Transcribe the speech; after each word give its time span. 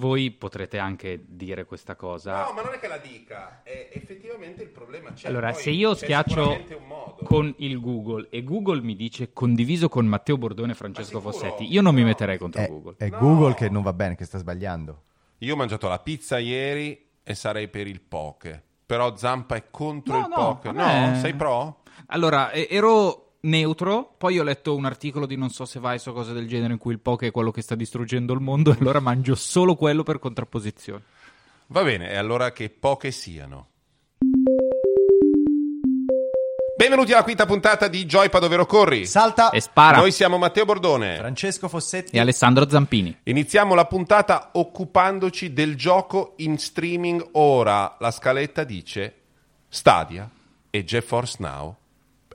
Voi 0.00 0.30
potrete 0.30 0.78
anche 0.78 1.24
dire 1.26 1.64
questa 1.64 1.96
cosa. 1.96 2.44
No, 2.44 2.52
ma 2.52 2.62
non 2.62 2.72
è 2.72 2.78
che 2.78 2.86
la 2.86 2.98
dica, 2.98 3.62
è 3.64 3.88
effettivamente 3.92 4.62
il 4.62 4.68
problema 4.68 5.10
c'è. 5.12 5.26
allora, 5.26 5.50
Poi 5.50 5.60
se 5.60 5.70
io 5.70 5.92
schiaccio 5.96 6.56
con 7.24 7.52
il 7.58 7.80
Google 7.80 8.28
e 8.30 8.44
Google 8.44 8.80
mi 8.80 8.94
dice 8.94 9.32
condiviso 9.32 9.88
con 9.88 10.06
Matteo 10.06 10.38
Bordone 10.38 10.70
e 10.70 10.74
Francesco? 10.76 11.20
Fossetti, 11.20 11.64
io 11.72 11.82
non 11.82 11.94
mi 11.96 12.02
No. 12.02 12.06
metterei 12.06 12.38
contro 12.38 12.62
È, 12.62 12.68
Google. 12.68 12.94
è 12.96 13.08
No. 13.08 13.18
Google 13.18 13.54
che 13.54 13.68
non 13.68 13.82
va 13.82 13.92
bene, 13.92 14.14
che 14.14 14.24
sta 14.24 14.38
sbagliando. 14.38 15.02
Io 15.38 15.54
ho 15.54 15.56
mangiato 15.56 15.88
la 15.88 15.98
pizza 15.98 16.38
ieri 16.38 17.08
e 17.24 17.34
sarei 17.34 17.66
per 17.66 17.88
il 17.88 18.00
poke. 18.00 18.62
Però 18.86 19.16
Zampa 19.16 19.56
è 19.56 19.64
contro 19.68 20.12
No, 20.16 20.20
il 20.20 20.28
no, 20.28 20.34
poke. 20.36 20.70
No, 20.70 21.16
sei 21.16 21.34
pro? 21.34 21.82
Allora, 22.06 22.52
ero 22.52 23.27
neutro, 23.40 24.14
poi 24.18 24.38
ho 24.38 24.42
letto 24.42 24.74
un 24.74 24.84
articolo 24.84 25.26
di 25.26 25.36
non 25.36 25.50
so 25.50 25.64
se 25.64 25.78
vai 25.78 26.00
o 26.04 26.12
cose 26.12 26.32
del 26.32 26.48
genere 26.48 26.72
in 26.72 26.78
cui 26.78 26.92
il 26.92 26.98
poke 26.98 27.28
è 27.28 27.30
quello 27.30 27.50
che 27.50 27.62
sta 27.62 27.74
distruggendo 27.74 28.32
il 28.32 28.40
mondo 28.40 28.72
e 28.74 28.76
allora 28.80 29.00
mangio 29.00 29.34
solo 29.34 29.76
quello 29.76 30.02
per 30.02 30.18
contrapposizione. 30.18 31.02
Va 31.68 31.82
bene, 31.82 32.10
e 32.10 32.16
allora 32.16 32.52
che 32.52 32.70
poche 32.70 33.10
siano. 33.10 33.68
Benvenuti 36.76 37.12
alla 37.12 37.24
quinta 37.24 37.44
puntata 37.44 37.88
di 37.88 38.06
Joypad 38.06 38.44
ovvero 38.44 38.64
corri. 38.64 39.04
Salta 39.04 39.50
E 39.50 39.60
spara. 39.60 39.98
Noi 39.98 40.12
siamo 40.12 40.38
Matteo 40.38 40.64
Bordone. 40.64 41.16
Francesco 41.16 41.68
Fossetti. 41.68 42.14
E 42.16 42.20
Alessandro 42.20 42.68
Zampini. 42.68 43.14
Iniziamo 43.24 43.74
la 43.74 43.84
puntata 43.84 44.50
occupandoci 44.52 45.52
del 45.52 45.74
gioco 45.74 46.34
in 46.36 46.56
streaming 46.56 47.30
ora. 47.32 47.96
La 47.98 48.12
scaletta 48.12 48.62
dice 48.62 49.14
Stadia 49.68 50.30
e 50.70 50.84
GeForce 50.84 51.36
Now 51.40 51.76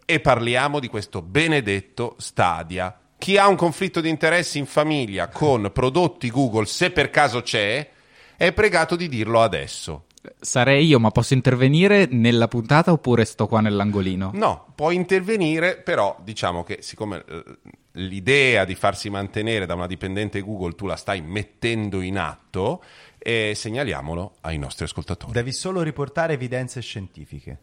e 0.05 0.19
parliamo 0.19 0.79
di 0.79 0.87
questo 0.87 1.21
benedetto 1.21 2.15
Stadia. 2.17 2.97
Chi 3.17 3.37
ha 3.37 3.47
un 3.47 3.55
conflitto 3.55 4.01
di 4.01 4.09
interessi 4.09 4.57
in 4.57 4.65
famiglia 4.65 5.29
con 5.29 5.71
prodotti 5.73 6.29
Google, 6.29 6.65
se 6.65 6.91
per 6.91 7.09
caso 7.09 7.41
c'è, 7.41 7.89
è 8.35 8.51
pregato 8.51 8.95
di 8.95 9.07
dirlo 9.07 9.41
adesso. 9.41 10.05
Sarei 10.39 10.85
io, 10.85 10.99
ma 10.99 11.09
posso 11.09 11.33
intervenire 11.33 12.07
nella 12.09 12.47
puntata 12.47 12.91
oppure 12.91 13.25
sto 13.25 13.47
qua 13.47 13.59
nell'angolino? 13.59 14.31
No, 14.33 14.71
puoi 14.75 14.95
intervenire, 14.95 15.77
però 15.77 16.17
diciamo 16.23 16.63
che 16.63 16.77
siccome 16.81 17.23
eh, 17.27 17.43
l'idea 17.93 18.63
di 18.63 18.75
farsi 18.75 19.09
mantenere 19.09 19.65
da 19.65 19.73
una 19.73 19.87
dipendente 19.87 20.41
Google 20.41 20.75
tu 20.75 20.85
la 20.85 20.95
stai 20.95 21.21
mettendo 21.21 21.99
in 22.01 22.17
atto, 22.17 22.83
eh, 23.17 23.53
segnaliamolo 23.55 24.35
ai 24.41 24.57
nostri 24.57 24.85
ascoltatori. 24.85 25.33
Devi 25.33 25.51
solo 25.51 25.81
riportare 25.81 26.33
evidenze 26.33 26.81
scientifiche. 26.81 27.59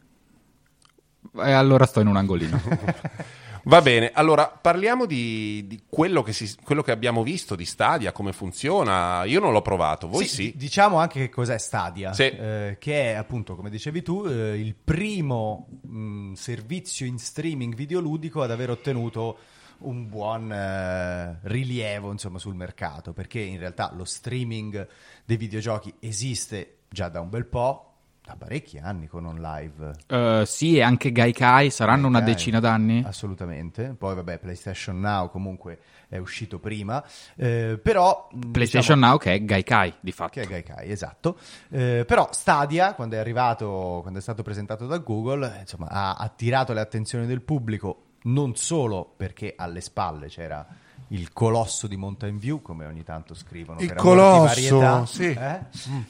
E 1.37 1.51
allora 1.53 1.87
sto 1.87 2.01
in 2.01 2.07
un 2.09 2.17
angolino. 2.17 2.61
Va 3.65 3.83
bene, 3.83 4.11
allora 4.15 4.47
parliamo 4.49 5.05
di, 5.05 5.67
di 5.67 5.83
quello, 5.87 6.23
che 6.23 6.33
si- 6.33 6.57
quello 6.65 6.81
che 6.83 6.93
abbiamo 6.93 7.23
visto 7.23 7.55
di 7.55 7.67
Stadia, 7.67 8.11
come 8.11 8.33
funziona. 8.33 9.25
Io 9.25 9.39
non 9.39 9.53
l'ho 9.53 9.61
provato, 9.61 10.09
voi 10.09 10.27
sì. 10.27 10.45
di- 10.53 10.57
Diciamo 10.57 10.97
anche 10.99 11.19
che 11.21 11.29
cos'è 11.29 11.59
Stadia, 11.59 12.15
Sì. 12.15 12.23
eh, 12.23 12.77
che 12.81 13.13
è 13.13 13.15
appunto, 13.17 13.57
come 13.57 13.69
dicevi 13.69 14.03
tu, 14.03 14.25
eh, 14.27 14.59
il 14.59 14.75
primo 14.75 15.69
mh, 15.83 16.33
servizio 16.33 17.05
in 17.05 17.19
streaming 17.19 17.75
videoludico 17.75 18.41
ad 18.41 18.51
aver 18.51 18.71
ottenuto 18.71 19.37
un 19.81 20.09
buon 20.09 20.51
eh, 20.51 21.39
rilievo 21.43 22.11
insomma, 22.13 22.39
sul 22.39 22.55
mercato, 22.55 23.13
perché 23.13 23.41
in 23.41 23.59
realtà 23.59 23.93
lo 23.95 24.05
streaming 24.07 24.89
dei 25.27 25.37
videogiochi 25.37 25.93
esiste 26.01 26.79
già 26.89 27.09
da 27.11 27.21
un 27.21 27.29
bel 27.29 27.45
po', 27.45 27.90
da 28.31 28.37
parecchi 28.37 28.79
anni 28.79 29.07
con 29.09 29.27
On 29.27 29.41
Live. 29.41 29.93
Eh, 30.07 30.43
sì, 30.47 30.77
e 30.77 30.83
anche 30.83 31.11
Gaikai 31.11 31.71
saranno 31.71 32.07
una 32.07 32.19
Gaikai. 32.19 32.35
decina 32.35 32.61
d'anni. 32.61 33.03
Assolutamente. 33.05 33.95
Poi, 33.99 34.15
vabbè, 34.15 34.39
PlayStation 34.39 35.01
Now 35.01 35.31
comunque 35.31 35.79
è 36.09 36.17
uscito 36.19 36.59
prima. 36.59 37.03
eh, 37.37 37.79
però. 37.83 38.29
mh, 38.33 38.51
PlayStation 38.51 38.97
diciamo, 38.97 39.13
Now 39.13 39.19
che 39.19 39.35
è 39.35 39.45
Gaikai, 39.45 39.95
di 40.01 40.13
fatto. 40.13 40.31
Che 40.33 40.43
è 40.43 40.47
Gaikai, 40.47 40.91
esatto. 40.91 41.39
Eh, 41.71 42.05
però 42.07 42.29
Stadia, 42.33 42.95
quando 42.95 43.17
è 43.17 43.19
arrivato, 43.19 43.99
quando 44.03 44.19
è 44.19 44.23
stato 44.23 44.43
presentato 44.43 44.87
da 44.87 44.99
Google, 44.99 45.57
insomma, 45.61 45.89
ha 45.89 46.15
attirato 46.15 46.73
le 46.73 46.81
attenzioni 46.81 47.27
del 47.27 47.43
pubblico 47.43 48.05
non 48.23 48.55
solo 48.55 49.15
perché 49.17 49.55
alle 49.57 49.81
spalle 49.81 50.27
c'era 50.29 50.67
il 51.13 51.33
colosso 51.33 51.87
di 51.87 51.97
Mountain 51.97 52.39
View, 52.39 52.63
come 52.63 52.87
ogni 52.87 53.03
tanto 53.03 53.35
scrivono, 53.35 53.81
Il 53.81 53.95
colosso, 53.95 54.79
varietà, 54.79 55.07
sì. 55.07 55.31
eh? 55.33 55.61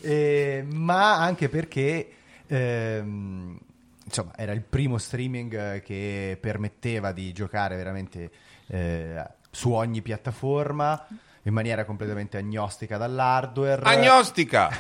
Eh, 0.01 0.67
ma 0.71 1.17
anche 1.17 1.49
perché 1.49 2.11
ehm, 2.47 3.59
insomma 4.05 4.33
era 4.37 4.53
il 4.53 4.63
primo 4.63 4.99
streaming 4.99 5.75
eh, 5.75 5.83
che 5.83 6.37
permetteva 6.41 7.13
di 7.13 7.33
giocare 7.33 7.77
veramente 7.77 8.31
eh, 8.67 9.25
su 9.51 9.73
ogni 9.73 10.03
piattaforma 10.03 11.07
in 11.45 11.53
maniera 11.53 11.85
completamente 11.85 12.37
agnostica 12.37 12.97
dall'hardware. 12.97 13.83
Agnostica! 13.83 14.71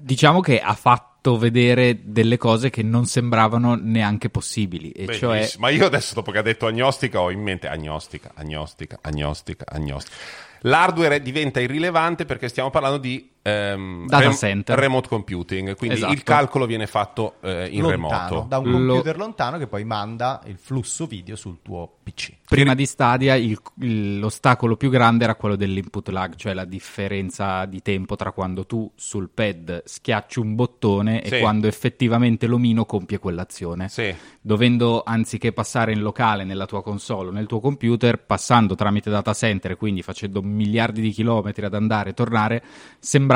Diciamo 0.00 0.40
che 0.40 0.60
ha 0.60 0.74
fatto 0.74 1.36
vedere 1.36 2.00
delle 2.04 2.36
cose 2.36 2.70
che 2.70 2.82
non 2.82 3.06
sembravano 3.06 3.74
neanche 3.74 4.30
possibili, 4.30 4.90
e 4.90 5.12
cioè. 5.14 5.48
Ma 5.58 5.68
io 5.70 5.86
adesso, 5.86 6.14
dopo 6.14 6.30
che 6.30 6.38
ha 6.38 6.42
detto 6.42 6.66
agnostica, 6.66 7.20
ho 7.20 7.30
in 7.30 7.40
mente 7.40 7.68
agnostica, 7.68 8.32
agnostica, 8.34 8.98
agnostica, 9.02 9.64
agnostica. 9.68 10.16
L'hardware 10.62 11.22
diventa 11.22 11.60
irrilevante 11.60 12.24
perché 12.24 12.48
stiamo 12.48 12.70
parlando 12.70 12.98
di 12.98 13.30
ehm, 13.48 14.06
Data 14.06 14.32
center. 14.32 14.78
remote 14.78 15.08
computing, 15.08 15.76
quindi 15.76 15.96
Esatto. 15.96 16.12
il 16.12 16.22
calcolo 16.22 16.66
viene 16.66 16.86
fatto 16.86 17.34
eh, 17.40 17.68
in 17.70 17.82
lontano, 17.82 18.28
remoto. 18.28 18.46
da 18.48 18.58
un 18.58 18.70
Lo- 18.70 18.92
computer 18.94 19.16
lontano 19.16 19.58
che 19.58 19.66
poi 19.66 19.84
manda 19.84 20.40
il 20.46 20.58
flusso 20.58 21.06
video 21.06 21.36
sul 21.36 21.58
tuo 21.62 21.96
PC. 22.02 22.32
prima 22.48 22.74
di 22.74 22.86
Stadia 22.86 23.34
il- 23.34 23.58
il- 23.80 24.18
l'ostacolo 24.18 24.76
più 24.76 24.88
grande 24.90 25.24
era 25.24 25.34
quello 25.34 25.56
dell'input 25.56 26.08
lag, 26.08 26.34
cioè 26.36 26.54
la 26.54 26.64
differenza 26.64 27.64
di 27.66 27.80
tempo 27.82 28.16
tra 28.16 28.32
quando 28.32 28.66
tu 28.66 28.90
sul 28.96 29.28
pad 29.32 29.82
schiacci 29.84 30.38
un 30.40 30.54
bottone 30.54 31.22
Sì. 31.24 31.34
e 31.36 31.40
quando 31.40 31.66
effettivamente 31.66 32.46
l'omino 32.46 32.84
compie 32.84 33.18
quell'azione. 33.18 33.88
Sì. 33.88 34.14
Dovendo 34.40 35.02
anziché 35.04 35.52
passare 35.52 35.92
in 35.92 36.00
locale 36.00 36.44
nella 36.44 36.66
tua 36.66 36.82
console 36.82 37.28
o 37.28 37.32
nel 37.32 37.46
tuo 37.46 37.60
computer, 37.60 38.18
passando 38.18 38.74
tramite 38.74 39.10
data 39.10 39.32
center, 39.34 39.76
quindi 39.76 40.02
facendo 40.02 40.40
miliardi 40.42 41.00
di 41.02 41.10
chilometri 41.10 41.64
ad 41.66 41.74
andare 41.74 42.10
e 42.10 42.14
tornare, 42.14 42.62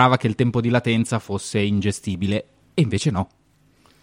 sembrava 0.03 0.17
che 0.17 0.27
il 0.27 0.35
tempo 0.35 0.61
di 0.61 0.69
latenza 0.69 1.19
fosse 1.19 1.61
ingestibile 1.61 2.45
e 2.75 2.83
invece 2.83 3.11
no. 3.11 3.29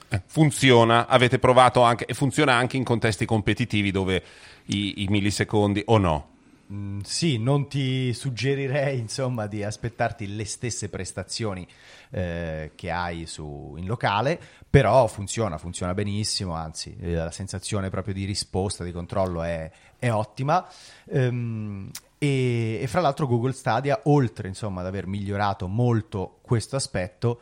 Eh, 0.08 0.22
Funziona, 0.26 1.08
avete 1.08 1.40
provato 1.40 1.82
anche, 1.82 2.06
e 2.06 2.14
funziona 2.14 2.54
anche 2.54 2.78
in 2.78 2.84
contesti 2.84 3.26
competitivi 3.26 3.92
dove 3.92 4.24
i, 4.66 5.04
i 5.04 5.08
millisecondi 5.10 5.84
o 5.86 5.98
no? 5.98 6.28
Mm, 6.72 7.00
sì, 7.02 7.38
non 7.38 7.68
ti 7.68 8.14
suggerirei 8.14 8.98
insomma 8.98 9.48
di 9.48 9.64
aspettarti 9.64 10.36
le 10.36 10.46
stesse 10.46 10.88
prestazioni 10.88 11.68
eh, 12.12 12.72
che 12.76 12.92
hai 12.92 13.26
su, 13.26 13.76
in 13.78 13.86
locale, 13.86 14.40
però 14.70 15.06
funziona, 15.08 15.58
funziona 15.58 15.94
benissimo, 15.94 16.54
anzi 16.54 16.96
eh, 17.02 17.14
la 17.14 17.32
sensazione 17.32 17.90
proprio 17.90 18.14
di 18.14 18.24
risposta, 18.24 18.84
di 18.84 18.92
controllo 18.92 19.44
è, 19.44 19.70
è 19.98 20.12
ottima. 20.12 20.66
Ehm, 21.10 21.90
e, 22.20 22.80
e 22.82 22.88
fra 22.88 23.02
l'altro 23.02 23.26
Google 23.26 23.54
Stadia, 23.54 24.02
oltre 24.04 24.48
insomma 24.48 24.82
ad 24.82 24.88
aver 24.88 25.08
migliorato 25.08 25.68
molto 25.68 26.38
questo 26.42 26.76
aspetto, 26.76 27.42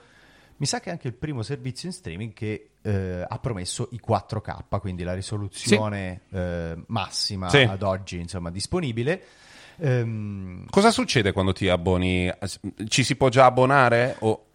mi 0.57 0.65
sa 0.65 0.79
che 0.79 0.89
è 0.89 0.91
anche 0.91 1.07
il 1.07 1.13
primo 1.13 1.41
servizio 1.43 1.89
in 1.89 1.93
streaming 1.93 2.33
che 2.33 2.69
eh, 2.81 3.25
ha 3.27 3.39
promesso 3.39 3.89
i 3.91 3.99
4K, 4.07 4.79
quindi 4.79 5.03
la 5.03 5.13
risoluzione 5.13 6.21
eh, 6.31 6.75
massima 6.87 7.49
Sì. 7.49 7.57
ad 7.63 7.83
oggi 7.83 8.19
insomma 8.19 8.49
disponibile. 8.49 9.23
Ehm, 9.79 10.65
Cosa 10.69 10.89
succede 10.91 11.31
quando 11.31 11.53
ti 11.53 11.67
abboni? 11.69 12.31
Ci 12.87 13.03
si 13.03 13.15
può 13.15 13.29
già 13.29 13.45
abbonare? 13.45 14.15
O... 14.19 14.45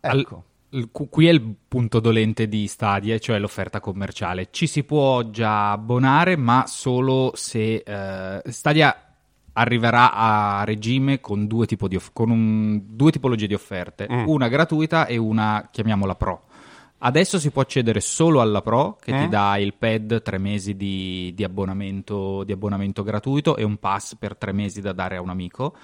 Al- 0.00 0.20
ecco. 0.20 0.44
cu- 0.90 1.08
qui 1.10 1.26
è 1.26 1.30
il 1.32 1.54
punto 1.68 2.00
dolente 2.00 2.48
di 2.48 2.66
Stadia, 2.66 3.18
cioè 3.18 3.38
l'offerta 3.38 3.80
commerciale. 3.80 4.48
Ci 4.50 4.66
si 4.66 4.84
può 4.84 5.28
già 5.28 5.72
abbonare, 5.72 6.36
ma 6.36 6.64
solo 6.66 7.32
se 7.34 7.82
eh, 7.84 8.42
Stadia 8.50 9.05
arriverà 9.58 10.12
a 10.12 10.64
regime 10.64 11.20
con 11.20 11.46
due, 11.46 11.64
tipo 11.66 11.88
di 11.88 11.96
off- 11.96 12.10
con 12.12 12.30
un- 12.30 12.82
due 12.84 13.10
tipologie 13.10 13.46
di 13.46 13.54
offerte, 13.54 14.06
Mm. 14.10 14.28
una 14.28 14.48
gratuita 14.48 15.06
e 15.06 15.16
una, 15.16 15.68
chiamiamola 15.72 16.14
Pro. 16.14 16.42
Adesso 16.98 17.38
si 17.38 17.50
può 17.50 17.62
accedere 17.62 18.00
solo 18.00 18.40
alla 18.40 18.60
Pro, 18.62 18.96
che 19.00 19.12
ti 19.12 19.26
Mm. 19.26 19.30
dà 19.30 19.56
il 19.58 19.74
pad, 19.74 20.22
tre 20.22 20.38
mesi 20.38 20.76
di, 20.76 21.32
di 21.34 21.44
abbonamento, 21.44 22.44
di 22.44 22.52
abbonamento 22.52 23.02
gratuito 23.02 23.56
e 23.56 23.64
un 23.64 23.76
pass 23.78 24.16
per 24.16 24.36
tre 24.36 24.52
mesi 24.52 24.80
da 24.80 24.92
dare 24.92 25.16
a 25.16 25.20
un 25.22 25.30
amico. 25.30 25.74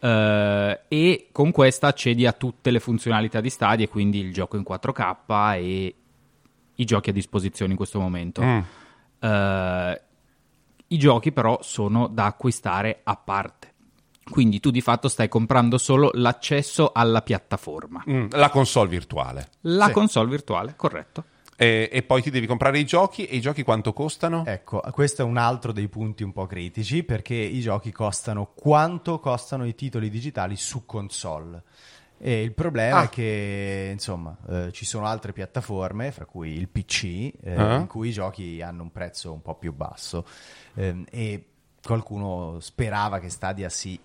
Eh, 0.00 0.80
e 0.88 1.28
con 1.32 1.50
questa 1.50 1.88
accedi 1.88 2.24
a 2.26 2.32
tutte 2.32 2.70
le 2.70 2.78
funzionalità 2.80 3.40
di 3.40 3.50
Stadia, 3.50 3.88
quindi 3.88 4.20
il 4.20 4.32
gioco 4.32 4.56
in 4.56 4.62
4K 4.62 5.54
e 5.56 5.94
i 6.74 6.84
giochi 6.84 7.10
a 7.10 7.12
disposizione 7.12 7.72
in 7.72 7.76
questo 7.76 7.98
momento. 7.98 8.42
Mm. 8.42 8.58
Eh, 9.20 10.02
I 10.88 10.98
giochi 10.98 11.32
però 11.32 11.58
sono 11.62 12.06
da 12.08 12.26
acquistare 12.26 13.00
a 13.04 13.16
parte. 13.16 13.72
Quindi 14.28 14.60
tu 14.60 14.70
di 14.70 14.80
fatto 14.82 15.08
stai 15.08 15.28
comprando 15.28 15.78
solo 15.78 16.10
l'accesso 16.14 16.90
alla 16.92 17.22
piattaforma. 17.22 18.02
Mm, 18.08 18.26
La 18.32 18.50
console 18.50 18.88
virtuale. 18.88 19.48
La 19.62 19.86
Sì. 19.86 19.92
console 19.92 20.28
virtuale, 20.28 20.74
corretto. 20.76 21.24
E, 21.56 21.88
e 21.90 22.02
poi 22.02 22.22
ti 22.22 22.30
devi 22.30 22.46
comprare 22.46 22.78
i 22.78 22.84
giochi. 22.84 23.24
E 23.26 23.36
i 23.36 23.40
giochi 23.40 23.62
quanto 23.64 23.92
costano? 23.92 24.44
Ecco, 24.46 24.80
questo 24.92 25.22
è 25.22 25.24
un 25.24 25.38
altro 25.38 25.72
dei 25.72 25.88
punti 25.88 26.22
un 26.22 26.32
po' 26.32 26.46
critici 26.46 27.02
perché 27.04 27.34
i 27.34 27.60
giochi 27.60 27.90
costano 27.90 28.52
quanto 28.54 29.18
costano 29.18 29.66
i 29.66 29.74
titoli 29.74 30.08
digitali 30.10 30.56
su 30.56 30.84
console. 30.86 31.62
E 32.20 32.42
il 32.42 32.52
problema 32.52 32.98
Ah. 32.98 33.02
è 33.04 33.08
che 33.08 33.90
insomma 33.92 34.36
eh, 34.48 34.72
ci 34.72 34.84
sono 34.84 35.06
altre 35.06 35.32
piattaforme, 35.32 36.10
fra 36.10 36.24
cui 36.26 36.50
il 36.50 36.68
PC, 36.68 37.04
eh, 37.42 37.54
Ah. 37.54 37.76
in 37.76 37.86
cui 37.86 38.08
i 38.08 38.12
giochi 38.12 38.60
hanno 38.60 38.82
un 38.82 38.90
prezzo 38.90 39.32
un 39.32 39.40
po' 39.40 39.54
più 39.54 39.72
basso 39.72 40.26
Ehm, 40.78 41.04
e 41.10 41.44
qualcuno 41.82 42.60
sperava 42.60 43.18
che 43.18 43.28
Stadia 43.30 43.68
si 43.68 43.98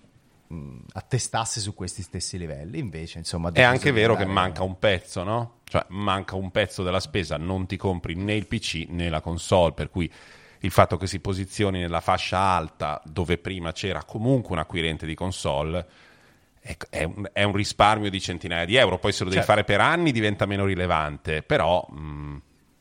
mh, 0.48 0.78
attestasse 0.94 1.60
su 1.60 1.72
questi 1.72 2.02
stessi 2.02 2.36
livelli, 2.36 2.78
invece 2.78 3.18
insomma... 3.18 3.52
È 3.52 3.62
anche 3.62 3.92
vero 3.92 4.16
che 4.16 4.24
manca 4.24 4.62
un 4.64 4.78
pezzo, 4.78 5.22
no? 5.22 5.58
Cioè, 5.64 5.84
manca 5.90 6.34
un 6.34 6.50
pezzo 6.50 6.82
della 6.82 7.00
spesa, 7.00 7.36
non 7.36 7.66
ti 7.66 7.76
compri 7.76 8.14
né 8.14 8.34
il 8.34 8.46
PC 8.46 8.86
né 8.88 9.08
la 9.08 9.20
console, 9.20 9.72
per 9.72 9.88
cui 9.88 10.10
il 10.60 10.70
fatto 10.70 10.96
che 10.96 11.06
si 11.06 11.20
posizioni 11.20 11.78
nella 11.78 12.00
fascia 12.00 12.38
alta, 12.38 13.00
dove 13.04 13.38
prima 13.38 13.72
c'era 13.72 14.02
comunque 14.02 14.52
un 14.54 14.58
acquirente 14.58 15.06
di 15.06 15.14
console, 15.14 15.86
è, 16.58 17.04
un, 17.04 17.28
è 17.32 17.42
un 17.42 17.52
risparmio 17.52 18.08
di 18.10 18.20
centinaia 18.20 18.64
di 18.64 18.74
euro. 18.76 18.98
Poi 18.98 19.12
se 19.12 19.24
lo 19.24 19.30
devi 19.30 19.42
Certo. 19.42 19.52
fare 19.52 19.64
per 19.64 19.80
anni 19.80 20.10
diventa 20.10 20.46
meno 20.46 20.64
rilevante, 20.64 21.42
però... 21.42 21.86
mm, 21.92 22.36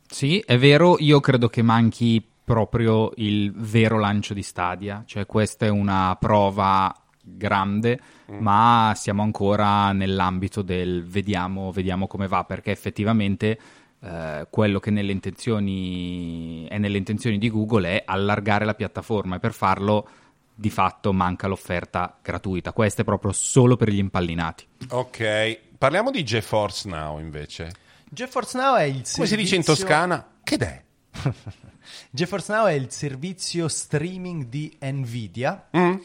Sì, 0.07 0.39
è 0.39 0.57
vero, 0.57 0.95
io 0.99 1.19
credo 1.19 1.49
che 1.49 1.61
manchi 1.61 2.25
proprio 2.43 3.11
il 3.15 3.51
vero 3.53 3.99
lancio 3.99 4.33
di 4.33 4.43
Stadia, 4.43 5.03
cioè 5.05 5.25
questa 5.25 5.65
è 5.65 5.69
una 5.69 6.15
prova 6.19 6.93
grande, 7.23 7.99
ma 8.27 8.91
siamo 8.95 9.21
ancora 9.21 9.91
nell'ambito 9.93 10.61
del 10.61 11.05
vediamo, 11.05 11.71
vediamo 11.71 12.07
come 12.07 12.27
va, 12.27 12.43
perché 12.43 12.71
effettivamente 12.71 13.57
eh, 14.01 14.47
quello 14.49 14.79
che 14.79 14.91
nelle 14.91 15.13
intenzioni, 15.13 16.65
è 16.67 16.77
nelle 16.77 16.97
intenzioni 16.97 17.37
di 17.37 17.49
Google 17.49 17.87
è 17.87 18.03
allargare 18.05 18.65
la 18.65 18.73
piattaforma 18.73 19.37
e 19.37 19.39
per 19.39 19.53
farlo 19.53 20.07
di 20.53 20.69
fatto 20.69 21.13
manca 21.13 21.47
l'offerta 21.47 22.17
gratuita. 22.21 22.73
Questa 22.73 23.01
è 23.01 23.05
proprio 23.05 23.31
solo 23.31 23.77
per 23.77 23.89
gli 23.89 23.99
impallinati. 23.99 24.67
ok, 24.89 25.59
parliamo 25.77 26.11
di 26.11 26.23
GeForce 26.23 26.89
Now 26.89 27.19
invece. 27.19 27.71
GeForce 28.09 28.57
Now 28.57 28.75
è 28.75 28.83
il 28.83 29.03
Come 29.15 29.27
si 29.27 29.35
dice 29.37 29.55
in 29.55 29.63
servizio- 29.63 29.85
toscana? 29.85 30.27
Che 30.43 30.55
è? 30.57 30.83
GeForce 32.11 32.53
Now 32.53 32.65
è 32.65 32.71
il 32.71 32.91
servizio 32.91 33.67
streaming 33.67 34.45
di 34.45 34.77
Nvidia 34.79 35.69
Mm? 35.75 35.95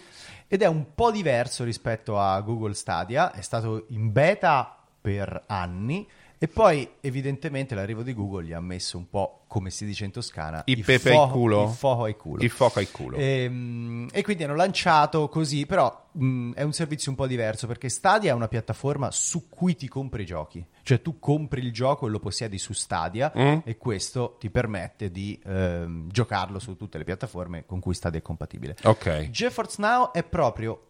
ed 0.46 0.62
è 0.62 0.66
un 0.66 0.94
po' 0.94 1.10
diverso 1.10 1.64
rispetto 1.64 2.18
a 2.18 2.40
Google 2.40 2.74
Stadia, 2.74 3.32
è 3.32 3.42
stato 3.42 3.84
in 3.88 4.12
beta 4.12 4.76
per 5.00 5.44
anni 5.46 6.08
e 6.38 6.48
poi 6.48 6.88
evidentemente 7.00 7.74
l'arrivo 7.74 8.02
di 8.02 8.14
Google 8.14 8.44
gli 8.44 8.52
ha 8.52 8.60
messo 8.60 8.96
un 8.96 9.08
po', 9.08 9.44
come 9.48 9.70
si 9.70 9.84
dice 9.84 10.04
in 10.04 10.10
toscana, 10.12 10.62
Il 10.66 10.84
pepe 10.84 11.10
ai 11.16 11.28
culo? 11.30 11.64
il 11.64 11.70
foco 11.70 12.04
ai 12.04 12.16
culo. 12.16 12.42
Il 12.42 12.50
fuoco 12.50 12.78
al 12.78 12.90
culo. 12.90 13.16
Ehm, 13.16 14.08
E, 14.12 14.22
quindi 14.22 14.44
hanno 14.44 14.54
lanciato 14.54 15.28
così, 15.28 15.66
però 15.66 16.06
mh, 16.12 16.52
è 16.52 16.62
un 16.62 16.72
servizio 16.72 17.10
un 17.10 17.16
po' 17.16 17.26
diverso 17.26 17.66
perché 17.66 17.88
Stadia 17.88 18.30
è 18.30 18.34
una 18.34 18.48
piattaforma 18.48 19.10
su 19.10 19.48
cui 19.48 19.74
ti 19.76 19.88
compri 19.88 20.22
i 20.22 20.26
giochi, 20.26 20.64
cioè 20.82 21.02
tu 21.02 21.18
compri 21.18 21.60
il 21.60 21.72
gioco 21.72 22.06
e 22.06 22.10
lo 22.10 22.18
possiedi 22.20 22.58
su 22.58 22.72
Stadia 22.72 23.32
Mm? 23.36 23.58
e 23.64 23.76
questo 23.76 24.36
ti 24.38 24.48
permette 24.50 25.10
di 25.10 25.38
ehm, 25.44 26.08
giocarlo 26.10 26.58
su 26.58 26.76
tutte 26.76 26.98
le 26.98 27.04
piattaforme 27.04 27.64
con 27.66 27.80
cui 27.80 27.94
Stadia 27.94 28.18
è 28.20 28.22
compatibile. 28.22 28.76
Ok. 28.84 29.30
GeForce 29.30 29.76
Now 29.80 30.12
è 30.12 30.22
proprio 30.22 30.82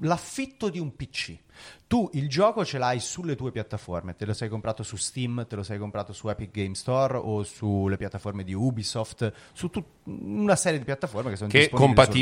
l'affitto 0.00 0.68
di 0.68 0.78
un 0.78 0.94
PC. 0.94 1.36
Tu 1.88 2.08
il 2.12 2.28
gioco 2.28 2.64
ce 2.64 2.78
l'hai 2.78 3.00
sulle 3.00 3.34
tue 3.34 3.50
piattaforme, 3.50 4.14
te 4.14 4.24
lo 4.26 4.32
sei 4.34 4.48
comprato 4.48 4.82
su 4.82 4.96
Steam, 4.96 5.46
te 5.48 5.56
lo 5.56 5.62
sei 5.62 5.78
comprato 5.78 6.12
su 6.12 6.28
Epic 6.28 6.50
Game 6.52 6.74
Store 6.74 7.16
o 7.16 7.42
sulle 7.42 7.96
piattaforme 7.96 8.44
di 8.44 8.52
Ubisoft, 8.52 9.32
su 9.52 9.68
tut- 9.68 9.84
una 10.04 10.54
serie 10.54 10.78
di 10.78 10.84
piattaforme 10.84 11.30
che 11.30 11.36
sono 11.36 11.48
Che 11.50 11.70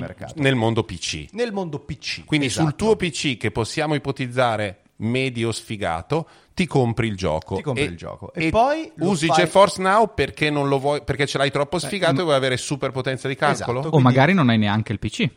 mercato. 0.01 0.41
nel 0.41 0.55
mondo 0.55 0.85
PC. 0.85 1.27
Nel 1.33 1.53
mondo 1.53 1.81
PC. 1.81 2.25
Quindi 2.25 2.47
esatto. 2.47 2.67
sul 2.69 2.77
tuo 2.77 2.97
PC 2.97 3.37
che 3.37 3.51
possiamo 3.51 3.95
ipotizzare 3.95 4.83
medio 4.99 5.53
sfigato, 5.53 6.27
ti 6.55 6.65
compri 6.67 7.09
il 7.09 7.17
gioco. 7.17 7.57
Ti 7.57 7.63
compri 7.63 7.83
il 7.85 7.97
gioco. 7.97 8.33
E 8.33 8.49
poi 8.49 8.91
lo 8.95 9.09
usi 9.11 9.27
fai- 9.27 9.45
GeForce 9.45 9.83
Now 9.83 10.15
perché 10.15 10.49
non 10.49 10.69
lo 10.69 10.79
vuoi, 10.79 11.03
perché 11.03 11.27
ce 11.27 11.37
l'hai 11.37 11.51
troppo 11.51 11.79
sfigato 11.79 12.21
e 12.21 12.25
vuoi 12.25 12.37
avere 12.37 12.57
super 12.57 12.93
potenza 12.93 13.29
di 13.29 13.35
calcolo? 13.35 13.81
Esatto. 13.81 13.89
O 13.89 14.01
Quindi- 14.01 14.09
magari 14.09 14.33
non 14.33 14.49
hai 14.49 14.57
neanche 14.57 14.93
il 14.93 14.99
PC. 14.99 15.29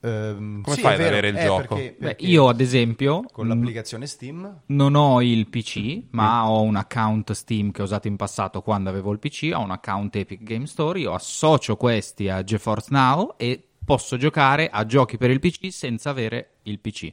Ehm, 0.00 0.62
Come 0.62 0.76
sì, 0.76 0.82
fai 0.82 0.94
ad 0.94 1.00
avere 1.00 1.28
il 1.28 1.36
eh, 1.36 1.42
gioco? 1.44 1.74
perché- 1.74 1.90
Beh, 1.98 2.06
perché 2.06 2.24
io 2.26 2.48
ad 2.48 2.60
esempio 2.60 3.24
con 3.32 3.48
l'applicazione 3.48 4.06
Steam 4.06 4.62
non 4.66 4.94
ho 4.94 5.20
il 5.22 5.48
PC, 5.48 6.04
ma 6.10 6.48
ho 6.48 6.62
un 6.62 6.76
account 6.76 7.32
Steam 7.32 7.72
che 7.72 7.80
ho 7.82 7.84
usato 7.84 8.06
in 8.06 8.16
passato 8.16 8.62
quando 8.62 8.90
avevo 8.90 9.10
il 9.12 9.18
PC, 9.18 9.50
ho 9.52 9.60
un 9.60 9.72
account 9.72 10.14
Epic 10.14 10.42
Game 10.42 10.66
Store, 10.66 10.98
io 11.00 11.14
associo 11.14 11.76
questi 11.76 12.28
a 12.28 12.44
GeForce 12.44 12.88
Now 12.90 13.34
e 13.36 13.60
posso 13.84 14.16
giocare 14.16 14.68
a 14.70 14.84
giochi 14.86 15.16
per 15.16 15.30
il 15.30 15.40
PC 15.40 15.72
senza 15.72 16.10
avere 16.10 16.58
il 16.62 16.78
PC. 16.78 17.12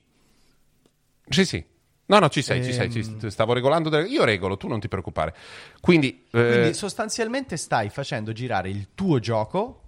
Sì, 1.28 1.46
sì. 1.46 1.64
No, 2.08 2.20
no, 2.20 2.30
ci 2.30 2.44
sei, 2.44 2.64
ci 2.64 2.72
sei. 2.72 2.86
Ehm. 2.86 3.20
ci- 3.20 3.32
stavo 3.32 3.54
regolando. 3.54 3.90
delle- 3.90 4.08
Io 4.08 4.24
regolo, 4.26 4.58
tu 4.58 4.68
non 4.68 4.80
ti 4.80 4.88
preoccupare. 4.88 5.34
Quindi, 5.82 6.26
eh, 6.32 6.48
Quindi 6.48 6.74
sostanzialmente 6.76 7.58
stai 7.58 7.90
facendo 7.90 8.32
girare 8.32 8.70
il 8.70 8.90
tuo 8.94 9.18
gioco, 9.20 9.85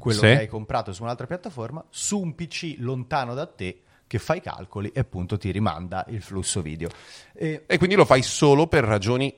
quello 0.00 0.18
Sì. 0.18 0.26
che 0.26 0.38
hai 0.38 0.48
comprato 0.48 0.92
su 0.92 1.02
un'altra 1.04 1.26
piattaforma, 1.26 1.84
su 1.90 2.18
un 2.20 2.34
PC 2.34 2.74
lontano 2.78 3.34
da 3.34 3.46
te 3.46 3.82
che 4.08 4.18
fa 4.18 4.34
i 4.34 4.40
calcoli 4.40 4.90
e 4.92 4.98
appunto 4.98 5.38
ti 5.38 5.52
rimanda 5.52 6.04
il 6.08 6.20
flusso 6.20 6.62
video. 6.62 6.88
E 7.32 7.62
e 7.68 7.78
quindi 7.78 7.94
lo 7.94 8.04
fai 8.04 8.22
solo 8.22 8.66
per 8.66 8.82
ragioni 8.82 9.32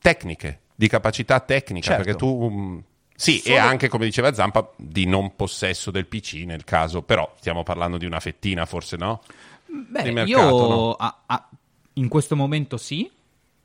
tecniche, 0.00 0.60
di 0.74 0.88
capacità 0.88 1.38
tecnica, 1.40 1.86
Certo. 1.88 2.02
perché 2.02 2.18
tu... 2.18 2.48
mm, 2.50 2.78
sì, 3.14 3.38
Solo- 3.38 3.54
e 3.54 3.58
anche, 3.58 3.88
come 3.88 4.04
diceva 4.04 4.32
Zampa, 4.32 4.72
di 4.76 5.04
non 5.06 5.34
possesso 5.36 5.90
del 5.90 6.06
PC 6.06 6.44
nel 6.46 6.64
caso, 6.64 7.02
però 7.02 7.32
stiamo 7.38 7.62
parlando 7.62 7.96
di 7.96 8.06
una 8.06 8.20
fettina, 8.20 8.64
forse 8.66 8.96
no? 8.96 9.22
Beh, 9.66 10.10
mercato, 10.12 10.28
io 10.28 10.68
no? 10.68 10.92
a- 10.92 11.22
a- 11.26 11.48
in 11.94 12.08
questo 12.08 12.36
momento 12.36 12.76
sì, 12.76 13.10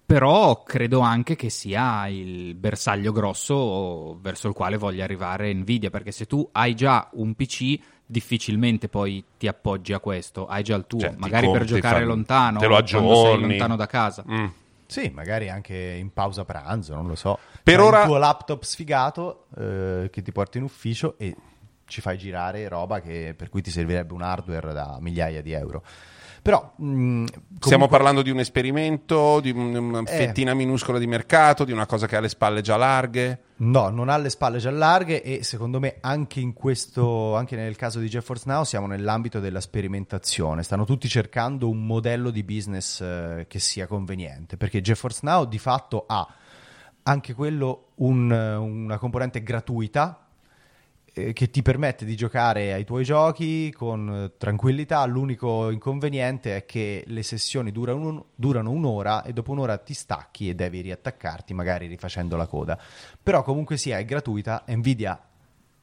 però 0.05 0.63
credo 0.63 0.99
anche 0.99 1.35
che 1.35 1.49
sia 1.49 2.07
il 2.07 2.55
bersaglio 2.55 3.11
grosso 3.11 4.17
verso 4.21 4.47
il 4.47 4.53
quale 4.53 4.77
voglia 4.77 5.03
arrivare 5.03 5.53
Nvidia, 5.53 5.89
perché 5.89 6.11
se 6.11 6.25
tu 6.25 6.47
hai 6.51 6.75
già 6.75 7.09
un 7.13 7.33
PC 7.33 7.79
difficilmente 8.05 8.89
poi 8.89 9.23
ti 9.37 9.47
appoggi 9.47 9.93
a 9.93 9.99
questo, 9.99 10.45
hai 10.47 10.61
già 10.63 10.75
il 10.75 10.85
tuo, 10.87 10.99
Cioè, 10.99 11.13
magari 11.17 11.47
per 11.47 11.59
compri, 11.59 11.75
giocare 11.75 11.99
fa- 12.01 12.05
lontano, 12.05 12.59
te 12.59 12.65
lo 12.67 12.71
quando 12.73 12.87
sei 12.87 12.99
aggiorni. 12.99 13.47
lontano 13.47 13.75
da 13.75 13.85
casa. 13.87 14.23
Mm. 14.29 14.45
sì, 14.85 15.09
magari 15.11 15.49
anche 15.49 15.75
in 15.75 16.11
pausa 16.13 16.45
pranzo, 16.45 16.93
non 16.93 17.07
lo 17.07 17.15
so. 17.15 17.39
Per 17.63 17.77
C'hai 17.77 17.85
ora- 17.87 18.01
il 18.01 18.05
tuo 18.07 18.17
laptop 18.17 18.61
sfigato 18.63 19.45
eh, 19.57 20.09
che 20.11 20.21
ti 20.21 20.31
porti 20.31 20.57
in 20.59 20.65
ufficio 20.65 21.15
e 21.17 21.35
ci 21.85 21.99
fai 22.01 22.17
girare 22.17 22.67
roba 22.67 22.99
che- 23.01 23.33
per 23.35 23.49
cui 23.49 23.61
ti 23.63 23.71
servirebbe 23.71 24.13
un 24.13 24.21
hardware 24.21 24.71
da 24.73 24.97
migliaia 24.99 25.41
di 25.41 25.51
euro. 25.53 25.81
Però 26.43 26.73
mh, 26.75 27.23
Stiamo 27.23 27.47
comunque- 27.59 27.87
parlando 27.87 28.21
di 28.21 28.29
un 28.29 28.39
esperimento, 28.39 29.39
di 29.39 29.51
un- 29.51 29.73
una 29.73 30.01
Eh. 30.01 30.05
fettina 30.17 30.53
minuscola 30.53 30.99
di 30.99 31.07
mercato, 31.07 31.63
di 31.63 31.71
una 31.71 31.85
cosa 31.85 32.05
che 32.05 32.17
ha 32.17 32.19
le 32.19 32.27
spalle 32.27 32.59
già 32.59 32.75
larghe. 32.75 33.43
No, 33.59 33.87
non 33.87 34.09
ha 34.09 34.17
le 34.17 34.29
spalle 34.29 34.57
già 34.57 34.69
larghe 34.69 35.23
e 35.23 35.41
secondo 35.43 35.79
me 35.79 35.99
anche 36.01 36.41
in 36.41 36.51
questo, 36.51 37.33
anche 37.37 37.55
nel 37.55 37.77
caso 37.77 37.99
di 37.99 38.09
GeForce 38.09 38.43
Now 38.47 38.65
siamo 38.65 38.87
nell'ambito 38.87 39.39
della 39.39 39.61
sperimentazione. 39.61 40.63
Stanno 40.63 40.83
tutti 40.83 41.07
cercando 41.07 41.69
un 41.69 41.85
modello 41.85 42.29
di 42.29 42.43
business 42.43 42.99
eh, 42.99 43.45
che 43.47 43.59
sia 43.59 43.87
conveniente, 43.87 44.57
perché 44.57 44.81
GeForce 44.81 45.21
Now 45.23 45.45
di 45.45 45.59
fatto 45.59 46.03
ha 46.07 46.27
anche 47.03 47.33
quello 47.33 47.91
un- 47.95 48.31
una 48.31 48.97
componente 48.97 49.41
gratuita 49.43 50.17
eh, 50.17 50.22
che 51.13 51.49
ti 51.51 51.61
permette 51.61 52.05
di 52.05 52.15
giocare 52.15 52.73
ai 52.73 52.83
tuoi 52.85 53.03
giochi 53.03 53.71
con 53.71 54.09
eh, 54.09 54.31
tranquillità. 54.37 55.05
L'unico 55.05 55.69
inconveniente 55.69 56.55
è 56.55 56.65
che 56.65 57.03
le 57.05 57.21
sessioni 57.21 57.71
durano, 57.71 58.07
un- 58.07 58.23
durano 58.33 58.71
un'ora 58.71 59.23
e 59.23 59.31
dopo 59.31 59.51
un'ora 59.51 59.77
ti 59.77 59.93
stacchi 59.93 60.49
e 60.49 60.55
devi 60.55 60.81
riattaccarti, 60.81 61.53
magari 61.53 61.85
rifacendo 61.87 62.35
la 62.35 62.47
coda. 62.47 62.79
Però 63.21 63.43
comunque 63.43 63.77
sia, 63.77 63.99
è 63.99 64.05
gratuita. 64.05 64.63
Nvidia 64.67 65.21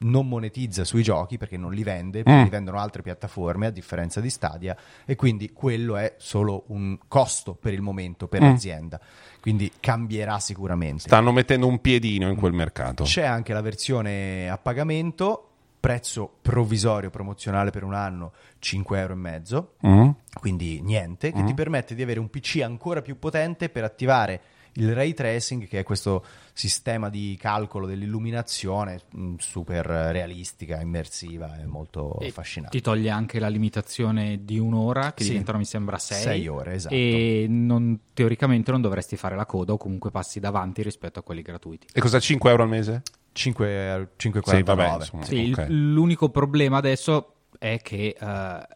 non 0.03 0.27
monetizza 0.27 0.83
sui 0.83 1.03
giochi 1.03 1.37
perché 1.37 1.57
non 1.57 1.73
li 1.73 1.83
vende, 1.83 2.23
Mm. 2.27 2.41
li 2.43 2.49
vendono 2.49 2.79
altre 2.79 3.03
piattaforme 3.03 3.67
a 3.67 3.69
differenza 3.69 4.19
di 4.19 4.31
Stadia 4.31 4.75
e 5.05 5.15
quindi 5.15 5.53
quello 5.53 5.95
è 5.95 6.15
solo 6.17 6.63
un 6.69 6.97
costo 7.07 7.53
per 7.53 7.71
il 7.71 7.81
momento 7.81 8.27
per 8.27 8.41
Mm. 8.41 8.45
l'azienda. 8.45 8.99
Quindi 9.41 9.71
cambierà 9.79 10.39
sicuramente. 10.39 11.01
Stanno 11.01 11.31
mettendo 11.31 11.65
un 11.67 11.81
piedino 11.81 12.29
in 12.29 12.35
quel 12.35 12.53
mercato. 12.53 13.03
C'è 13.03 13.25
anche 13.25 13.53
la 13.53 13.61
versione 13.61 14.47
a 14.49 14.57
pagamento, 14.59 15.47
prezzo 15.79 16.31
provvisorio 16.43 17.09
promozionale 17.09 17.71
per 17.71 17.83
un 17.83 17.95
anno, 17.95 18.33
5 18.59 18.99
euro 18.99 19.13
e 19.13 19.15
mezzo, 19.15 19.73
Mm. 19.85 20.09
quindi 20.39 20.79
niente, 20.81 21.31
che 21.31 21.43
ti 21.43 21.55
permette 21.55 21.95
di 21.95 22.03
avere 22.03 22.19
un 22.19 22.29
PC 22.29 22.61
ancora 22.63 23.01
più 23.01 23.17
potente 23.17 23.69
per 23.69 23.83
attivare 23.83 24.41
il 24.73 24.93
ray 24.93 25.13
tracing, 25.13 25.67
che 25.67 25.79
è 25.79 25.83
questo 25.83 26.23
sistema 26.53 27.09
di 27.09 27.37
calcolo 27.39 27.85
dell'illuminazione 27.85 29.01
mh, 29.09 29.35
super 29.37 29.85
realistica, 29.85 30.79
immersiva 30.79 31.59
e 31.59 31.65
molto 31.65 32.17
E 32.19 32.27
affascinante. 32.27 32.77
Ti 32.77 32.83
toglie 32.83 33.09
anche 33.09 33.39
la 33.39 33.47
limitazione 33.47 34.43
di 34.43 34.57
un'ora, 34.59 35.13
che 35.13 35.23
Sì. 35.23 35.29
diventano, 35.31 35.57
mi 35.57 35.65
sembra, 35.65 35.97
sei. 35.97 36.21
Sei 36.21 36.47
ore, 36.47 36.73
esatto. 36.73 36.93
E 36.95 37.45
non- 37.49 37.99
teoricamente 38.13 38.71
non 38.71 38.81
dovresti 38.81 39.15
fare 39.17 39.35
la 39.35 39.45
coda 39.45 39.73
o 39.73 39.77
comunque 39.77 40.11
passi 40.11 40.39
davanti 40.39 40.81
rispetto 40.83 41.19
a 41.19 41.23
quelli 41.23 41.41
gratuiti. 41.41 41.87
E 41.91 41.99
cosa 41.99 42.19
5 42.19 42.49
euro 42.49 42.63
al 42.63 42.69
mese? 42.69 43.01
5, 43.33 44.09
Sì, 44.17 44.27
5,49. 44.29 44.63
vabbè, 44.63 44.95
insomma. 44.95 45.23
Sì, 45.25 45.35
il- 45.41 45.53
ok. 45.53 45.65
l'unico 45.69 46.29
problema 46.29 46.77
adesso 46.77 47.33
è 47.59 47.79
che 47.81 48.15
eh, 48.19 48.67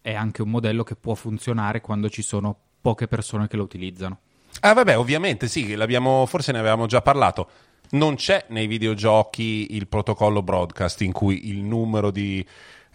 è 0.00 0.14
anche 0.14 0.42
un 0.42 0.50
modello 0.50 0.82
che 0.84 0.96
può 0.96 1.14
funzionare 1.14 1.80
quando 1.80 2.08
ci 2.08 2.22
sono 2.22 2.56
poche 2.80 3.06
persone 3.08 3.48
che 3.48 3.56
lo 3.56 3.64
utilizzano. 3.64 4.20
Ah, 4.60 4.72
vabbè, 4.72 4.98
ovviamente 4.98 5.48
sì, 5.48 5.74
l'abbiamo, 5.74 6.26
forse 6.26 6.52
ne 6.52 6.58
avevamo 6.58 6.86
già 6.86 7.00
parlato. 7.02 7.48
Non 7.90 8.16
c'è 8.16 8.44
nei 8.48 8.66
videogiochi 8.66 9.74
il 9.76 9.86
protocollo 9.86 10.42
broadcast 10.42 11.00
in 11.00 11.12
cui 11.12 11.48
il 11.48 11.62
numero 11.62 12.10
di 12.10 12.44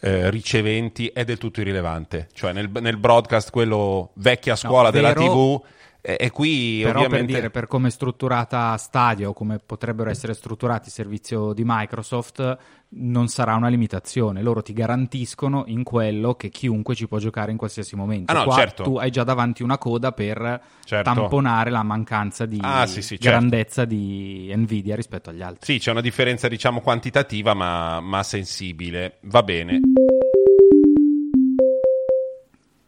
eh, 0.01 0.29
riceventi 0.29 1.07
è 1.07 1.23
del 1.23 1.37
tutto 1.37 1.61
irrilevante. 1.61 2.27
Cioè 2.33 2.51
nel, 2.53 2.69
nel 2.79 2.97
broadcast, 2.97 3.49
quello 3.49 4.11
vecchia 4.15 4.55
scuola 4.55 4.89
No, 4.89 4.91
della 4.91 5.13
TV, 5.13 5.61
e, 6.05 6.17
e 6.19 6.31
qui 6.31 6.81
Però 6.83 6.99
ovviamente... 6.99 7.25
per 7.25 7.35
dire, 7.35 7.49
per 7.49 7.67
come 7.67 7.87
è 7.87 7.91
strutturata 7.91 8.75
Stadia 8.75 9.29
o 9.29 9.33
come 9.33 9.59
potrebbero 9.65 10.09
essere 10.09 10.33
strutturati 10.33 10.89
il 10.89 10.93
servizio 10.93 11.53
di 11.53 11.63
Microsoft, 11.65 12.57
non 12.95 13.27
sarà 13.27 13.55
una 13.55 13.67
limitazione. 13.67 14.41
Loro 14.41 14.61
ti 14.61 14.73
garantiscono 14.73 15.63
in 15.67 15.83
quello 15.83 16.35
che 16.35 16.49
chiunque 16.49 16.95
ci 16.95 17.07
può 17.07 17.17
giocare 17.17 17.51
in 17.51 17.57
qualsiasi 17.57 17.95
momento. 17.95 18.31
Ah, 18.31 18.35
no, 18.35 18.43
Qua 18.45 18.55
certo. 18.55 18.83
tu 18.83 18.97
hai 18.97 19.09
già 19.11 19.23
davanti 19.23 19.63
una 19.63 19.77
coda 19.77 20.11
per 20.11 20.61
Certo. 20.85 21.13
tamponare 21.13 21.69
la 21.69 21.83
mancanza 21.83 22.45
di 22.45 22.59
Ah, 22.61 22.85
sì, 22.85 23.01
sì, 23.01 23.19
certo. 23.19 23.29
grandezza 23.29 23.85
di 23.85 24.51
Nvidia 24.55 24.95
rispetto 24.95 25.29
agli 25.29 25.41
altri. 25.41 25.73
Sì, 25.73 25.79
c'è 25.79 25.91
una 25.91 26.01
differenza, 26.01 26.47
diciamo, 26.47 26.81
quantitativa, 26.81 27.53
ma, 27.53 27.99
ma 27.99 28.21
sensibile. 28.23 29.17
Va 29.21 29.43
bene. 29.43 29.79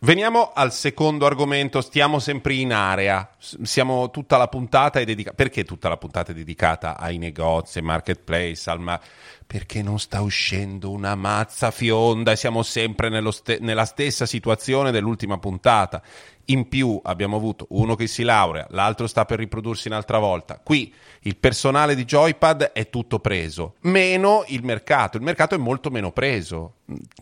Veniamo 0.06 0.52
al 0.54 0.72
secondo 0.72 1.26
argomento, 1.26 1.82
stiamo 1.82 2.20
sempre 2.20 2.54
in 2.54 2.72
area, 2.72 3.28
siamo 3.40 4.12
tutta 4.12 4.38
la 4.38 4.48
puntata 4.48 5.00
è 5.00 5.04
dedicata, 5.04 5.36
perché 5.36 5.64
tutta 5.64 5.90
la 5.90 5.98
puntata 5.98 6.32
è 6.32 6.36
dedicata 6.36 6.96
ai 6.96 7.18
negozi, 7.18 7.80
ai 7.80 7.86
marketplace, 7.86 8.70
al 8.70 8.80
ma... 8.80 9.02
perché 9.48 9.82
non 9.82 9.98
sta 9.98 10.22
uscendo 10.22 10.92
una 10.92 11.16
mazza 11.16 11.72
fionda 11.72 12.34
e 12.34 12.36
siamo 12.36 12.62
sempre 12.62 13.10
nello 13.10 13.32
ste- 13.32 13.58
nella 13.60 13.86
stessa 13.86 14.28
situazione 14.28 14.92
dell'ultima 14.92 15.40
puntata. 15.40 16.04
In 16.50 16.70
più 16.70 17.00
abbiamo 17.02 17.38
avuto 17.38 17.66
uno 17.70 17.96
che 17.96 18.06
si 18.06 18.22
laurea, 18.22 18.68
l'altro 18.70 19.08
sta 19.08 19.26
per 19.26 19.40
riprodursi 19.40 19.88
un'altra 19.88 20.20
volta. 20.20 20.62
Qui 20.64 20.94
il 21.22 21.36
personale 21.36 21.96
di 21.96 22.06
Joypad 22.06 22.74
è 22.74 22.92
tutto 22.92 23.18
preso, 23.18 23.74
meno 23.80 24.44
il 24.50 24.64
mercato. 24.64 25.18
Il 25.18 25.24
mercato 25.24 25.56
è 25.56 25.58
molto 25.58 25.90
meno 25.90 26.12
preso. 26.12 26.74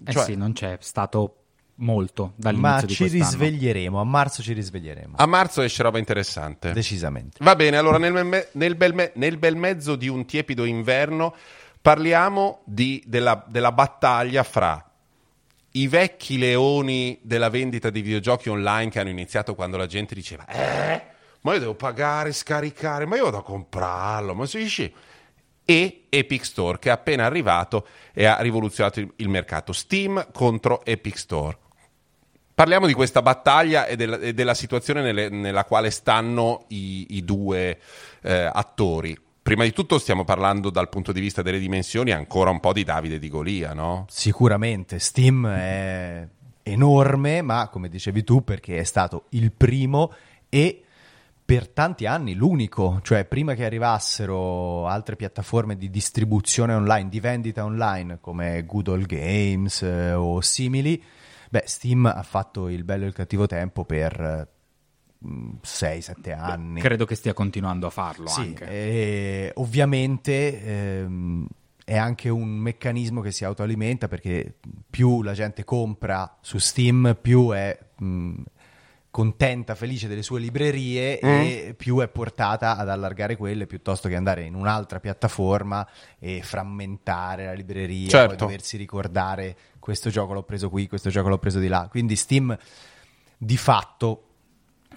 Eh 0.05 0.11
Cioè, 0.11 0.23
sì, 0.25 0.35
non 0.35 0.51
c'è 0.51 0.75
stato 0.81 1.37
molto 1.75 2.33
dall'inizio 2.35 2.71
Ma 2.71 2.81
di 2.81 2.93
ci 2.93 3.07
risveglieremo, 3.07 3.99
a 3.99 4.03
marzo 4.03 4.41
ci 4.41 4.53
risveglieremo. 4.53 5.15
A 5.17 5.25
marzo 5.25 5.61
esce 5.61 5.83
roba 5.83 5.97
interessante. 5.97 6.71
Decisamente. 6.71 7.37
Va 7.41 7.55
bene, 7.55 7.77
allora 7.77 7.97
nel, 7.97 8.25
me- 8.25 8.47
nel 8.53 8.75
bel 8.75 8.93
me- 8.93 9.11
nel 9.15 9.37
bel 9.37 9.55
mezzo 9.55 9.95
di 9.95 10.07
un 10.07 10.25
tiepido 10.25 10.65
inverno 10.65 11.35
parliamo 11.81 12.61
di- 12.63 13.03
della, 13.05 13.43
della 13.47 13.71
battaglia 13.71 14.43
fra 14.43 14.89
i 15.71 15.87
vecchi 15.87 16.37
leoni 16.37 17.19
della 17.21 17.49
vendita 17.49 17.89
di 17.89 18.01
videogiochi 18.01 18.49
online 18.49 18.89
che 18.91 18.99
hanno 18.99 19.09
iniziato 19.09 19.55
quando 19.55 19.75
la 19.75 19.87
gente 19.87 20.13
diceva 20.13 20.45
eh, 20.45 21.01
ma 21.41 21.53
io 21.53 21.59
devo 21.59 21.73
pagare, 21.73 22.31
scaricare, 22.31 23.05
ma 23.05 23.17
io 23.17 23.25
vado 23.25 23.39
a 23.39 23.43
comprarlo, 23.43 24.33
ma 24.33 24.45
si 24.45 24.59
dice 24.59 24.93
e 25.65 26.05
Epic 26.09 26.45
Store 26.45 26.79
che 26.79 26.89
è 26.89 26.91
appena 26.91 27.25
arrivato 27.25 27.87
e 28.13 28.25
ha 28.25 28.39
rivoluzionato 28.39 28.99
il 28.99 29.29
mercato. 29.29 29.73
Steam 29.73 30.27
contro 30.31 30.85
Epic 30.85 31.17
Store. 31.17 31.57
Parliamo 32.55 32.85
di 32.85 32.93
questa 32.93 33.21
battaglia 33.21 33.87
e 33.87 33.95
della, 33.95 34.19
e 34.19 34.33
della 34.33 34.53
situazione 34.53 35.01
nelle- 35.01 35.29
nella 35.29 35.65
quale 35.65 35.89
stanno 35.89 36.65
i, 36.67 37.15
i 37.15 37.25
due 37.25 37.79
eh, 38.21 38.49
attori. 38.51 39.17
Prima 39.41 39.63
di 39.63 39.73
tutto 39.73 39.97
stiamo 39.97 40.23
parlando 40.23 40.69
dal 40.69 40.87
punto 40.87 41.11
di 41.11 41.19
vista 41.19 41.41
delle 41.41 41.59
dimensioni 41.59 42.11
ancora 42.11 42.49
un 42.49 42.59
po' 42.59 42.71
di 42.71 42.83
Davide 42.83 43.19
di 43.19 43.27
Golia, 43.27 43.73
no? 43.73 44.05
Sicuramente 44.07 44.99
Steam 44.99 45.47
è 45.47 46.27
enorme, 46.63 47.41
ma 47.41 47.67
come 47.69 47.89
dicevi 47.89 48.23
tu, 48.23 48.43
perché 48.43 48.77
è 48.77 48.83
stato 48.83 49.25
il 49.29 49.51
primo 49.51 50.13
e 50.47 50.83
per 51.43 51.67
tanti 51.67 52.05
anni 52.05 52.35
l'unico, 52.35 52.99
cioè 53.03 53.25
prima 53.25 53.53
che 53.53 53.65
arrivassero 53.65 54.87
altre 54.87 55.17
piattaforme 55.17 55.75
di 55.75 55.89
distribuzione 55.89 56.73
online, 56.73 57.09
di 57.09 57.19
vendita 57.19 57.65
online 57.65 58.19
come 58.21 58.63
Good 58.65 59.05
Games 59.05 59.81
eh, 59.81 60.13
o 60.13 60.39
simili, 60.39 61.03
beh, 61.53 61.63
Steam 61.67 62.07
ha 62.07 62.23
fatto 62.23 62.67
il 62.67 62.83
bello 62.83 63.03
e 63.03 63.07
il 63.09 63.13
cattivo 63.13 63.45
tempo 63.45 63.85
per 63.85 64.47
6-7 65.23 66.35
anni. 66.35 66.81
Credo 66.81 67.05
che 67.05 67.13
stia 67.13 67.33
continuando 67.33 67.85
a 67.85 67.89
farlo 67.91 68.27
Sì, 68.27 68.41
anche. 68.41 68.65
e 68.67 69.51
ovviamente 69.57 70.63
ehm, 70.63 71.45
è 71.85 71.95
anche 71.95 72.29
un 72.29 72.49
meccanismo 72.49 73.21
che 73.21 73.29
si 73.31 73.45
autoalimenta 73.45 74.07
perché 74.07 74.55
più 74.89 75.21
la 75.21 75.33
gente 75.33 75.63
compra 75.63 76.37
su 76.41 76.57
Steam, 76.57 77.15
più 77.21 77.51
è 77.51 77.77
mh, 77.99 78.33
contenta, 79.13 79.75
felice 79.75 80.07
delle 80.07 80.23
sue 80.23 80.39
librerie 80.39 81.19
Mm. 81.23 81.27
e 81.29 81.75
più 81.77 81.99
è 81.99 82.07
portata 82.07 82.77
ad 82.77 82.89
allargare 82.89 83.35
quelle 83.37 83.67
piuttosto 83.67 84.09
che 84.09 84.15
andare 84.15 84.41
in 84.41 84.55
un'altra 84.55 84.99
piattaforma 84.99 85.87
e 86.17 86.41
frammentare 86.41 87.45
la 87.45 87.53
libreria, 87.53 88.09
Certo. 88.09 88.29
poi 88.29 88.37
doversi 88.37 88.75
ricordare 88.75 89.55
questo 89.77 90.09
gioco 90.09 90.33
l'ho 90.33 90.41
preso 90.41 90.67
qui, 90.71 90.87
questo 90.87 91.11
gioco 91.11 91.29
l'ho 91.29 91.37
preso 91.37 91.59
di 91.59 91.67
là. 91.67 91.87
Quindi 91.91 92.15
Steam 92.15 92.57
di 93.37 93.55
fatto 93.57 94.29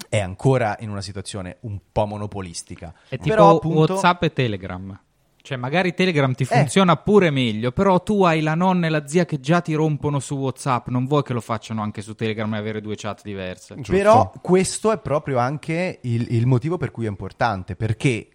è 0.09 0.19
ancora 0.19 0.77
in 0.81 0.89
una 0.89 1.03
situazione 1.03 1.59
un 1.61 1.79
po' 1.93 2.07
monopolistica. 2.07 2.95
È 3.09 3.19
tipo 3.19 3.29
Però 3.29 3.57
appunto 3.57 3.93
WhatsApp 3.93 4.23
e 4.23 4.33
Telegram. 4.33 4.99
Cioè, 5.47 5.57
magari 5.57 5.95
Telegram 5.95 6.35
ti 6.35 6.45
funziona 6.45 6.97
pure 6.97 7.31
meglio, 7.31 7.71
però 7.71 8.03
tu 8.03 8.25
hai 8.25 8.41
la 8.41 8.57
nonna 8.57 8.87
e 8.87 8.91
la 8.91 9.07
zia 9.07 9.25
che 9.25 9.39
già 9.39 9.61
ti 9.61 9.75
rompono 9.75 10.19
su 10.19 10.35
WhatsApp, 10.37 10.89
non 10.89 11.07
vuoi 11.07 11.23
che 11.23 11.33
lo 11.33 11.41
facciano 11.41 11.83
anche 11.83 12.03
su 12.03 12.17
Telegram 12.17 12.53
e 12.53 12.59
avere 12.59 12.81
due 12.81 12.97
chat 12.97 13.23
diverse. 13.23 13.77
Giusto. 13.77 13.93
Però 13.93 14.33
questo 14.43 14.91
è 14.91 14.99
proprio 14.99 15.39
anche 15.39 16.01
il, 16.03 16.27
il 16.35 16.47
motivo 16.47 16.79
per 16.79 16.91
cui 16.91 17.05
è 17.05 17.09
importante, 17.09 17.77
perché 17.77 18.29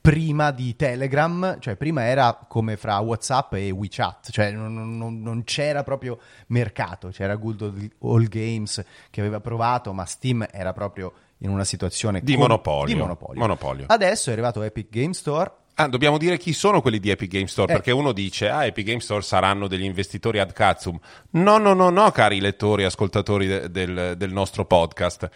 prima 0.00 0.50
di 0.50 0.76
Telegram, 0.76 1.58
cioè 1.60 1.76
prima 1.76 2.04
era 2.04 2.38
come 2.48 2.78
fra 2.78 2.96
WhatsApp 2.98 3.52
e 3.54 3.70
WeChat, 3.70 4.30
cioè 4.30 4.50
non, 4.50 4.96
non- 4.96 5.20
non 5.20 5.44
c'era 5.44 5.82
proprio 5.82 6.18
mercato, 6.46 7.08
c'era 7.08 7.36
Good 7.36 7.90
All 8.00 8.28
Games 8.28 8.82
che 9.10 9.20
aveva 9.20 9.40
provato, 9.40 9.92
ma 9.92 10.06
Steam 10.06 10.46
era 10.50 10.72
proprio 10.72 11.12
in 11.38 11.50
una 11.50 11.64
situazione 11.64 12.20
Di 12.22 12.32
com- 12.32 12.42
monopolio. 12.42 12.94
di 12.94 12.98
monopolio. 12.98 13.40
Monopolio. 13.40 13.84
Adesso 13.88 14.30
è 14.30 14.32
arrivato 14.32 14.62
Epic 14.62 14.88
Game 14.90 15.12
Store 15.12 15.52
Ah, 15.80 15.86
dobbiamo 15.86 16.18
dire 16.18 16.38
chi 16.38 16.52
sono 16.52 16.80
quelli 16.80 16.98
di 16.98 17.08
Epic 17.10 17.30
Game 17.30 17.46
Store, 17.46 17.70
Eh. 17.70 17.76
perché 17.76 17.92
uno 17.92 18.10
dice, 18.10 18.48
ah, 18.48 18.64
Epic 18.66 18.84
Game 18.84 18.98
Store 19.00 19.22
saranno 19.22 19.68
degli 19.68 19.84
investitori 19.84 20.40
ad 20.40 20.52
cazzo. 20.52 20.98
No, 21.30 21.58
no, 21.58 21.72
no, 21.72 21.88
no, 21.90 22.10
cari 22.10 22.40
lettori 22.40 22.82
e 22.82 22.86
ascoltatori 22.86 23.46
de- 23.46 23.70
del, 23.70 24.14
del 24.16 24.32
nostro 24.32 24.64
podcast. 24.64 25.30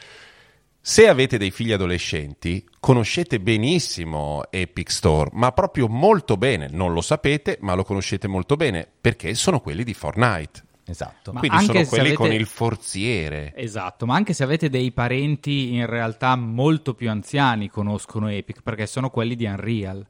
Se 0.81 1.07
avete 1.07 1.39
dei 1.39 1.53
figli 1.53 1.71
adolescenti, 1.71 2.69
conoscete 2.81 3.39
benissimo 3.39 4.43
Epic 4.51 4.91
Store, 4.91 5.31
ma 5.35 5.53
proprio 5.53 5.87
molto 5.87 6.37
bene. 6.37 6.67
Non 6.69 6.93
lo 6.93 7.03
sapete, 7.03 7.59
ma 7.61 7.75
lo 7.75 7.85
conoscete 7.85 8.27
molto 8.27 8.57
bene, 8.57 8.89
perché 9.01 9.35
sono 9.35 9.61
quelli 9.61 9.85
di 9.85 9.95
Fortnite. 9.95 10.65
Esatto. 10.87 11.33
Ma 11.33 11.39
Quindi 11.39 11.57
anche 11.59 11.73
sono 11.85 11.87
quelli 11.87 12.05
avete- 12.07 12.17
con 12.17 12.33
il 12.33 12.47
forziere. 12.47 13.53
Esatto, 13.55 14.07
ma 14.07 14.17
anche 14.17 14.33
se 14.33 14.43
avete 14.43 14.69
dei 14.69 14.91
parenti 14.91 15.75
in 15.75 15.87
realtà 15.87 16.35
molto 16.35 16.95
più 16.95 17.09
anziani 17.11 17.71
conoscono 17.71 18.29
Epic, 18.29 18.61
perché 18.63 18.87
sono 18.87 19.09
quelli 19.09 19.37
di 19.37 19.45
Unreal. 19.45 20.05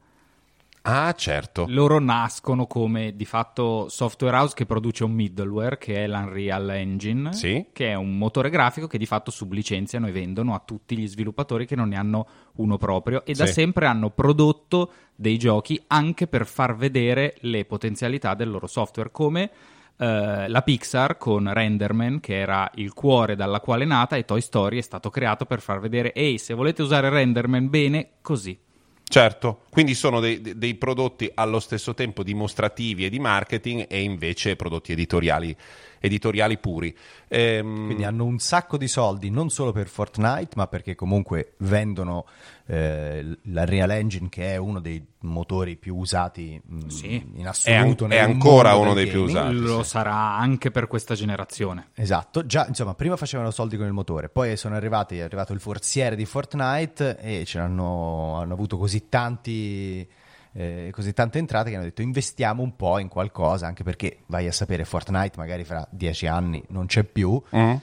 Ah, 0.84 1.12
certo. 1.12 1.66
Loro 1.68 2.00
nascono 2.00 2.66
come 2.66 3.14
di 3.14 3.24
fatto 3.24 3.88
software 3.88 4.36
house 4.36 4.54
che 4.54 4.66
produce 4.66 5.04
un 5.04 5.12
middleware 5.12 5.78
che 5.78 6.02
è 6.04 6.08
l'Unreal 6.08 6.70
Engine, 6.70 7.32
Sì. 7.32 7.66
che 7.72 7.90
è 7.90 7.94
un 7.94 8.18
motore 8.18 8.50
grafico 8.50 8.88
che 8.88 8.98
di 8.98 9.06
fatto 9.06 9.30
sublicenziano 9.30 10.08
e 10.08 10.12
vendono 10.12 10.54
a 10.54 10.62
tutti 10.64 10.96
gli 10.98 11.06
sviluppatori 11.06 11.66
che 11.66 11.76
non 11.76 11.88
ne 11.90 11.96
hanno 11.96 12.26
uno 12.56 12.78
proprio 12.78 13.24
e 13.24 13.32
da 13.34 13.46
Sì. 13.46 13.52
sempre 13.52 13.86
hanno 13.86 14.10
prodotto 14.10 14.90
dei 15.14 15.38
giochi 15.38 15.80
anche 15.86 16.26
per 16.26 16.46
far 16.46 16.74
vedere 16.74 17.36
le 17.42 17.64
potenzialità 17.64 18.34
del 18.34 18.50
loro 18.50 18.66
software, 18.66 19.12
come 19.12 19.50
eh, 19.98 20.48
la 20.48 20.62
Pixar 20.62 21.16
con 21.16 21.52
Renderman, 21.52 22.18
che 22.18 22.36
era 22.40 22.68
il 22.74 22.92
cuore 22.92 23.36
dalla 23.36 23.60
quale 23.60 23.84
è 23.84 23.86
nata, 23.86 24.16
e 24.16 24.24
Toy 24.24 24.40
Story 24.40 24.78
è 24.78 24.82
stato 24.82 25.10
creato 25.10 25.44
per 25.44 25.60
far 25.60 25.78
vedere, 25.78 26.12
ehi, 26.12 26.38
se 26.38 26.54
volete 26.54 26.82
usare 26.82 27.08
Renderman 27.08 27.68
bene, 27.70 28.08
così. 28.20 28.58
Certo, 29.04 29.64
quindi 29.68 29.94
sono 29.94 30.20
dei, 30.20 30.40
dei- 30.40 30.74
prodotti 30.74 31.30
allo 31.34 31.60
stesso 31.60 31.92
tempo 31.92 32.22
dimostrativi 32.22 33.04
e 33.04 33.10
di 33.10 33.18
marketing 33.18 33.84
e 33.88 34.00
invece 34.02 34.56
prodotti 34.56 34.92
editoriali, 34.92 35.54
editoriali 36.02 36.58
puri. 36.58 36.94
Ehm, 37.28 37.84
Quindi 37.86 38.04
hanno 38.04 38.24
un 38.24 38.38
sacco 38.38 38.76
di 38.76 38.88
soldi 38.88 39.30
non 39.30 39.48
solo 39.48 39.72
per 39.72 39.86
Fortnite, 39.88 40.50
ma 40.56 40.66
perché 40.66 40.94
comunque 40.94 41.54
vendono 41.58 42.26
eh, 42.66 43.38
la 43.44 43.64
Real 43.64 43.90
Engine, 43.90 44.28
che 44.28 44.52
è 44.52 44.56
uno 44.56 44.80
dei 44.80 45.04
motori 45.20 45.76
più 45.76 45.96
usati 45.96 46.60
mh, 46.64 46.86
Sì. 46.88 47.14
in 47.14 47.36
È 47.36 47.40
an- 47.42 47.46
assoluto. 47.46 48.04
è 48.06 48.08
nel 48.08 48.18
ancora 48.20 48.70
mondo 48.70 48.84
uno 48.86 48.94
dei 48.94 49.06
più 49.06 49.24
gaming. 49.26 49.36
usati. 49.60 49.74
Lo 49.76 49.82
sì. 49.82 49.88
sarà 49.90 50.36
anche 50.36 50.70
per 50.70 50.86
questa 50.88 51.14
generazione. 51.14 51.90
Esatto, 51.94 52.44
già 52.44 52.66
insomma, 52.66 52.94
prima 52.94 53.16
facevano 53.16 53.50
soldi 53.50 53.76
con 53.76 53.86
il 53.86 53.92
motore, 53.92 54.28
poi 54.28 54.56
sono 54.56 54.74
arrivati, 54.74 55.18
è 55.18 55.22
arrivato 55.22 55.52
il 55.52 55.60
forziere 55.60 56.16
di 56.16 56.24
Fortnite 56.24 57.18
e 57.20 57.44
ce 57.44 57.58
l'hanno 57.58 58.36
hanno 58.40 58.52
avuto 58.52 58.76
così 58.76 59.08
tanti. 59.08 60.08
Eh, 60.54 60.90
così 60.92 61.12
tante 61.12 61.38
entrate 61.38 61.70
che 61.70 61.76
hanno 61.76 61.84
detto 61.84 62.02
investiamo 62.02 62.62
un 62.62 62.76
po' 62.76 62.98
in 62.98 63.08
qualcosa 63.08 63.66
anche 63.66 63.84
perché 63.84 64.18
vai 64.26 64.46
a 64.46 64.52
sapere 64.52 64.84
Fortnite 64.84 65.38
magari 65.38 65.64
fra 65.64 65.86
dieci 65.90 66.26
anni 66.26 66.62
non 66.68 66.86
c'è 66.86 67.04
più 67.04 67.42
Mm. 67.54 67.74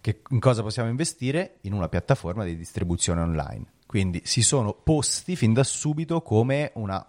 Che, 0.00 0.22
in 0.30 0.40
cosa 0.40 0.62
possiamo 0.62 0.88
investire? 0.88 1.58
In 1.62 1.72
una 1.72 1.88
piattaforma 1.88 2.44
di 2.44 2.56
distribuzione 2.56 3.20
online. 3.20 3.64
Quindi 3.86 4.22
si 4.24 4.42
sono 4.42 4.72
posti 4.72 5.34
fin 5.34 5.52
da 5.52 5.64
subito 5.64 6.22
come 6.22 6.70
una 6.74 7.04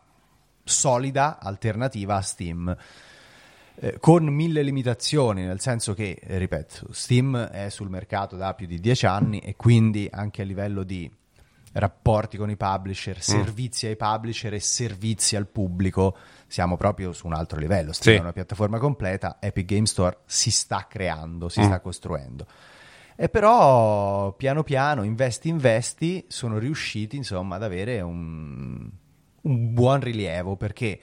solida 0.64 1.40
alternativa 1.40 2.16
a 2.16 2.22
Steam. 2.22 2.76
Eh, 3.82 3.98
con 4.00 4.26
mille 4.26 4.62
limitazioni, 4.64 5.46
nel 5.46 5.60
senso 5.60 5.94
che, 5.94 6.20
eh, 6.22 6.38
ripeto, 6.38 6.88
Steam 6.92 7.38
è 7.38 7.70
sul 7.70 7.90
mercato 7.90 8.36
da 8.36 8.54
più 8.54 8.66
di 8.66 8.80
dieci 8.80 9.06
anni 9.06 9.40
e 9.40 9.56
quindi 9.56 10.08
anche 10.12 10.42
a 10.42 10.46
livello 10.46 10.84
di 10.84 11.10
rapporti 11.80 12.38
con 12.38 12.50
i 12.50 12.56
publisher, 12.58 13.22
servizi 13.22 13.88
ai 13.88 13.96
publisher 13.96 14.54
e 14.54 14.60
servizi 14.60 15.36
al 15.36 15.48
pubblico, 15.48 16.16
siamo 16.48 16.78
proprio 16.78 17.12
su 17.14 17.26
un 17.28 17.34
altro 17.34 17.60
livello. 17.60 17.92
Steam 17.94 18.16
Sì. 18.16 18.20
è 18.20 18.24
una 18.24 18.34
piattaforma 18.34 18.78
completa, 18.78 19.38
Epic 19.40 19.66
Game 19.66 19.86
Store 19.86 20.20
si 20.26 20.52
sta 20.52 20.86
creando, 20.90 21.50
si 21.50 21.62
Mm. 21.62 21.64
sta 21.64 21.80
costruendo. 21.80 22.46
E 23.16 23.28
però 23.30 24.32
piano 24.34 24.64
piano, 24.64 25.04
investi 25.04 25.50
investi, 25.50 26.26
sono 26.30 26.58
riusciti 26.58 27.18
insomma 27.18 27.56
ad 27.56 27.64
avere 27.64 28.00
un, 28.02 28.90
un 29.42 29.74
buon 29.74 30.00
rilievo 30.00 30.56
perché 30.56 31.00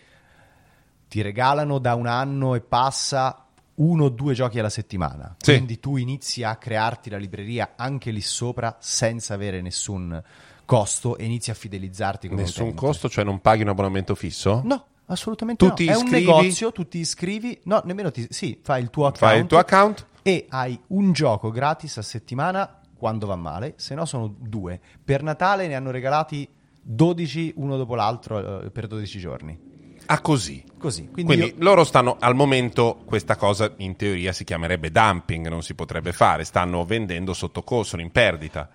ti 1.09 1.21
regalano 1.23 1.79
da 1.79 1.95
un 1.95 2.07
anno 2.07 2.55
e 2.55 2.61
passa 2.61 3.43
uno 3.75 4.05
o 4.05 4.09
due 4.09 4.33
giochi 4.33 4.59
alla 4.59 4.71
settimana. 4.71 5.37
Sì. 5.39 5.53
Quindi 5.53 5.79
tu 5.79 5.97
inizi 5.99 6.43
a 6.43 6.57
crearti 6.57 7.11
la 7.11 7.19
libreria 7.19 7.75
anche 7.77 8.11
lì 8.11 8.23
sopra 8.23 8.77
senza 8.81 9.35
avere 9.35 9.61
nessun 9.61 10.21
costo 10.67 11.17
e 11.17 11.25
inizi 11.25 11.51
a 11.51 11.55
fidelizzarti 11.55 12.29
come 12.29 12.43
Nessun 12.43 12.75
costo, 12.75 13.09
cioè 13.09 13.25
non 13.25 13.41
paghi 13.41 13.63
un 13.63 13.69
abbonamento 13.69 14.15
fisso? 14.15 14.61
No, 14.65 14.85
assolutamente 15.07 15.65
Tu 15.65 15.71
no. 15.71 15.75
ti 15.77 15.87
È 15.87 15.95
un 15.95 16.03
iscrivi? 16.05 16.27
negozio, 16.27 16.73
tu 16.73 16.87
ti 16.87 16.99
iscrivi, 16.99 17.59
no, 17.65 17.81
nemmeno 17.87 18.11
ti 18.11 18.27
sì, 18.29 18.59
fai 18.63 18.83
il 18.83 18.91
tuo 18.91 19.07
account 19.07 19.19
Fai 19.33 19.41
il 19.41 19.47
tuo 19.47 19.59
account? 19.59 20.07
e 20.23 20.45
hai 20.51 20.79
un 20.89 21.13
gioco 21.13 21.51
gratis 21.51 21.97
a 21.97 22.03
settimana 22.03 22.81
quando 22.99 23.27
va 23.27 23.37
male, 23.37 23.75
se 23.77 23.95
no 23.95 24.05
sono 24.05 24.35
due. 24.39 24.79
Per 25.03 25.23
Natale 25.23 25.67
ne 25.69 25.75
hanno 25.77 25.91
regalati 25.91 26.49
12 26.83 27.55
uno 27.57 27.77
dopo 27.77 27.95
l'altro 27.95 28.63
eh, 28.63 28.71
per 28.71 28.87
12 28.87 29.19
giorni. 29.19 29.75
Ah, 30.07 30.21
così. 30.21 30.65
Così. 30.79 31.09
Quindi, 31.11 31.35
Quindi 31.37 31.55
io- 31.57 31.63
loro 31.65 31.83
stanno, 31.83 32.17
al 32.21 32.35
momento, 32.37 33.01
questa 33.05 33.35
cosa 33.37 33.73
in 33.79 33.97
teoria 33.97 34.33
si 34.33 34.45
chiamerebbe 34.45 34.91
dumping, 34.93 35.49
non 35.49 35.63
si 35.63 35.75
potrebbe 35.75 36.13
fare, 36.13 36.45
stanno 36.45 36.85
vendendo 36.85 37.33
sotto 37.33 37.63
costo, 37.63 37.91
sono 37.91 38.03
in 38.03 38.13
perdita. 38.13 38.69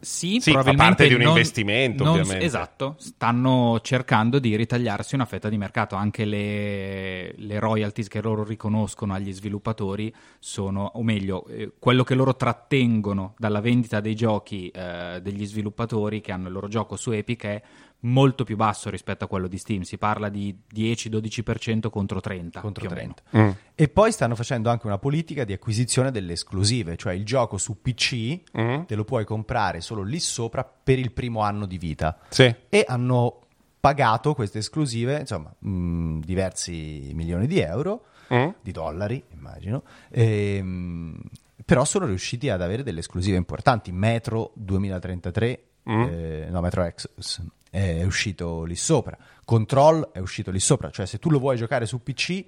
Sì, 0.00 0.38
Sì, 0.40 0.52
fa 0.52 0.62
parte 0.74 1.06
di 1.06 1.14
un 1.14 1.20
non- 1.20 1.28
investimento, 1.30 2.04
non- 2.04 2.18
ovviamente. 2.18 2.44
Esatto, 2.44 2.94
stanno 2.98 3.80
cercando 3.82 4.38
di 4.38 4.56
ritagliarsi 4.56 5.14
una 5.14 5.26
fetta 5.26 5.48
di 5.48 5.58
mercato. 5.58 5.94
Anche 5.94 6.24
le, 6.24 7.34
le 7.36 7.58
royalties 7.58 8.08
che 8.08 8.22
loro 8.22 8.42
riconoscono 8.44 9.12
agli 9.14 9.32
sviluppatori 9.32 10.12
sono, 10.38 10.90
o 10.94 11.02
meglio, 11.02 11.46
eh, 11.46 11.72
quello 11.78 12.02
che 12.04 12.14
loro 12.14 12.34
trattengono 12.34 13.34
dalla 13.38 13.60
vendita 13.60 14.00
dei 14.00 14.14
giochi 14.14 14.68
eh, 14.68 15.20
degli 15.22 15.44
sviluppatori 15.46 16.20
che 16.20 16.32
hanno 16.32 16.46
il 16.48 16.52
loro 16.54 16.68
gioco 16.68 16.96
su 16.96 17.10
Epic 17.10 17.44
è 17.44 17.62
molto 18.02 18.44
più 18.44 18.56
basso 18.56 18.88
rispetto 18.90 19.24
a 19.24 19.28
quello 19.28 19.46
di 19.46 19.58
Steam. 19.58 19.82
Si 19.82 19.98
parla 19.98 20.28
di 20.28 20.56
10-12% 20.74 21.90
contro 21.90 22.20
30. 22.20 22.60
contro 22.60 22.86
più 22.86 22.94
o 22.96 22.98
meno. 22.98 23.14
30. 23.30 23.38
Mm. 23.38 23.50
E 23.74 23.88
poi 23.88 24.12
stanno 24.12 24.34
facendo 24.34 24.70
anche 24.70 24.86
una 24.86 24.98
politica 24.98 25.44
di 25.44 25.52
acquisizione 25.52 26.10
delle 26.10 26.32
esclusive, 26.32 26.96
cioè 26.96 27.12
il 27.12 27.24
gioco 27.24 27.58
su 27.58 27.80
PC 27.80 28.40
Mm. 28.58 28.82
te 28.86 28.94
lo 28.94 29.04
puoi 29.04 29.24
comprare 29.24 29.80
solo 29.80 30.02
lì 30.02 30.18
sopra 30.20 30.64
per 30.64 30.98
il 30.98 31.12
primo 31.12 31.40
anno 31.40 31.66
di 31.66 31.78
vita. 31.78 32.18
Sì. 32.28 32.54
E 32.68 32.84
hanno 32.86 33.40
pagato 33.80 34.34
queste 34.34 34.58
esclusive, 34.58 35.20
insomma, 35.20 35.52
mh, 35.58 36.20
diversi 36.20 37.10
milioni 37.14 37.46
di 37.46 37.58
euro, 37.60 38.04
Mm. 38.32 38.48
di 38.62 38.70
dollari, 38.72 39.22
immagino. 39.32 39.82
Ehm, 40.10 41.18
però 41.64 41.84
sono 41.84 42.06
riusciti 42.06 42.48
ad 42.48 42.62
avere 42.62 42.82
delle 42.82 43.00
esclusive 43.00 43.36
importanti. 43.36 43.92
Metro 43.92 44.52
2033, 44.54 45.64
Mm. 45.88 46.02
eh, 46.10 46.48
no, 46.50 46.60
Metro 46.60 46.82
Exodus 46.84 47.42
è 47.70 48.02
uscito 48.04 48.64
lì 48.64 48.76
sopra. 48.76 49.16
Control 49.44 50.10
è 50.12 50.18
uscito 50.18 50.50
lì 50.50 50.60
sopra. 50.60 50.90
Cioè, 50.90 51.06
se 51.06 51.18
tu 51.18 51.30
lo 51.30 51.38
vuoi 51.38 51.56
giocare 51.56 51.86
su 51.86 52.02
PC, 52.02 52.44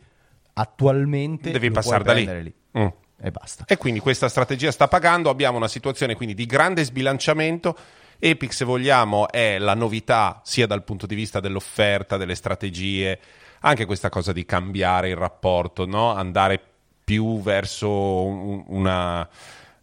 attualmente 0.55 1.51
Devi 1.51 1.71
passare 1.71 2.05
da 2.05 2.13
lì. 2.13 2.25
prendere 2.25 2.55
Mm. 2.79 2.87
E 3.25 3.31
basta. 3.31 3.65
E 3.69 3.77
quindi 3.77 4.01
questa 4.01 4.29
strategia 4.29 4.73
sta 4.73 4.89
pagando, 4.89 5.31
abbiamo 5.31 5.57
una 5.57 5.69
situazione 5.69 6.15
quindi 6.17 6.35
di 6.35 6.47
grande 6.47 6.83
sbilanciamento. 6.85 7.77
Epic, 8.19 8.53
se 8.53 8.65
vogliamo, 8.65 9.31
è 9.31 9.59
la 9.59 9.75
novità 9.75 10.41
sia 10.45 10.67
dal 10.67 10.83
punto 10.83 11.07
di 11.07 11.15
vista 11.15 11.39
dell'offerta, 11.39 12.17
delle 12.17 12.35
strategie, 12.35 13.19
anche 13.61 13.85
questa 13.85 14.09
cosa 14.09 14.33
di 14.33 14.45
cambiare 14.45 15.11
il 15.11 15.17
rapporto, 15.17 15.87
no? 15.87 16.13
andare 16.13 16.61
più 17.05 17.41
verso 17.43 18.25
un- 18.25 18.65
una, 18.69 19.29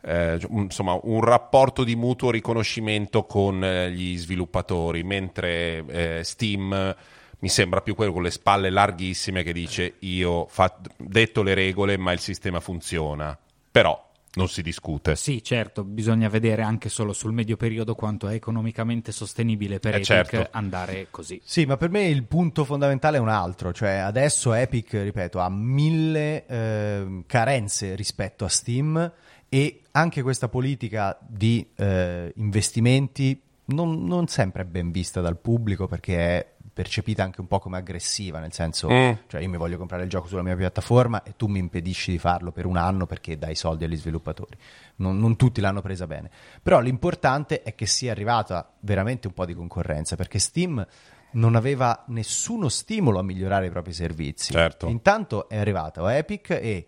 eh, 0.02 0.40
un- 0.50 0.64
insomma, 0.64 0.98
un 1.04 1.22
rapporto 1.22 1.84
di 1.84 1.96
mutuo 1.96 2.32
riconoscimento 2.32 3.26
con 3.26 3.64
eh, 3.64 3.92
gli 3.92 4.18
sviluppatori, 4.18 5.04
mentre 5.04 5.84
eh, 5.88 6.24
Steam 6.24 6.96
mi 7.42 7.50
sembra 7.50 7.82
più 7.82 7.96
quello 7.96 8.12
con 8.12 8.24
le 8.24 8.32
spalle 8.32 8.70
larghissime 8.70 9.44
che 9.44 9.54
dice 9.54 9.96
io 10.00 10.32
ho 10.32 10.50
detto 10.98 11.42
le 11.42 11.54
regole 11.54 11.98
ma 11.98 12.12
il 12.12 12.20
sistema 12.20 12.60
funziona, 12.60 13.38
però 13.72 14.08
non 14.32 14.48
si 14.48 14.62
discute. 14.62 15.16
Sì, 15.16 15.44
certo, 15.44 15.84
bisogna 15.84 16.28
vedere 16.30 16.62
anche 16.62 16.88
solo 16.90 17.14
sul 17.14 17.32
medio 17.32 17.58
periodo 17.58 17.96
quanto 17.96 18.28
è 18.28 18.36
economicamente 18.36 19.12
sostenibile 19.12 19.80
per 19.80 19.96
Eh, 19.96 19.98
Epic 19.98 20.06
certo. 20.06 20.48
andare 20.52 21.08
così. 21.10 21.42
Sì, 21.44 21.66
ma 21.66 21.78
per 21.78 21.90
me 21.90 22.06
il 22.08 22.26
punto 22.26 22.64
fondamentale 22.64 23.18
è 23.18 23.20
un 23.20 23.30
altro, 23.30 23.74
cioè 23.74 23.92
adesso 23.98 24.54
Epic, 24.54 24.94
ripeto, 24.94 25.40
ha 25.40 25.50
mille 25.50 26.46
ehm, 26.46 27.24
carenze 27.26 27.96
rispetto 27.96 28.46
a 28.46 28.50
Steam 28.50 29.12
e 29.50 29.82
anche 29.92 30.22
questa 30.22 30.48
politica 30.48 31.18
di 31.22 31.68
eh, 31.76 32.32
investimenti 32.36 33.42
non, 33.66 34.06
non 34.06 34.28
sempre 34.28 34.62
è 34.62 34.66
ben 34.66 34.92
vista 34.92 35.22
dal 35.22 35.38
pubblico 35.38 35.88
perché 35.88 36.18
è 36.18 36.54
percepita 36.72 37.24
anche 37.24 37.42
un 37.42 37.48
po' 37.48 37.60
come 37.60 37.78
aggressiva, 37.78 38.40
nel 38.40 38.54
senso, 38.54 38.90
Mm. 38.90 39.12
cioè 39.28 39.42
io 39.42 39.50
mi 39.50 39.58
voglio 39.58 39.78
comprare 39.78 40.04
il 40.04 40.10
gioco 40.10 40.28
sulla 40.28 40.44
mia 40.44 40.56
piattaforma 40.56 41.24
e 41.24 41.36
tu 41.36 41.48
mi 41.48 41.60
impedisci 41.60 42.12
di 42.12 42.18
farlo 42.18 42.52
per 42.52 42.66
un 42.66 42.78
anno 42.78 43.06
perché 43.06 43.38
dai 43.38 43.56
soldi 43.56 43.84
agli 43.84 43.98
sviluppatori. 43.98 44.56
Non, 44.98 45.20
non 45.20 45.36
tutti 45.36 45.60
l'hanno 45.60 45.82
presa 45.82 46.08
bene. 46.08 46.30
Però 46.64 46.80
l'importante 46.80 47.64
è 47.64 47.76
che 47.76 47.86
sia 47.86 48.12
arrivata 48.12 48.72
veramente 48.82 49.28
un 49.28 49.34
po' 49.34 49.46
di 49.46 49.54
concorrenza 49.54 50.16
perché 50.16 50.40
Steam 50.40 50.86
non 51.32 51.56
aveva 51.56 52.06
nessuno 52.08 52.70
stimolo 52.70 53.20
a 53.20 53.24
migliorare 53.24 53.68
i 53.68 53.70
propri 53.70 53.92
servizi. 53.92 54.54
Certo. 54.54 54.88
Intanto 54.88 55.50
è 55.50 55.58
arrivato 55.58 56.08
Epic 56.08 56.52
e 56.52 56.88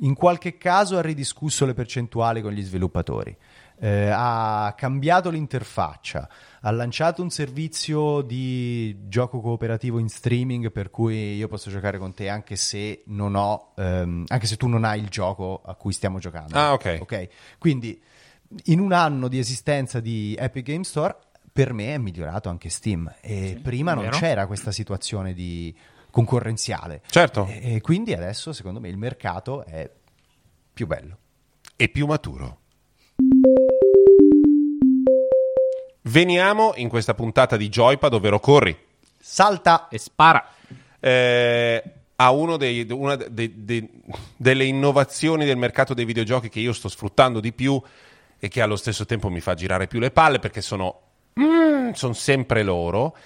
in 0.00 0.14
qualche 0.14 0.56
caso 0.56 0.96
ha 0.96 1.02
ridiscusso 1.02 1.66
le 1.66 1.74
percentuali 1.74 2.42
con 2.42 2.52
gli 2.52 2.62
sviluppatori, 2.62 3.36
eh, 3.80 4.10
ha 4.12 4.74
cambiato 4.76 5.30
l'interfaccia, 5.30 6.28
ha 6.60 6.70
lanciato 6.70 7.22
un 7.22 7.30
servizio 7.30 8.20
di 8.20 9.08
gioco 9.08 9.40
cooperativo 9.40 9.98
in 9.98 10.08
streaming 10.08 10.70
per 10.70 10.90
cui 10.90 11.36
io 11.36 11.48
posso 11.48 11.70
giocare 11.70 11.98
con 11.98 12.12
te 12.12 12.28
anche 12.28 12.56
se 12.56 13.02
non 13.06 13.34
ho, 13.34 13.72
ehm, 13.76 14.24
anche 14.28 14.46
se 14.46 14.56
tu 14.56 14.68
non 14.68 14.84
hai 14.84 15.00
il 15.00 15.08
gioco 15.08 15.62
a 15.64 15.74
cui 15.74 15.92
stiamo 15.92 16.18
giocando. 16.18 16.56
Ah, 16.56 16.72
ok. 16.72 16.98
Ok? 17.00 17.28
Quindi 17.58 18.00
in 18.64 18.80
un 18.80 18.92
anno 18.92 19.28
di 19.28 19.38
esistenza 19.38 20.00
di 20.00 20.36
Epic 20.38 20.64
Game 20.64 20.84
Store 20.84 21.16
per 21.52 21.72
me 21.72 21.94
è 21.94 21.98
migliorato 21.98 22.48
anche 22.48 22.68
Steam 22.68 23.12
e 23.20 23.58
prima 23.62 23.94
non 23.94 24.04
vero. 24.04 24.16
c'era 24.16 24.46
questa 24.46 24.72
situazione 24.72 25.32
di 25.34 25.74
concorrenziale. 26.10 27.02
Certo, 27.08 27.46
E 27.46 27.76
e 27.76 27.80
quindi 27.80 28.12
adesso, 28.12 28.52
secondo 28.52 28.80
me, 28.80 28.88
il 28.88 28.96
mercato 28.98 29.64
è 29.64 29.90
più 30.72 30.86
bello. 30.86 31.16
e 31.76 31.88
più 31.88 32.06
maturo. 32.06 32.58
Veniamo 36.02 36.72
in 36.76 36.88
questa 36.88 37.14
puntata 37.14 37.56
di 37.56 37.68
Joypad, 37.68 38.14
ovvero 38.14 38.40
Corri. 38.40 38.76
Salta! 39.18 39.88
E 39.88 39.98
spara. 39.98 40.44
eh, 41.02 41.82
a 42.16 42.30
uno 42.32 42.58
dei- 42.58 42.86
una 42.90 43.16
de- 43.16 43.64
de- 43.64 43.88
delle 44.36 44.64
innovazioni 44.64 45.46
del 45.46 45.56
mercato 45.56 45.94
dei 45.94 46.04
videogiochi 46.04 46.50
che 46.50 46.60
io 46.60 46.74
sto 46.74 46.90
sfruttando 46.90 47.40
di 47.40 47.52
più 47.54 47.80
e 48.38 48.48
che 48.48 48.60
allo 48.60 48.76
stesso 48.76 49.06
tempo 49.06 49.30
mi 49.30 49.40
fa 49.40 49.54
girare 49.54 49.86
più 49.86 49.98
le 49.98 50.10
palle 50.10 50.38
perché 50.38 50.60
sono, 50.60 51.00
mm, 51.40 51.92
sono 51.92 52.12
sempre 52.12 52.62
loro. 52.62 53.16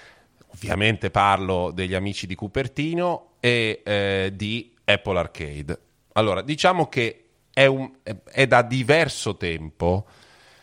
Ovviamente 0.54 1.10
parlo 1.10 1.70
degli 1.72 1.94
amici 1.94 2.26
di 2.26 2.34
Cupertino 2.34 3.32
e 3.40 3.82
eh, 3.84 4.32
di 4.34 4.72
Apple 4.84 5.18
Arcade. 5.18 5.78
Allora, 6.12 6.42
diciamo 6.42 6.88
che 6.88 7.24
è, 7.52 7.66
un- 7.66 7.90
è- 8.02 8.46
da 8.46 8.62
diverso 8.62 9.36
tempo 9.36 10.06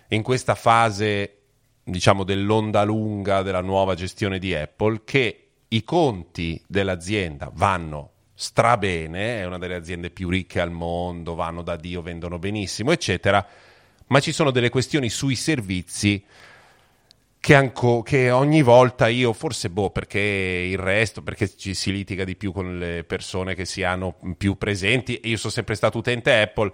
in 0.10 0.24
questa 0.24 0.56
fase, 0.56 1.38
diciamo, 1.84 2.24
dell'onda 2.24 2.84
lunga 2.84 3.42
della 3.42 3.62
nuova 3.62 3.94
gestione 3.96 4.40
di 4.40 4.54
Apple 4.56 5.02
che 5.04 5.48
i 5.68 5.84
conti 5.84 6.62
dell'azienda 6.68 7.52
vanno 7.54 8.10
strabene, 8.34 9.40
è 9.40 9.46
una 9.46 9.58
delle 9.58 9.76
aziende 9.76 10.10
più 10.10 10.30
ricche 10.30 10.60
al 10.60 10.72
mondo, 10.72 11.36
vanno 11.36 11.62
da 11.62 11.76
Dio, 11.76 12.02
vendono 12.02 12.40
benissimo, 12.40 12.92
eccetera, 12.92 13.46
ma 14.08 14.20
ci 14.20 14.32
sono 14.32 14.52
delle 14.52 14.70
questioni 14.70 15.10
sui 15.10 15.36
servizi 15.36 16.24
che, 17.42 17.56
anco- 17.56 18.04
che 18.04 18.30
ogni 18.32 18.62
volta 18.62 19.08
io, 19.10 19.34
forse 19.34 19.70
boh, 19.70 19.90
perché 19.90 20.20
il 20.20 20.78
resto, 20.78 21.22
perché 21.24 21.50
ci 21.58 21.74
si 21.74 21.92
litiga 21.92 22.24
di 22.24 22.36
più 22.38 22.54
con 22.54 22.78
le 22.78 23.04
persone 23.04 23.56
che 23.56 23.66
si 23.66 23.84
hanno 23.84 24.16
più 24.38 24.56
presenti, 24.58 25.20
io 25.24 25.36
sono 25.38 25.52
sempre 25.52 25.76
stato 25.76 25.98
utente 25.98 26.40
Apple, 26.40 26.72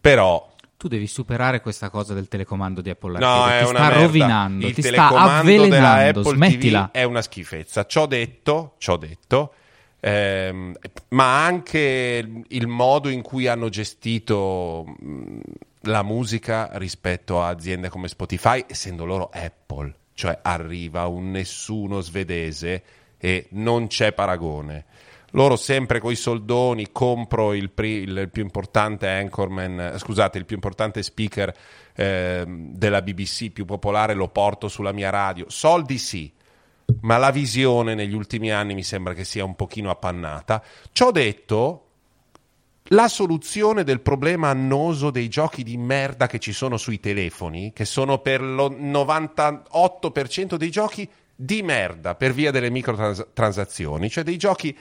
però 0.00 0.54
tu 0.76 0.86
devi 0.88 1.06
superare 1.08 1.60
questa 1.60 1.90
cosa 1.90 2.14
del 2.14 2.28
telecomando 2.28 2.80
di 2.82 2.90
Apple 2.90 3.18
No, 3.18 3.42
Arcade. 3.42 3.58
è 3.58 3.64
ti 3.64 3.68
una 3.70 3.78
sta 3.78 3.88
merda. 3.88 4.02
rovinando, 4.04 4.66
Il 4.66 4.74
ti 4.74 4.82
sta 4.82 5.08
avvelenando. 5.08 6.20
Apple 6.20 6.34
Smettila. 6.36 6.84
TV 6.84 6.90
è 6.92 7.02
una 7.02 7.22
schifezza. 7.22 7.86
Ciò 7.86 8.06
detto, 8.06 8.74
ciò 8.78 8.96
detto 8.96 9.54
ehm, 9.98 10.74
ma 11.08 11.44
anche 11.44 12.30
il 12.46 12.66
modo 12.68 13.08
in 13.08 13.22
cui 13.22 13.46
hanno 13.48 13.68
gestito 13.70 14.84
la 15.86 16.02
musica 16.02 16.70
rispetto 16.74 17.40
a 17.40 17.48
aziende 17.48 17.88
come 17.88 18.08
Spotify, 18.08 18.64
essendo 18.68 19.04
loro 19.04 19.30
Apple, 19.32 19.94
cioè 20.14 20.38
arriva 20.42 21.06
un 21.06 21.30
nessuno 21.30 22.00
svedese 22.00 22.82
e 23.18 23.46
non 23.50 23.86
c'è 23.86 24.12
paragone. 24.12 24.84
Loro 25.32 25.56
sempre 25.56 25.98
coi 26.00 26.14
soldoni 26.14 26.92
compro 26.92 27.52
il, 27.52 27.70
pri- 27.70 28.02
il- 28.02 28.28
più 28.32 28.42
importante 28.42 29.08
anchorman, 29.08 29.80
eh, 29.80 29.98
scusate, 29.98 30.38
il 30.38 30.44
più 30.46 30.54
importante 30.54 31.02
speaker 31.02 31.52
ehm, 31.94 32.72
della 32.72 33.02
BBC 33.02 33.50
più 33.50 33.64
popolare, 33.64 34.14
lo 34.14 34.28
porto 34.28 34.68
sulla 34.68 34.92
mia 34.92 35.10
radio. 35.10 35.44
Soldi 35.48 35.98
sì, 35.98 36.32
ma 37.00 37.18
la 37.18 37.30
visione 37.30 37.94
negli 37.94 38.14
ultimi 38.14 38.50
anni 38.50 38.74
mi 38.74 38.84
sembra 38.84 39.12
che 39.12 39.24
sia 39.24 39.44
un 39.44 39.56
pochino 39.56 39.90
appannata. 39.90 40.62
Ciò 40.92 41.10
detto, 41.10 41.85
la 42.90 43.08
soluzione 43.08 43.82
del 43.82 44.00
problema 44.00 44.48
annoso 44.48 45.10
dei 45.10 45.28
giochi 45.28 45.62
di 45.62 45.76
merda 45.76 46.26
che 46.26 46.38
ci 46.38 46.52
sono 46.52 46.76
sui 46.76 47.00
telefoni, 47.00 47.72
che 47.72 47.84
sono 47.84 48.18
per 48.18 48.40
lo 48.40 48.70
98% 48.70 50.54
dei 50.54 50.70
giochi 50.70 51.08
di 51.34 51.62
merda 51.62 52.14
per 52.14 52.32
via 52.32 52.50
delle 52.50 52.70
microtransazioni, 52.70 54.08
cioè 54.08 54.24
dei 54.24 54.36
giochi 54.36 54.76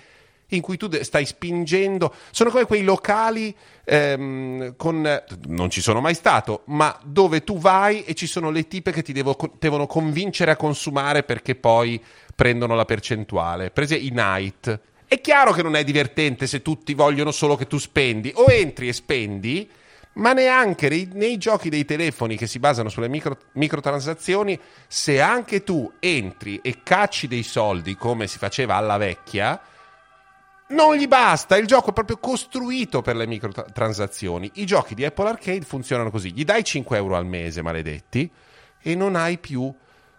in 0.49 0.61
cui 0.61 0.77
tu 0.77 0.87
stai 1.01 1.25
spingendo, 1.25 2.13
sono 2.29 2.51
come 2.51 2.65
quei 2.65 2.83
locali 2.83 3.55
ehm, 3.83 4.75
con, 4.75 5.23
non 5.47 5.69
ci 5.71 5.81
sono 5.81 6.01
mai 6.01 6.13
stato, 6.13 6.61
ma 6.65 6.95
dove 7.03 7.43
tu 7.43 7.57
vai 7.57 8.03
e 8.03 8.13
ci 8.13 8.27
sono 8.27 8.51
le 8.51 8.67
tipe 8.67 8.91
che 8.91 9.01
ti 9.01 9.11
devo- 9.11 9.35
devono 9.57 9.87
convincere 9.87 10.51
a 10.51 10.55
consumare 10.55 11.23
perché 11.23 11.55
poi 11.55 12.01
prendono 12.35 12.75
la 12.75 12.85
percentuale. 12.85 13.71
Prese 13.71 13.95
i 13.95 14.11
night. 14.13 14.79
È 15.15 15.21
chiaro 15.21 15.53
che 15.53 15.63
non 15.63 15.77
è 15.77 15.85
divertente 15.85 16.45
se 16.45 16.61
tutti 16.61 16.93
vogliono 16.93 17.31
solo 17.31 17.55
che 17.55 17.67
tu 17.67 17.77
spendi, 17.77 18.33
o 18.35 18.51
entri 18.51 18.89
e 18.89 18.93
spendi, 18.93 19.71
ma 20.15 20.33
neanche 20.33 20.89
nei, 20.89 21.09
nei 21.13 21.37
giochi 21.37 21.69
dei 21.69 21.85
telefoni 21.85 22.35
che 22.35 22.47
si 22.47 22.59
basano 22.59 22.89
sulle 22.89 23.07
micro- 23.07 23.37
microtransazioni, 23.53 24.59
se 24.87 25.21
anche 25.21 25.63
tu 25.63 25.89
entri 25.99 26.59
e 26.61 26.83
cacci 26.83 27.29
dei 27.29 27.43
soldi 27.43 27.95
come 27.95 28.27
si 28.27 28.37
faceva 28.37 28.75
alla 28.75 28.97
vecchia, 28.97 29.57
non 30.67 30.97
gli 30.97 31.07
basta, 31.07 31.55
il 31.55 31.65
gioco 31.65 31.91
è 31.91 31.93
proprio 31.93 32.17
costruito 32.17 33.01
per 33.01 33.15
le 33.15 33.25
microtransazioni. 33.25 34.51
I 34.55 34.65
giochi 34.65 34.95
di 34.95 35.05
Apple 35.05 35.29
Arcade 35.29 35.61
funzionano 35.61 36.11
così: 36.11 36.33
gli 36.33 36.43
dai 36.43 36.65
5 36.65 36.97
euro 36.97 37.15
al 37.15 37.25
mese, 37.25 37.61
maledetti, 37.61 38.29
e 38.81 38.95
non 38.95 39.15
hai 39.15 39.37
più 39.37 39.73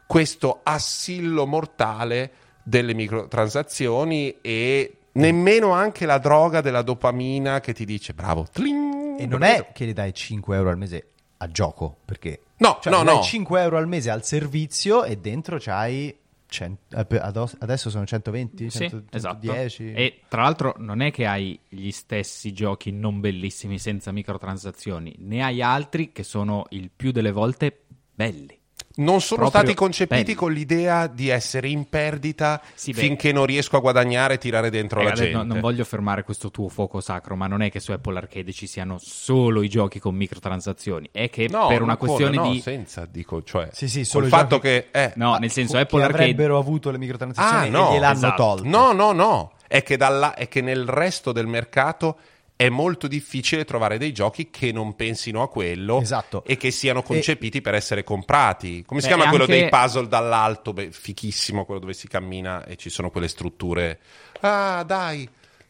questo 0.06 0.60
assillo 0.62 1.44
mortale 1.44 2.44
delle 2.68 2.94
microtransazioni 2.94 4.38
e 4.40 4.96
nemmeno 5.12 5.70
anche 5.70 6.04
la 6.04 6.18
droga 6.18 6.60
della 6.60 6.82
dopamina 6.82 7.60
che 7.60 7.72
ti 7.72 7.84
dice 7.84 8.12
bravo. 8.12 8.46
tling, 8.50 9.20
E 9.20 9.26
non 9.26 9.42
è 9.44 9.70
che 9.72 9.86
gli 9.86 9.92
dai 9.92 10.12
5 10.12 10.56
euro 10.56 10.70
al 10.70 10.76
mese 10.76 11.06
a 11.38 11.48
gioco, 11.48 11.96
perché 12.04 12.40
No, 12.58 12.78
cioè, 12.80 12.92
no, 12.92 13.02
no. 13.02 13.20
5 13.22 13.60
euro 13.60 13.76
al 13.76 13.86
mese 13.86 14.10
al 14.10 14.24
servizio 14.24 15.04
e 15.04 15.16
dentro 15.18 15.58
c'hai 15.60 16.14
cen- 16.48 16.76
eh, 16.90 17.06
ados- 17.18 17.56
adesso 17.60 17.88
sono 17.90 18.04
120, 18.06 18.68
Sì, 18.70 18.78
100, 18.88 19.02
esatto. 19.10 19.40
110. 19.46 19.92
E 19.92 20.20
tra 20.28 20.42
l'altro 20.42 20.74
non 20.78 21.02
è 21.02 21.10
che 21.12 21.26
hai 21.26 21.58
gli 21.68 21.90
stessi 21.90 22.52
giochi 22.52 22.90
non 22.92 23.20
bellissimi 23.20 23.78
senza 23.78 24.10
microtransazioni, 24.10 25.14
ne 25.20 25.42
hai 25.44 25.62
altri 25.62 26.10
che 26.12 26.22
sono 26.24 26.64
il 26.70 26.90
più 26.94 27.12
delle 27.12 27.30
volte 27.32 27.80
belli. 28.12 28.55
Non 28.98 29.20
sono 29.20 29.40
Proprio 29.42 29.60
stati 29.62 29.74
concepiti 29.74 30.22
belli. 30.22 30.34
con 30.34 30.52
l'idea 30.52 31.06
di 31.06 31.28
essere 31.28 31.68
in 31.68 31.86
perdita 31.88 32.62
Sì, 32.74 32.94
finché 32.94 33.30
non 33.30 33.44
riesco 33.44 33.76
a 33.76 33.80
guadagnare 33.80 34.34
e 34.34 34.38
tirare 34.38 34.70
dentro 34.70 34.98
la 35.00 35.10
Ragazzi, 35.10 35.22
gente. 35.24 35.36
no- 35.36 35.44
non 35.44 35.60
voglio 35.60 35.84
fermare 35.84 36.22
questo 36.22 36.50
tuo 36.50 36.68
fuoco 36.68 37.00
sacro, 37.00 37.36
ma 37.36 37.46
non 37.46 37.60
è 37.60 37.70
che 37.70 37.78
su 37.78 37.92
Apple 37.92 38.16
Arcade 38.16 38.52
ci 38.52 38.66
siano 38.66 38.96
solo 38.98 39.62
i 39.62 39.68
giochi 39.68 39.98
con 40.00 40.14
microtransazioni, 40.14 41.08
è 41.12 41.28
che 41.28 41.46
No, 41.50 41.66
per 41.66 41.82
una 41.82 41.96
questione 41.98 42.36
come, 42.36 42.48
no, 42.48 42.52
di... 42.54 42.60
senza, 42.60 43.06
dico, 43.06 43.42
cioè, 43.42 43.68
Sì, 43.72 43.88
sì, 43.88 44.04
solo 44.04 44.26
i 44.26 44.28
fatto 44.30 44.58
che... 44.58 44.88
eh, 44.90 45.12
No, 45.16 45.36
nel 45.36 45.50
senso 45.50 45.76
Apple 45.76 46.02
Arcade... 46.02 46.22
avrebbero 46.22 46.58
avuto 46.58 46.90
le 46.90 46.98
microtransazioni 46.98 47.66
Ah, 47.66 47.70
no, 47.70 47.90
e 47.90 47.92
gliel'hanno 47.94 48.14
esatto. 48.16 48.42
tolte. 48.42 48.68
No, 48.68 48.92
no, 48.92 49.12
no. 49.12 49.52
È 49.68 49.82
che, 49.82 49.96
dalla- 49.96 50.34
è 50.34 50.48
che 50.48 50.60
nel 50.62 50.86
resto 50.86 51.32
del 51.32 51.46
mercato 51.46 52.16
è 52.56 52.70
molto 52.70 53.06
difficile 53.06 53.66
trovare 53.66 53.98
dei 53.98 54.12
giochi 54.12 54.48
che 54.50 54.72
non 54.72 54.96
pensino 54.96 55.42
a 55.42 55.48
quello 55.50 56.00
Esatto. 56.00 56.42
e 56.46 56.56
che 56.56 56.70
siano 56.70 57.02
concepiti 57.02 57.60
per 57.60 57.74
essere 57.74 58.02
comprati. 58.02 58.82
Come 58.86 59.02
si 59.02 59.08
Beh, 59.08 59.14
chiama 59.14 59.28
quello 59.28 59.44
anche- 59.44 59.58
dei 59.60 59.68
puzzle 59.68 60.08
dall'alto? 60.08 60.72
Beh, 60.72 60.90
fichissimo, 60.90 61.64
quello 61.66 61.80
dove 61.80 61.92
si 61.92 62.08
cammina 62.08 62.64
e 62.64 62.76
ci 62.76 62.88
sono 62.88 63.10
quelle 63.10 63.28
strutture. 63.28 63.98
Ah, 64.40 64.82
dai. 64.86 65.28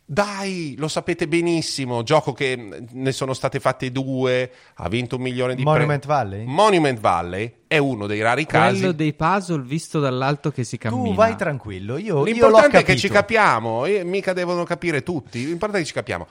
Dai, 0.09 0.77
lo 0.79 0.87
sapete 0.87 1.27
benissimo, 1.27 2.05
gioco 2.05 2.33
che 2.33 2.85
ne 2.93 3.11
sono 3.11 3.35
state 3.35 3.59
fatte 3.59 3.91
due, 3.91 4.49
ha 4.75 4.89
vinto 4.89 5.17
un 5.17 5.23
milione 5.23 5.57
di 5.57 5.65
pre- 5.65 5.73
Monument 5.73 6.07
Valley? 6.07 6.45
Monument 6.45 7.01
Valley 7.01 7.53
è 7.67 7.79
uno 7.79 8.07
dei 8.07 8.23
rari 8.23 8.47
casi. 8.47 8.79
Quello 8.79 8.93
dei 8.93 9.15
puzzle 9.15 9.63
visto 9.63 9.99
dall'alto 9.99 10.53
che 10.53 10.63
si 10.63 10.79
cammina. 10.79 11.03
Tu 11.09 11.13
vai 11.15 11.35
tranquillo, 11.35 11.97
io, 11.97 12.05
io 12.07 12.15
l'ho 12.19 12.23
L'importante 12.25 12.79
è 12.79 12.83
che 12.85 12.97
ci 12.97 13.09
capiamo, 13.09 13.85
e 13.85 14.05
mica 14.05 14.33
devono 14.33 14.63
capire 14.63 15.03
tutti. 15.03 15.45
L'importante 15.45 15.79
è 15.79 15.81
che 15.81 15.87
ci 15.89 15.93
capiamo. 15.95 16.29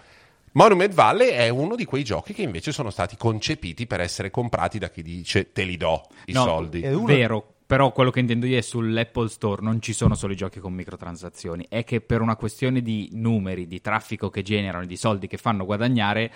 Monument 0.56 0.94
Valley 0.94 1.30
è 1.30 1.50
uno 1.50 1.76
di 1.76 1.84
quei 1.84 2.04
giochi 2.06 2.34
che 2.34 2.41
invece 2.41 2.72
sono 2.72 2.89
stati 2.89 3.18
concepiti 3.18 3.88
per 3.88 4.00
essere 4.00 4.32
comprati 4.32 4.80
da 4.80 4.89
chi 4.89 5.02
dice 5.02 5.52
te 5.52 5.63
li 5.65 5.76
do 5.76 6.08
i 6.28 6.32
No, 6.32 6.44
soldi. 6.44 6.80
è 6.82 6.94
uno- 6.94 7.06
Vero, 7.08 7.56
però 7.65 7.91
quello 7.91 8.10
che 8.10 8.22
intendo 8.22 8.46
io 8.46 8.58
è 8.58 8.62
sull'Apple 8.62 9.28
Store 9.28 9.62
non 9.62 9.82
ci 9.82 9.91
sono 9.91 10.15
solo 10.15 10.32
i 10.32 10.38
giochi 10.38 10.60
con 10.62 10.72
microtransazioni, 10.74 11.65
è 11.68 11.84
che 11.84 12.00
per 12.00 12.22
una 12.22 12.38
questione 12.38 12.82
di 12.82 13.10
numeri, 13.12 13.68
di 13.68 13.82
traffico 13.82 14.30
che 14.30 14.44
generano, 14.44 14.86
di 14.86 14.96
soldi 14.96 15.28
che 15.28 15.36
fanno 15.38 15.65
guadagnare, 15.65 16.32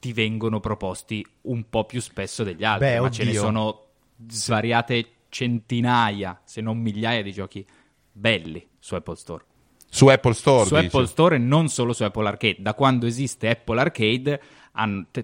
ti 0.00 0.12
vengono 0.12 0.58
proposti 0.58 1.24
un 1.42 1.68
po' 1.70 1.84
più 1.84 2.00
spesso 2.00 2.42
degli 2.42 2.64
altri, 2.64 2.88
Beh, 2.88 3.00
ma 3.00 3.10
ce 3.10 3.22
ne 3.22 3.28
oddio. 3.30 3.40
sono 3.40 3.84
svariate 4.28 5.08
centinaia, 5.28 6.40
se 6.44 6.60
non 6.60 6.78
migliaia 6.78 7.22
di 7.22 7.32
giochi 7.32 7.64
belli 8.10 8.66
su 8.80 8.96
Apple 8.96 9.14
Store. 9.16 9.44
Su 9.94 10.08
Apple 10.08 10.34
Store, 10.34 10.66
su 10.66 10.74
dici? 10.74 10.86
Apple 10.86 11.06
Store 11.06 11.36
e 11.36 11.38
non 11.38 11.68
solo 11.68 11.92
su 11.92 12.02
Apple 12.02 12.26
Arcade. 12.26 12.56
Da 12.58 12.74
quando 12.74 13.06
esiste 13.06 13.48
Apple 13.48 13.80
Arcade 13.80 14.40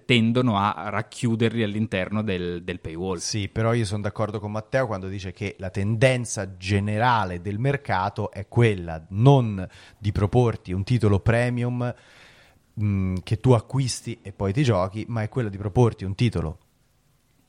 tendono 0.05 0.59
a 0.59 0.91
racchiuderli 0.91 1.65
all'interno 1.65 2.23
del, 2.23 2.63
del 2.63 2.79
paywall. 2.79 3.17
Sì, 3.17 3.49
però 3.49 3.75
io 3.75 3.85
sono 3.85 4.03
d'accordo 4.03 4.39
con 4.39 4.53
Matteo 4.53 4.87
quando 4.87 5.09
dice 5.09 5.33
che 5.33 5.57
la 5.59 5.71
tendenza 5.71 6.57
generale 6.57 7.41
del 7.41 7.59
mercato 7.59 8.31
è 8.31 8.47
quella 8.47 9.05
non 9.09 9.67
di 9.99 10.13
proporti 10.13 10.71
un 10.71 10.85
titolo 10.85 11.19
premium 11.19 11.93
mh, 12.73 13.15
che 13.25 13.41
tu 13.41 13.51
acquisti 13.51 14.21
e 14.23 14.31
poi 14.31 14.53
ti 14.53 14.63
giochi, 14.63 15.05
ma 15.09 15.23
è 15.23 15.29
quella 15.29 15.49
di 15.49 15.59
proporti 15.59 16.05
un 16.05 16.15
titolo 16.15 16.59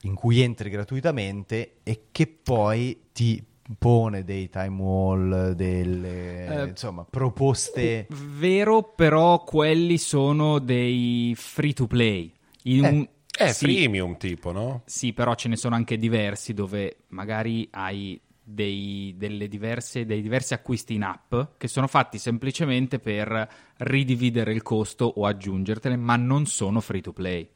in 0.05 0.15
cui 0.15 0.41
entri 0.41 0.71
gratuitamente 0.71 1.81
e 1.83 2.05
che 2.11 2.25
poi 2.25 3.09
ti 3.11 3.45
pone 3.77 4.23
dei 4.23 4.49
time 4.49 4.81
wall, 4.81 5.51
delle 5.51 6.45
Eh, 6.63 6.67
insomma, 6.69 7.05
proposte 7.09 8.05
Vero, 8.09 8.83
però 8.95 9.43
quelli 9.43 9.97
sono 9.97 10.59
dei 10.59 11.33
free 11.35 11.73
to 11.73 11.87
play. 11.87 12.31
In 12.63 12.85
Eh, 12.85 12.89
un- 12.89 13.07
È 13.33 13.47
sì, 13.53 13.65
freemium 13.65 14.17
tipo, 14.17 14.51
no? 14.51 14.81
sì, 14.85 15.13
però 15.13 15.33
ce 15.35 15.47
ne 15.47 15.55
sono 15.55 15.73
anche 15.75 15.97
diversi 15.97 16.53
dove 16.53 16.97
magari 17.09 17.67
hai 17.71 18.19
dei, 18.43 19.13
delle 19.17 19.47
diverse, 19.47 20.05
dei 20.05 20.21
diversi 20.21 20.53
acquisti 20.53 20.95
in 20.95 21.03
app 21.03 21.33
che 21.57 21.67
sono 21.67 21.87
fatti 21.87 22.17
semplicemente 22.17 22.99
per 22.99 23.49
ridividere 23.77 24.51
il 24.51 24.61
costo 24.61 25.05
o 25.05 25.25
aggiungertene, 25.25 25.95
ma 25.95 26.17
non 26.17 26.45
sono 26.45 26.81
free 26.81 27.01
to 27.01 27.13
play. 27.13 27.47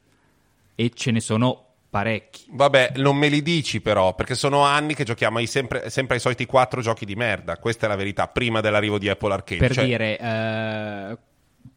E 0.74 0.90
ce 0.94 1.10
ne 1.10 1.20
sono 1.20 1.65
parecchi. 1.96 2.44
Vabbè, 2.50 2.92
non 2.96 3.16
me 3.16 3.28
li 3.28 3.40
dici 3.42 3.80
però, 3.80 4.14
perché 4.14 4.34
sono 4.34 4.62
anni 4.62 4.94
che 4.94 5.04
giochiamo 5.04 5.38
ai 5.38 5.46
sempre, 5.46 5.88
sempre 5.88 6.16
ai 6.16 6.20
soliti 6.20 6.44
quattro 6.44 6.80
giochi 6.82 7.04
di 7.06 7.14
merda. 7.14 7.56
Questa 7.56 7.86
è 7.86 7.88
la 7.88 7.96
verità, 7.96 8.28
prima 8.28 8.60
dell'arrivo 8.60 8.98
di 8.98 9.08
Apple 9.08 9.32
Arcade. 9.32 9.60
Per 9.60 9.72
Cioè, 9.72 9.84
dire, 9.84 10.18
eh, 10.18 11.18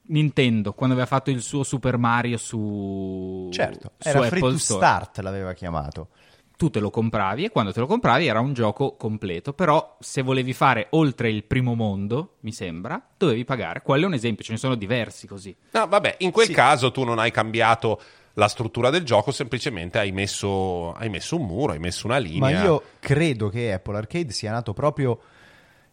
Nintendo, 0.08 0.74
quando 0.74 0.96
aveva 0.96 1.08
fatto 1.10 1.30
il 1.30 1.42
suo 1.42 1.64
Super 1.64 1.98
Mario 1.98 2.38
su, 2.38 3.48
certo, 3.52 3.92
su 3.98 4.08
era 4.08 4.18
Apple 4.20 4.30
free 4.30 4.42
to 4.42 4.58
Store, 4.58 4.86
start 4.86 5.20
l'aveva 5.20 5.54
chiamato. 5.54 6.10
tu 6.58 6.70
te 6.70 6.80
lo 6.82 6.90
compravi 6.90 7.46
e 7.46 7.50
quando 7.52 7.72
te 7.72 7.80
lo 7.80 7.86
compravi 7.86 8.26
era 8.28 8.42
un 8.42 8.52
gioco 8.54 8.98
completo, 8.98 9.54
però 9.54 9.96
se 10.02 10.22
volevi 10.22 10.52
fare 10.52 10.88
oltre 10.92 11.30
il 11.30 11.46
primo 11.46 11.74
mondo, 11.76 12.36
mi 12.42 12.52
sembra, 12.52 13.02
dovevi 13.18 13.46
pagare. 13.46 13.82
Quello 13.82 14.04
è 14.04 14.08
un 14.08 14.14
esempio, 14.14 14.44
ce 14.44 14.52
ne 14.52 14.58
sono 14.58 14.76
diversi 14.76 15.26
così. 15.28 15.56
No, 15.72 15.88
vabbè, 15.88 16.16
in 16.20 16.32
quel 16.32 16.48
Sì. 16.48 16.54
caso 16.54 16.92
tu 16.92 17.04
non 17.06 17.18
hai 17.20 17.32
cambiato 17.32 18.02
la 18.34 18.48
struttura 18.48 18.90
del 18.90 19.04
gioco, 19.04 19.32
semplicemente 19.32 19.98
hai 20.00 20.12
messo, 20.12 20.94
hai 20.94 21.10
messo 21.10 21.36
un 21.36 21.46
muro, 21.46 21.74
hai 21.74 21.80
messo 21.80 22.08
una 22.08 22.18
linea. 22.18 22.40
Ma 22.40 22.64
io 22.64 22.84
credo 23.00 23.50
che 23.50 23.74
Apple 23.74 23.98
Arcade 23.98 24.32
sia 24.32 24.52
nato 24.52 24.74
proprio 24.74 25.20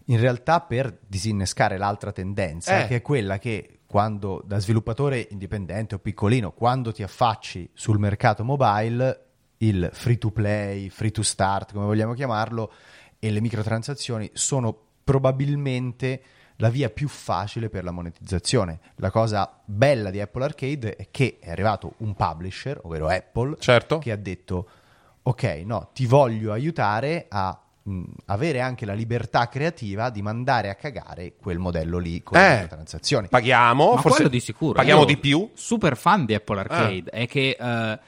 in 0.06 0.20
realtà 0.20 0.60
per 0.60 0.96
disinnescare 1.06 1.78
l'altra 1.78 2.12
tendenza, 2.12 2.82
Eh. 2.82 2.86
che 2.86 2.96
è 2.96 3.02
quella 3.02 3.38
che 3.38 3.80
quando 3.86 4.42
da 4.44 4.58
sviluppatore 4.58 5.26
indipendente 5.30 5.96
o 5.96 5.98
piccolino, 5.98 6.52
quando 6.52 6.92
ti 6.92 7.02
affacci 7.02 7.70
sul 7.72 7.98
mercato 7.98 8.44
mobile, 8.44 9.24
il 9.58 9.88
free 9.92 10.18
to 10.18 10.30
play, 10.30 10.88
free 10.90 11.10
to 11.10 11.22
start, 11.22 11.72
come 11.72 11.86
vogliamo 11.86 12.12
chiamarlo, 12.12 12.72
e 13.18 13.30
le 13.30 13.40
microtransazioni 13.40 14.30
sono 14.34 14.76
probabilmente 15.02 16.22
la 16.56 16.68
via 16.70 16.88
più 16.90 17.08
facile 17.08 17.68
per 17.68 17.84
la 17.84 17.90
monetizzazione. 17.90 18.80
La 18.96 19.10
cosa 19.10 19.60
bella 19.64 20.10
di 20.10 20.20
Apple 20.20 20.44
Arcade 20.44 20.96
è 20.96 21.08
che 21.10 21.38
è 21.40 21.50
arrivato 21.50 21.94
un 21.98 22.14
publisher, 22.14 22.80
ovvero 22.82 23.08
Apple, 23.08 23.56
Certo. 23.58 23.98
che 23.98 24.10
ha 24.12 24.16
detto 24.16 24.68
ok, 25.22 25.44
no, 25.64 25.90
ti 25.92 26.06
voglio 26.06 26.52
aiutare 26.52 27.26
a 27.28 27.60
mh, 27.82 28.02
avere 28.26 28.60
anche 28.60 28.86
la 28.86 28.94
libertà 28.94 29.48
creativa 29.48 30.08
di 30.10 30.22
mandare 30.22 30.70
a 30.70 30.74
cagare 30.76 31.34
quel 31.36 31.58
modello 31.58 31.98
lì 31.98 32.22
con 32.22 32.38
Eh. 32.38 32.60
le 32.62 32.68
transazioni. 32.68 33.28
Paghiamo, 33.28 33.94
Ma 33.94 34.00
forse 34.00 34.16
quello 34.16 34.30
di 34.30 34.40
sicuro. 34.40 34.72
Paghiamo 34.74 35.00
Io 35.00 35.06
di 35.06 35.16
più? 35.18 35.50
Super 35.54 35.96
fan 35.96 36.24
di 36.24 36.34
Apple 36.34 36.60
Arcade. 36.60 37.10
È 37.10 37.26
che 37.26 37.56
eh, 37.58 37.98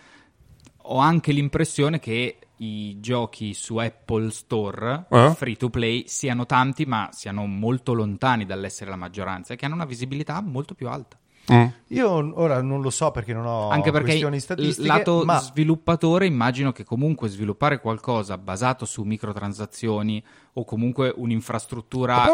ho 0.91 0.99
anche 0.99 1.33
l'impressione 1.33 1.99
che 1.99 2.38
i 2.59 2.99
giochi 3.01 3.55
su 3.55 3.77
Apple 3.77 4.31
Store 4.31 5.07
Eh? 5.11 5.35
free 5.35 5.57
to 5.57 5.71
play 5.71 6.05
siano 6.07 6.47
tanti, 6.47 6.87
ma 6.87 7.09
siano 7.12 7.47
molto 7.47 7.92
lontani 7.92 8.47
dall'essere 8.47 8.90
la 8.90 8.97
maggioranza 8.97 9.53
e 9.53 9.57
che 9.57 9.64
hanno 9.64 9.75
una 9.75 9.85
visibilità 9.85 10.40
molto 10.40 10.75
più 10.75 10.88
alta. 10.88 11.18
Mm. 11.51 11.66
Io 11.88 12.40
ora 12.40 12.61
non 12.61 12.83
lo 12.83 12.90
so 12.90 13.11
perché 13.11 13.33
non 13.33 13.47
ho 13.47 13.71
Anche 13.71 13.90
perché 13.90 14.09
questioni 14.09 14.38
statistiche, 14.38 14.87
lato 14.87 15.23
ma 15.25 15.38
sviluppatore 15.38 16.27
immagino 16.27 16.73
che 16.73 16.85
comunque 16.85 17.29
sviluppare 17.29 17.81
qualcosa 17.81 18.37
basato 18.37 18.85
su 18.85 19.03
microtransazioni 19.03 20.23
o 20.53 20.64
comunque 20.64 21.11
un'infrastruttura 21.16 22.27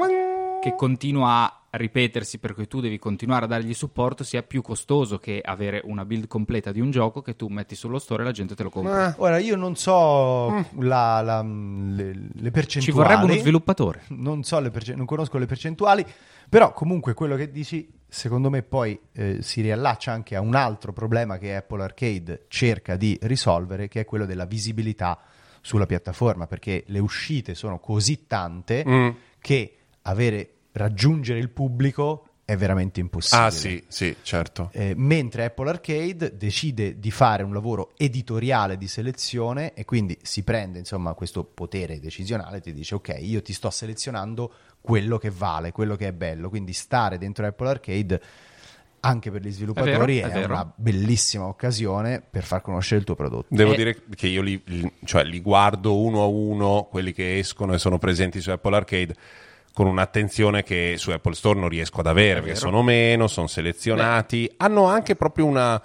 che 0.61 0.75
continua 0.75 1.43
a 1.45 1.61
ripetersi 1.77 2.39
per 2.39 2.55
cui 2.55 2.67
tu 2.67 2.81
devi 2.81 2.99
continuare 2.99 3.45
a 3.45 3.49
dargli 3.49 3.75
supporto 3.75 4.25
sia 4.25 4.43
più 4.43 4.63
costoso 4.63 5.19
che 5.19 5.41
avere 5.45 5.81
una 5.85 6.05
build 6.05 6.27
completa 6.27 6.73
di 6.73 6.81
un 6.81 6.91
gioco 6.91 7.21
che 7.23 7.37
tu 7.37 7.49
metti 7.49 7.75
sullo 7.75 7.99
store 7.99 8.23
e 8.23 8.27
la 8.27 8.33
gente 8.33 8.55
te 8.55 8.63
lo 8.63 8.71
compra. 8.71 9.11
Eh, 9.11 9.15
ora 9.19 9.39
io 9.39 9.57
non 9.57 9.77
so 9.77 10.51
la- 10.79 11.21
la- 11.21 11.43
le, 11.43 12.29
le 12.33 12.51
percentuali. 12.51 12.83
Ci 12.83 12.91
vorrebbe 12.91 13.25
uno 13.25 13.35
sviluppatore. 13.41 14.03
non 14.09 14.43
so 14.43 14.61
le 14.61 14.71
perce- 14.71 14.95
non 14.95 15.07
conosco 15.07 15.39
le 15.39 15.47
percentuali, 15.47 16.05
però 16.49 16.73
comunque 16.73 17.15
quello 17.15 17.37
che 17.37 17.51
dici, 17.51 17.89
secondo 18.09 18.51
me, 18.51 18.63
poi 18.63 18.99
eh, 19.13 19.43
si 19.43 19.61
riallaccia 19.61 20.13
anche 20.13 20.37
a 20.37 20.41
un 20.41 20.55
altro 20.55 20.93
problema 20.93 21.39
che 21.39 21.57
Apple 21.57 21.83
Arcade 21.83 22.45
cerca 22.49 22.97
di 22.97 23.19
risolvere, 23.23 23.89
che 23.89 24.01
è 24.01 24.05
quello 24.05 24.27
della 24.27 24.45
visibilità 24.47 25.19
sulla 25.61 25.87
piattaforma, 25.87 26.47
perché 26.47 26.85
le 26.89 26.99
uscite 26.99 27.55
sono 27.55 27.79
così 27.79 28.27
tante 28.27 28.85
mm. 28.87 29.09
che 29.41 29.77
avere 30.03 30.51
raggiungere 30.75 31.39
il 31.39 31.51
pubblico 31.51 32.29
è 32.45 32.57
veramente 32.57 33.01
impossibile. 33.01 33.47
Ah 33.47 33.51
sì, 33.51 33.83
sì, 33.89 34.15
certo. 34.23 34.69
Eh, 34.73 34.93
mentre 34.95 35.47
Apple 35.47 35.71
Arcade 35.71 36.37
decide 36.37 36.99
di 36.99 37.11
fare 37.11 37.43
un 37.43 37.55
lavoro 37.55 37.95
editoriale 37.97 38.77
di 38.77 38.87
selezione 38.87 39.73
e 39.73 39.87
quindi 39.87 40.19
si 40.21 40.43
prende 40.43 40.79
insomma 40.79 41.15
questo 41.15 41.43
potere 41.45 41.99
decisionale 42.01 42.59
e 42.59 42.61
ti 42.61 42.75
dice 42.75 42.97
ok 42.97 43.17
io 43.19 43.41
ti 43.41 43.55
sto 43.55 43.71
selezionando 43.71 44.53
quello 44.83 45.17
che 45.17 45.31
vale, 45.31 45.73
quello 45.73 45.97
che 45.97 46.09
è 46.09 46.13
bello 46.13 46.51
quindi 46.51 46.75
stare 46.75 47.17
dentro 47.17 47.47
Apple 47.47 47.69
Arcade 47.69 48.21
anche 49.01 49.31
per 49.31 49.41
gli 49.43 49.51
sviluppatori 49.51 50.19
È 50.19 50.25
è, 50.25 50.27
vero, 50.27 50.37
è 50.39 50.41
vero. 50.43 50.53
una 50.53 50.73
bellissima 50.77 51.47
occasione 51.47 52.21
per 52.21 52.43
far 52.43 52.61
conoscere 52.61 53.01
il 53.01 53.07
tuo 53.07 53.15
prodotto 53.15 53.47
Devo 53.49 53.73
Eh. 53.73 53.77
dire 53.77 54.03
che 54.15 54.27
io 54.27 54.43
li, 54.43 54.61
li- 54.67 54.93
cioè, 55.05 55.25
li 55.25 55.41
guardo 55.41 55.99
uno 55.99 56.23
a 56.23 56.27
uno, 56.27 56.89
quelli 56.91 57.13
che 57.13 57.39
escono 57.39 57.73
e 57.73 57.79
sono 57.79 57.99
presenti 57.99 58.41
su 58.43 58.51
Apple 58.51 58.77
Arcade, 58.77 59.15
con 59.75 59.87
un'attenzione 59.89 60.63
che 60.63 60.95
su 60.97 61.11
Apple 61.11 61.35
Store 61.35 61.59
non 61.59 61.69
riesco 61.69 61.99
ad 61.99 62.07
avere, 62.07 62.41
perché 62.41 62.55
sono 62.55 62.83
meno, 62.83 63.27
sono 63.27 63.49
selezionati, 63.49 64.49
hanno 64.59 64.85
anche 64.87 65.17
proprio 65.17 65.47
una- 65.47 65.83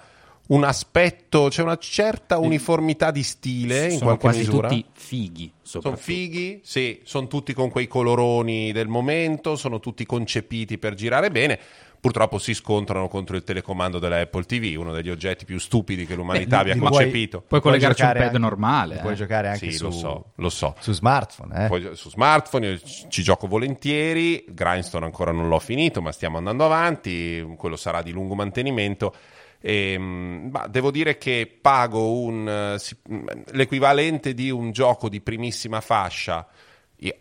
un 0.50 0.64
aspetto, 0.64 1.46
c'è 1.48 1.62
una 1.62 1.76
certa 1.76 2.38
uniformità 2.38 3.10
di 3.10 3.22
stile 3.24 3.84
in 3.86 3.90
Sono 3.98 4.04
qualche 4.16 4.20
quasi 4.22 4.38
misura. 4.38 4.68
tutti 4.68 4.84
fighi. 4.92 5.52
Sono 5.62 5.94
fighi, 5.96 6.60
sì, 6.64 7.00
sono 7.04 7.26
tutti 7.28 7.52
con 7.52 7.68
quei 7.70 7.86
coloroni 7.88 8.72
del 8.72 8.88
momento, 8.88 9.54
sono 9.56 9.78
tutti 9.80 10.04
concepiti 10.06 10.78
per 10.78 10.94
girare 10.94 11.30
bene. 11.30 11.58
Purtroppo 12.00 12.38
si 12.38 12.54
scontrano 12.54 13.08
contro 13.08 13.36
il 13.36 13.44
telecomando 13.44 13.98
della 13.98 14.20
Apple 14.20 14.44
TV, 14.44 14.74
uno 14.78 14.90
degli 14.92 15.10
oggetti 15.10 15.44
più 15.44 15.58
stupidi 15.58 16.06
che 16.06 16.14
l'umanità 16.14 16.56
Beh, 16.56 16.60
abbia 16.62 16.72
li 16.72 16.78
puoi- 16.80 16.90
concepito. 16.92 17.42
Puoi 17.46 17.60
collegarci 17.60 18.02
un 18.02 18.12
pad 18.12 18.22
anche- 18.22 18.38
normale. 18.38 18.94
li 18.94 19.00
puoi 19.00 19.12
eh. 19.12 19.16
giocare 19.16 19.48
anche 19.48 19.70
Sì, 19.70 19.76
su, 19.76 19.84
lo 19.84 19.90
so, 19.90 20.24
lo 20.36 20.48
so. 20.48 20.74
su 20.78 20.92
smartphone 20.92 21.64
eh. 21.64 21.68
Poi 21.68 21.90
su 21.94 22.08
smartphone 22.08 22.66
io 22.68 22.80
ci 23.08 23.22
gioco 23.22 23.46
volentieri, 23.46 24.46
Grindstone 24.48 25.04
ancora 25.04 25.30
non 25.30 25.48
l'ho 25.48 25.58
finito, 25.58 26.00
ma 26.00 26.10
stiamo 26.10 26.38
andando 26.38 26.64
avanti, 26.64 27.46
quello 27.58 27.76
sarà 27.76 28.00
di 28.00 28.12
lungo 28.12 28.34
mantenimento. 28.34 29.14
E, 29.60 29.96
mm, 29.98 30.48
ma 30.52 30.66
devo 30.68 30.90
dire 30.90 31.18
che 31.18 31.58
pago 31.60 32.12
un, 32.12 32.48
eh, 32.48 33.12
mm, 33.12 33.26
l'equivalente 33.52 34.32
di 34.32 34.50
un 34.50 34.70
gioco 34.72 35.10
di 35.10 35.20
primissima 35.20 35.82
fascia 35.82 36.46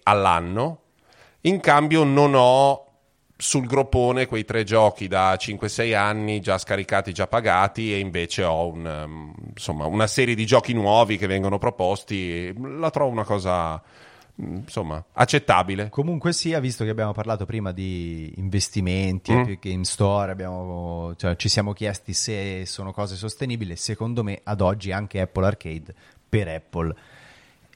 all'anno, 0.04 0.82
in 1.42 1.60
cambio 1.60 2.04
non 2.06 2.32
ho 2.34 2.86
sul 3.42 3.66
groppone 3.68 4.26
quei 4.26 4.44
tre 4.44 4.66
giochi 4.66 5.08
da 5.08 5.34
5-6 5.36 5.96
anni 5.96 6.42
già 6.42 6.58
scaricati, 6.58 7.14
già 7.14 7.26
pagati 7.26 7.94
e 7.94 8.00
invece 8.00 8.44
ho 8.44 8.68
un, 8.68 8.86
ehm, 8.86 9.34
insomma, 9.52 9.86
una 9.86 10.08
serie 10.08 10.36
di 10.36 10.46
giochi 10.46 10.74
nuovi 10.74 11.18
che 11.18 11.26
vengono 11.26 11.58
proposti. 11.58 12.54
La 12.78 12.90
trovo 12.90 13.10
una 13.12 13.24
cosa 13.24 13.82
mm, 14.42 14.56
insomma 14.58 15.02
accettabile. 15.14 15.88
Comunque 15.88 16.34
sia, 16.34 16.60
visto 16.60 16.84
che 16.84 16.90
abbiamo 16.90 17.14
parlato 17.14 17.46
prima 17.46 17.72
di 17.72 18.34
investimenti, 18.36 19.32
Mm. 19.32 19.40
Epic 19.40 19.60
Game 19.70 19.84
Store, 19.86 20.32
abbiamo- 20.34 21.14
cioè, 21.16 21.38
ci 21.38 21.48
siamo 21.48 21.72
chiesti 21.72 22.12
se 22.12 22.66
sono 22.66 22.92
cose 22.92 23.16
sostenibili, 23.16 23.78
secondo 23.78 24.22
me 24.22 24.42
ad 24.44 24.60
oggi 24.60 24.92
anche 24.92 25.22
Apple 25.22 25.46
Arcade 25.46 25.96
per 26.28 26.50
Apple 26.50 26.94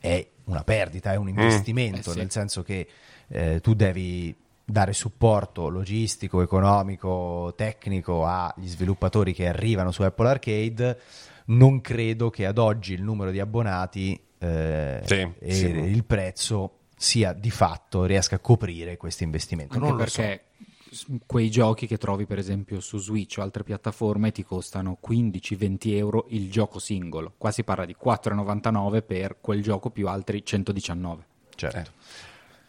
è 0.01 0.27
una 0.45 0.63
perdita, 0.65 1.13
è 1.13 1.15
un 1.15 1.29
investimento, 1.29 2.09
Eh 2.09 2.13
sì. 2.13 2.17
nel 2.19 2.31
senso 2.31 2.63
che 2.63 2.85
eh, 3.29 3.61
tu 3.61 3.73
devi 3.73 4.35
dare 4.65 4.93
supporto 4.93 5.67
logistico, 5.69 6.41
economico, 6.41 7.53
tecnico 7.55 8.25
agli 8.25 8.67
sviluppatori 8.67 9.33
che 9.33 9.47
arrivano 9.47 9.91
su 9.91 10.01
Apple 10.03 10.29
Arcade. 10.29 10.99
Non 11.45 11.81
credo 11.81 12.29
che 12.29 12.45
ad 12.45 12.57
oggi 12.57 12.93
il 12.93 13.03
numero 13.03 13.31
di 13.31 13.39
abbonati 13.39 14.19
eh, 14.39 15.01
Sì, 15.05 15.27
e 15.39 15.53
sì. 15.53 15.65
il 15.67 16.03
prezzo 16.05 16.77
sia 16.95 17.33
di 17.33 17.49
fatto 17.51 18.05
riesca 18.05 18.35
a 18.35 18.39
coprire 18.39 18.95
questo 18.97 19.23
investimento. 19.23 19.73
Anche 19.73 19.85
non 19.87 19.97
so. 19.97 20.03
perché 20.21 20.43
s- 20.89 21.05
quei 21.25 21.49
giochi 21.49 21.85
che 21.85 21.97
trovi 21.97 22.25
per 22.25 22.37
esempio 22.37 22.79
su 22.79 22.97
Switch 22.97 23.35
o 23.39 23.41
altre 23.41 23.63
piattaforme 23.63 24.31
ti 24.31 24.43
costano 24.45 24.97
15-20 25.05 25.77
euro 25.97 26.25
il 26.29 26.49
gioco 26.49 26.79
singolo. 26.79 27.33
Qua 27.37 27.51
si 27.51 27.63
parla 27.65 27.83
di 27.85 27.95
4,99 28.01 29.01
per 29.05 29.37
quel 29.41 29.61
gioco 29.61 29.89
più 29.89 30.07
altri 30.07 30.45
119. 30.45 31.25
Certo. 31.55 31.91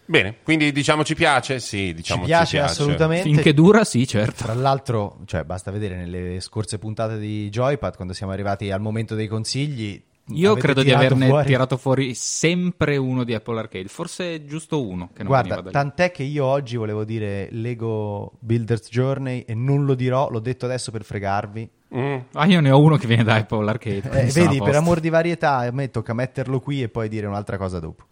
Bene, 0.06 0.36
quindi 0.42 0.70
diciamo 0.72 1.02
ci 1.04 1.14
piace? 1.14 1.60
Sì, 1.60 1.94
diciamo 1.94 2.22
ci 2.22 2.26
piace 2.26 2.60
assolutamente. 2.60 3.24
Finché 3.24 3.54
dura, 3.54 3.84
sì, 3.84 4.06
certo. 4.06 4.44
Tra 4.44 4.54
l'altro, 4.54 5.18
cioè, 5.24 5.44
basta 5.44 5.70
vedere 5.70 5.96
nelle 5.96 6.40
scorse 6.40 6.78
puntate 6.78 7.18
di 7.18 7.48
Joypad, 7.48 7.96
quando 7.96 8.12
siamo 8.12 8.32
arrivati 8.32 8.70
al 8.70 8.80
momento 8.80 9.14
dei 9.14 9.28
consigli. 9.28 10.02
Io 10.28 10.54
credo 10.54 10.82
di 10.82 10.90
averne 10.90 11.26
fuori- 11.26 11.46
tirato 11.46 11.76
fuori 11.76 12.14
sempre 12.14 12.96
uno 12.96 13.24
di 13.24 13.34
Apple 13.34 13.58
Arcade, 13.58 13.88
forse 13.88 14.46
giusto 14.46 14.82
uno 14.82 15.10
che 15.12 15.22
non 15.22 15.26
Guarda, 15.26 15.62
tant'è 15.70 16.10
che 16.12 16.22
io 16.22 16.46
oggi 16.46 16.76
volevo 16.76 17.04
dire 17.04 17.48
Lego 17.50 18.32
Builders 18.38 18.88
Journey 18.88 19.40
e 19.40 19.54
non 19.54 19.84
lo 19.84 19.94
dirò, 19.94 20.30
l'ho 20.30 20.40
detto 20.40 20.64
adesso 20.64 20.90
per 20.90 21.04
fregarvi. 21.04 21.68
Mm. 21.94 22.16
Ah, 22.32 22.46
io 22.46 22.60
ne 22.60 22.70
ho 22.70 22.80
uno 22.80 22.96
che 22.96 23.06
viene 23.06 23.22
da 23.22 23.34
Apple 23.34 23.68
Arcade. 23.68 24.10
Eh, 24.12 24.24
vedi, 24.32 24.62
per 24.62 24.76
amor 24.76 25.00
di 25.00 25.10
varietà, 25.10 25.58
a 25.58 25.70
me 25.72 25.90
tocca 25.90 26.14
metterlo 26.14 26.58
qui 26.58 26.82
e 26.82 26.88
poi 26.88 27.10
dire 27.10 27.26
un'altra 27.26 27.58
cosa 27.58 27.78
dopo. 27.78 28.06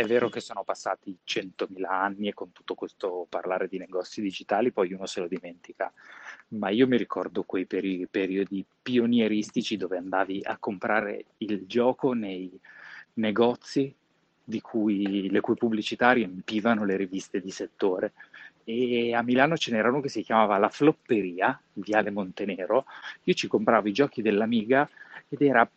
È 0.00 0.06
vero 0.06 0.30
che 0.30 0.40
sono 0.40 0.64
passati 0.64 1.14
100.000 1.26 1.84
anni 1.84 2.28
e 2.28 2.32
con 2.32 2.52
tutto 2.52 2.74
questo 2.74 3.26
parlare 3.28 3.68
di 3.68 3.76
negozi 3.76 4.22
digitali 4.22 4.72
poi 4.72 4.94
uno 4.94 5.04
se 5.04 5.20
lo 5.20 5.28
dimentica, 5.28 5.92
ma 6.48 6.70
io 6.70 6.86
mi 6.86 6.96
ricordo 6.96 7.42
quei 7.42 7.66
peri- 7.66 8.06
periodi 8.10 8.64
pionieristici 8.80 9.76
dove 9.76 9.98
andavi 9.98 10.40
a 10.42 10.56
comprare 10.56 11.26
il 11.38 11.66
gioco 11.66 12.14
nei 12.14 12.50
negozi 13.14 13.94
di 14.42 14.62
cui, 14.62 15.28
le 15.28 15.40
cui 15.40 15.54
pubblicità 15.54 16.12
riempivano 16.12 16.86
le 16.86 16.96
riviste 16.96 17.38
di 17.38 17.50
settore. 17.50 18.14
E 18.64 19.12
a 19.14 19.20
Milano 19.22 19.58
ce 19.58 19.70
n'era 19.70 19.90
uno 19.90 20.00
che 20.00 20.08
si 20.08 20.22
chiamava 20.22 20.56
La 20.56 20.70
Flopperia, 20.70 21.60
Viale 21.74 22.10
Montenero. 22.10 22.86
Io 23.24 23.34
ci 23.34 23.48
compravo 23.48 23.86
i 23.86 23.92
giochi 23.92 24.22
dell'Amiga 24.22 24.88
ed 25.28 25.42
era 25.42 25.70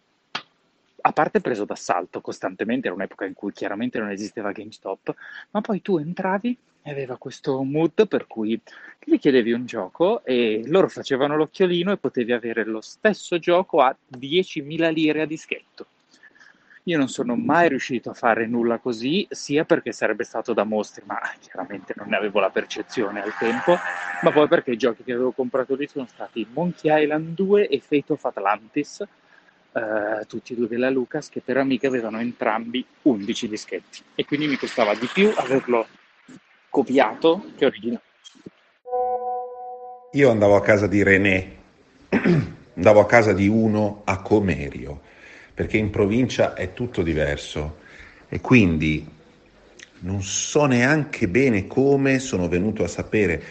a 1.05 1.11
parte 1.11 1.41
preso 1.41 1.65
d'assalto 1.65 2.21
costantemente, 2.21 2.87
era 2.87 2.95
un'epoca 2.95 3.25
in 3.25 3.33
cui 3.33 3.51
chiaramente 3.51 3.99
non 3.99 4.09
esisteva 4.09 4.53
GameStop, 4.53 5.13
ma 5.51 5.59
poi 5.59 5.81
tu 5.81 5.97
entravi 5.97 6.57
e 6.81 6.91
aveva 6.91 7.17
questo 7.17 7.61
mood 7.63 8.07
per 8.07 8.25
cui 8.25 8.59
gli 9.03 9.17
chiedevi 9.17 9.51
un 9.51 9.65
gioco 9.65 10.23
e 10.23 10.63
loro 10.65 10.87
facevano 10.87 11.35
l'occhiolino 11.35 11.91
e 11.91 11.97
potevi 11.97 12.31
avere 12.31 12.63
lo 12.63 12.79
stesso 12.79 13.37
gioco 13.37 13.81
a 13.81 13.93
10.000 14.17 14.93
lire 14.93 15.21
a 15.21 15.25
dischetto. 15.25 15.87
Io 16.83 16.97
non 16.97 17.09
sono 17.09 17.35
mai 17.35 17.69
riuscito 17.69 18.09
a 18.09 18.13
fare 18.13 18.45
nulla 18.45 18.77
così, 18.77 19.25
sia 19.29 19.65
perché 19.65 19.91
sarebbe 19.91 20.23
stato 20.23 20.53
da 20.53 20.65
mostri, 20.65 21.03
ma 21.05 21.19
chiaramente 21.39 21.93
non 21.97 22.09
ne 22.09 22.17
avevo 22.17 22.39
la 22.39 22.49
percezione 22.49 23.21
al 23.21 23.35
tempo, 23.37 23.77
ma 24.21 24.31
poi 24.31 24.47
perché 24.49 24.71
i 24.71 24.77
giochi 24.77 25.03
che 25.03 25.13
avevo 25.13 25.31
comprato 25.31 25.75
lì 25.75 25.87
sono 25.87 26.05
stati 26.05 26.45
Monkey 26.51 27.03
Island 27.03 27.35
2 27.35 27.67
e 27.67 27.79
Fate 27.79 28.13
of 28.13 28.25
Atlantis, 28.25 29.05
eh, 29.73 30.25
tutti 30.27 30.53
e 30.53 30.55
due 30.55 30.67
della 30.67 30.89
Lucas, 30.89 31.29
che 31.29 31.41
per 31.41 31.57
amiche 31.57 31.87
avevano 31.87 32.19
entrambi 32.19 32.85
11 33.03 33.47
dischetti. 33.47 34.01
E 34.15 34.25
quindi 34.25 34.47
mi 34.47 34.57
costava 34.57 34.93
di 34.95 35.09
più 35.11 35.31
averlo 35.35 35.87
copiato 36.69 37.51
che 37.55 37.65
originale. 37.65 38.01
Io 40.13 40.29
andavo 40.29 40.55
a 40.55 40.61
casa 40.61 40.87
di 40.87 41.01
René, 41.01 41.55
andavo 42.75 42.99
a 42.99 43.05
casa 43.05 43.33
di 43.33 43.47
uno 43.47 44.01
a 44.05 44.21
Comerio, 44.21 45.01
perché 45.53 45.77
in 45.77 45.89
provincia 45.89 46.53
è 46.53 46.73
tutto 46.73 47.01
diverso. 47.01 47.81
E 48.29 48.39
quindi 48.41 49.07
non 49.99 50.21
so 50.21 50.65
neanche 50.65 51.27
bene 51.27 51.65
come 51.65 52.19
sono 52.19 52.47
venuto 52.47 52.83
a 52.83 52.87
sapere 52.87 53.41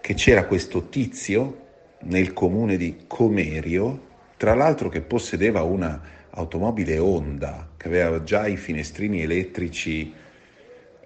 che 0.00 0.14
c'era 0.14 0.44
questo 0.46 0.88
tizio 0.88 1.66
nel 2.00 2.32
comune 2.32 2.76
di 2.76 3.04
Comerio, 3.06 4.06
tra 4.38 4.54
l'altro 4.54 4.88
che 4.88 5.02
possedeva 5.02 5.62
una 5.62 6.00
automobile 6.30 6.98
Honda, 6.98 7.70
che 7.76 7.88
aveva 7.88 8.22
già 8.22 8.46
i 8.46 8.56
finestrini 8.56 9.20
elettrici 9.20 10.14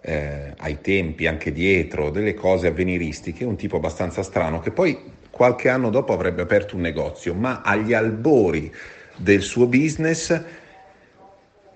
eh, 0.03 0.53
ai 0.59 0.81
tempi, 0.83 1.27
anche 1.27 1.51
dietro, 1.51 2.11
delle 2.11 2.35
cose 2.35 2.67
avveniristiche, 2.67 3.45
un 3.45 3.57
tipo 3.57 3.77
abbastanza 3.77 4.23
strano 4.23 4.61
che 4.61 4.71
poi 4.71 4.99
qualche 5.31 5.71
anno 5.71 5.89
dopo 5.89 6.13
avrebbe 6.13 6.43
aperto 6.43 6.77
un 6.77 6.83
negozio, 6.83 7.33
ma 7.33 7.63
agli 7.63 7.95
albori 7.95 8.73
del 9.17 9.41
suo 9.41 9.67
business 9.67 10.41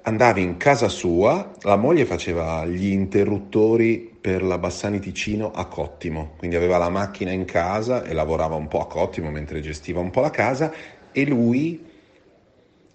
andavi 0.03 0.43
in 0.43 0.57
casa 0.57 0.89
sua, 0.89 1.53
la 1.63 1.77
moglie 1.77 2.05
faceva 2.05 2.65
gli 2.67 2.89
interruttori 2.89 4.17
per 4.21 4.43
la 4.43 4.59
Bassani 4.59 5.01
Ticino 5.01 5.51
a 5.53 5.65
Cottimo, 5.67 6.35
quindi 6.37 6.55
aveva 6.55 6.79
la 6.79 6.91
macchina 6.91 7.33
in 7.33 7.45
casa 7.45 8.05
e 8.05 8.13
lavorava 8.13 8.55
un 8.55 8.69
po' 8.69 8.81
a 8.81 8.87
Cottimo 8.87 9.31
mentre 9.31 9.61
gestiva 9.61 10.01
un 10.01 10.11
po' 10.11 10.21
la 10.21 10.31
casa 10.31 10.73
e 11.17 11.25
lui 11.25 11.83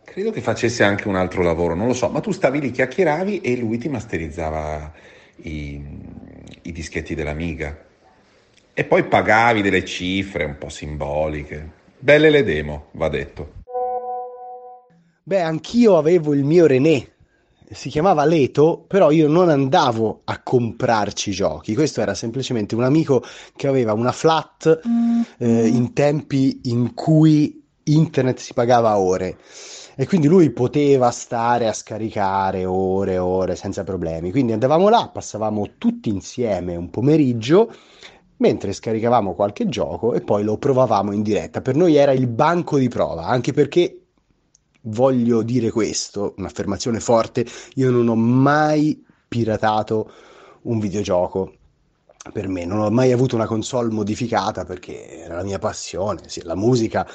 credo 0.03 0.29
che 0.29 0.41
facesse 0.41 0.83
anche 0.83 1.07
un 1.07 1.15
altro 1.15 1.41
lavoro, 1.41 1.73
non 1.73 1.87
lo 1.87 1.93
so, 1.93 2.07
ma 2.09 2.19
tu 2.19 2.29
stavi 2.29 2.59
lì, 2.59 2.69
chiacchieravi 2.69 3.41
e 3.41 3.57
lui 3.57 3.79
ti 3.79 3.89
masterizzava 3.89 4.93
i, 5.37 5.83
i 6.61 6.71
dischetti 6.71 7.15
dell'Amiga. 7.15 7.75
E 8.73 8.83
poi 8.83 9.05
pagavi 9.05 9.63
delle 9.63 9.83
cifre 9.83 10.43
un 10.43 10.55
po' 10.59 10.69
simboliche. 10.69 11.67
Belle 11.97 12.29
le 12.29 12.43
demo, 12.43 12.89
va 12.91 13.09
detto. 13.09 13.53
Beh, 15.23 15.41
anch'io 15.41 15.97
avevo 15.97 16.35
il 16.35 16.43
mio 16.43 16.67
René. 16.67 17.07
Si 17.71 17.89
chiamava 17.89 18.23
Leto, 18.25 18.83
però 18.85 19.09
io 19.09 19.27
non 19.27 19.49
andavo 19.49 20.21
a 20.25 20.39
comprarci 20.43 21.31
giochi. 21.31 21.73
Questo 21.73 22.01
era 22.01 22.13
semplicemente 22.13 22.75
un 22.75 22.83
amico 22.83 23.23
che 23.55 23.67
aveva 23.67 23.93
una 23.93 24.11
flat 24.11 24.81
eh, 25.39 25.67
in 25.67 25.93
tempi 25.93 26.59
in 26.65 26.93
cui 26.93 27.60
internet 27.83 28.39
si 28.39 28.53
pagava 28.53 28.97
ore 28.97 29.37
e 29.95 30.07
quindi 30.07 30.27
lui 30.27 30.49
poteva 30.51 31.11
stare 31.11 31.67
a 31.67 31.73
scaricare 31.73 32.65
ore 32.65 33.13
e 33.13 33.17
ore 33.17 33.55
senza 33.55 33.83
problemi. 33.83 34.31
Quindi 34.31 34.53
andavamo 34.53 34.89
là, 34.89 35.09
passavamo 35.11 35.71
tutti 35.77 36.09
insieme 36.09 36.75
un 36.75 36.89
pomeriggio 36.89 37.71
mentre 38.37 38.73
scaricavamo 38.73 39.35
qualche 39.35 39.69
gioco 39.69 40.13
e 40.13 40.21
poi 40.21 40.43
lo 40.43 40.57
provavamo 40.57 41.11
in 41.11 41.21
diretta. 41.21 41.61
Per 41.61 41.75
noi 41.75 41.95
era 41.95 42.11
il 42.11 42.27
banco 42.27 42.77
di 42.77 42.87
prova, 42.87 43.27
anche 43.27 43.53
perché 43.53 44.01
voglio 44.83 45.43
dire 45.43 45.69
questo, 45.69 46.33
un'affermazione 46.37 46.99
forte, 46.99 47.45
io 47.75 47.91
non 47.91 48.07
ho 48.07 48.15
mai 48.15 49.03
piratato 49.27 50.11
un 50.63 50.79
videogioco. 50.79 51.53
Per 52.31 52.47
me 52.47 52.65
non 52.65 52.79
ho 52.79 52.89
mai 52.91 53.11
avuto 53.11 53.35
una 53.35 53.47
console 53.47 53.91
modificata 53.91 54.63
perché 54.63 55.21
era 55.21 55.35
la 55.35 55.43
mia 55.43 55.57
passione, 55.57 56.21
sì, 56.27 56.43
la 56.43 56.55
musica, 56.55 57.07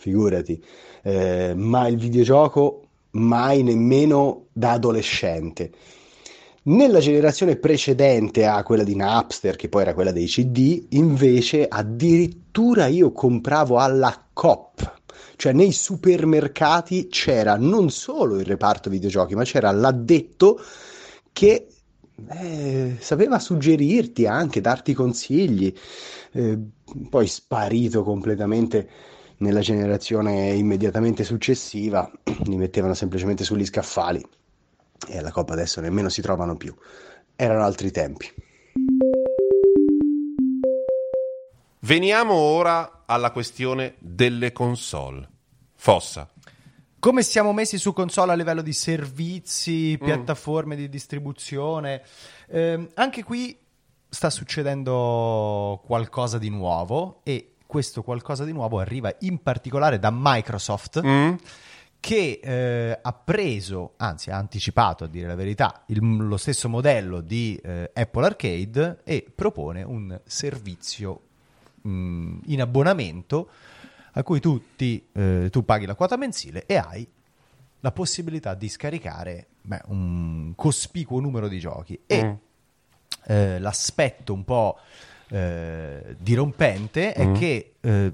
figurati 0.00 0.60
eh, 1.02 1.52
ma 1.54 1.86
il 1.86 1.96
videogioco 1.96 2.82
mai 3.12 3.62
nemmeno 3.62 4.46
da 4.52 4.72
adolescente. 4.72 5.70
Nella 6.62 7.00
generazione 7.00 7.56
precedente 7.56 8.46
a 8.46 8.62
quella 8.62 8.84
di 8.84 8.94
Napster, 8.94 9.56
che 9.56 9.68
poi 9.68 9.82
era 9.82 9.94
quella 9.94 10.12
dei 10.12 10.26
CD, 10.26 10.86
invece 10.90 11.66
addirittura 11.66 12.86
io 12.86 13.12
compravo 13.12 13.78
alla 13.78 14.26
COP, 14.32 14.98
cioè 15.36 15.52
nei 15.52 15.72
supermercati 15.72 17.08
c'era 17.08 17.56
non 17.56 17.90
solo 17.90 18.38
il 18.38 18.44
reparto 18.44 18.90
videogiochi, 18.90 19.34
ma 19.34 19.44
c'era 19.44 19.70
l'addetto 19.70 20.60
che 21.32 21.66
eh, 22.28 22.96
sapeva 23.00 23.38
suggerirti 23.38 24.26
anche, 24.26 24.60
darti 24.60 24.92
consigli, 24.92 25.72
eh, 26.32 26.58
poi 27.08 27.26
sparito 27.26 28.02
completamente 28.02 28.88
nella 29.40 29.60
generazione 29.60 30.50
immediatamente 30.50 31.24
successiva 31.24 32.10
li 32.44 32.56
mettevano 32.56 32.94
semplicemente 32.94 33.44
sugli 33.44 33.64
scaffali 33.64 34.22
e 35.08 35.18
alla 35.18 35.30
Coppa 35.30 35.52
adesso 35.52 35.80
nemmeno 35.80 36.08
si 36.08 36.20
trovano 36.22 36.56
più. 36.56 36.74
Erano 37.36 37.64
altri 37.64 37.90
tempi. 37.90 38.30
Veniamo 41.80 42.34
ora 42.34 43.04
alla 43.06 43.30
questione 43.30 43.94
delle 43.98 44.52
console. 44.52 45.28
Fossa. 45.74 46.28
Come 46.98 47.22
siamo 47.22 47.54
messi 47.54 47.78
su 47.78 47.94
console 47.94 48.32
a 48.32 48.34
livello 48.34 48.60
di 48.60 48.74
servizi, 48.74 49.98
mm. 49.98 50.04
piattaforme 50.04 50.74
mm. 50.74 50.78
di 50.78 50.88
distribuzione? 50.90 52.02
Eh, 52.46 52.90
anche 52.92 53.24
qui 53.24 53.58
sta 54.06 54.28
succedendo 54.28 55.80
qualcosa 55.86 56.36
di 56.36 56.50
nuovo 56.50 57.20
e 57.22 57.49
questo 57.70 58.02
qualcosa 58.02 58.44
di 58.44 58.50
nuovo 58.50 58.80
arriva 58.80 59.14
in 59.20 59.40
particolare 59.40 60.00
da 60.00 60.10
Microsoft. 60.12 61.00
Mm. 61.06 61.34
Che 62.00 62.40
eh, 62.42 62.98
ha 63.00 63.12
preso, 63.12 63.92
anzi 63.98 64.30
ha 64.30 64.36
anticipato 64.36 65.04
a 65.04 65.06
dire 65.06 65.28
la 65.28 65.34
verità, 65.34 65.84
il, 65.88 65.98
lo 66.00 66.36
stesso 66.38 66.68
modello 66.68 67.20
di 67.20 67.60
eh, 67.62 67.90
Apple 67.94 68.24
Arcade 68.24 69.00
e 69.04 69.30
propone 69.32 69.82
un 69.82 70.18
servizio 70.24 71.20
mh, 71.82 71.90
mm, 71.90 72.38
in 72.46 72.60
abbonamento 72.62 73.50
a 74.12 74.22
cui 74.22 74.40
tu, 74.40 74.62
ti, 74.74 75.06
eh, 75.12 75.48
tu 75.50 75.64
paghi 75.64 75.86
la 75.86 75.94
quota 75.94 76.16
mensile 76.16 76.64
e 76.64 76.76
hai 76.76 77.06
la 77.80 77.92
possibilità 77.92 78.54
di 78.54 78.68
scaricare 78.68 79.46
beh, 79.60 79.82
un 79.88 80.52
cospicuo 80.56 81.20
numero 81.20 81.48
di 81.48 81.60
giochi. 81.60 82.00
E 82.06 82.24
mm. 82.24 82.32
eh, 83.26 83.58
l'aspetto 83.58 84.32
un 84.32 84.44
po' 84.44 84.78
eh, 85.30 86.16
dirompente 86.18 87.12
è 87.12 87.24
mm. 87.24 87.34
che 87.34 87.72
eh, 87.80 88.12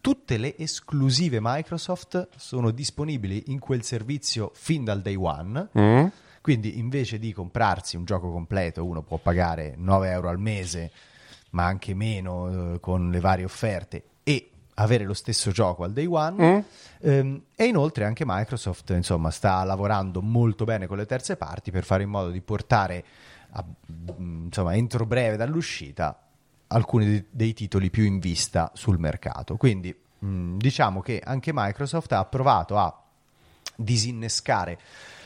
tutte 0.00 0.36
le 0.36 0.56
esclusive 0.56 1.38
Microsoft 1.40 2.28
sono 2.36 2.70
disponibili 2.70 3.44
in 3.48 3.58
quel 3.58 3.82
servizio 3.82 4.52
fin 4.54 4.84
dal 4.84 5.02
day 5.02 5.16
one. 5.16 5.68
Mm. 5.76 6.06
Quindi 6.40 6.78
invece 6.78 7.18
di 7.18 7.32
comprarsi 7.32 7.96
un 7.96 8.04
gioco 8.04 8.30
completo, 8.30 8.84
uno 8.84 9.02
può 9.02 9.16
pagare 9.16 9.74
9 9.76 10.10
euro 10.10 10.28
al 10.28 10.38
mese, 10.38 10.92
ma 11.50 11.64
anche 11.64 11.92
meno 11.94 12.74
eh, 12.74 12.80
con 12.80 13.10
le 13.10 13.18
varie 13.18 13.44
offerte 13.44 14.04
e 14.22 14.50
avere 14.74 15.02
lo 15.02 15.14
stesso 15.14 15.50
gioco 15.50 15.82
al 15.82 15.92
day 15.92 16.06
one. 16.06 16.44
Mm. 16.44 16.60
Ehm, 17.00 17.42
e 17.56 17.64
inoltre 17.64 18.04
anche 18.04 18.22
Microsoft 18.24 18.90
insomma, 18.90 19.32
sta 19.32 19.64
lavorando 19.64 20.22
molto 20.22 20.64
bene 20.64 20.86
con 20.86 20.98
le 20.98 21.06
terze 21.06 21.36
parti 21.36 21.72
per 21.72 21.82
fare 21.82 22.04
in 22.04 22.10
modo 22.10 22.30
di 22.30 22.40
portare 22.40 23.04
a, 23.50 23.64
insomma, 24.18 24.76
entro 24.76 25.04
breve 25.04 25.36
dall'uscita 25.36 26.20
alcuni 26.68 27.26
dei 27.30 27.54
titoli 27.54 27.90
più 27.90 28.04
in 28.04 28.18
vista 28.18 28.70
sul 28.74 28.98
mercato. 28.98 29.56
Quindi 29.56 29.94
mh, 30.18 30.56
diciamo 30.56 31.00
che 31.00 31.20
anche 31.24 31.52
Microsoft 31.54 32.12
ha 32.12 32.24
provato 32.24 32.78
a 32.78 33.02
disinnescare 33.76 34.78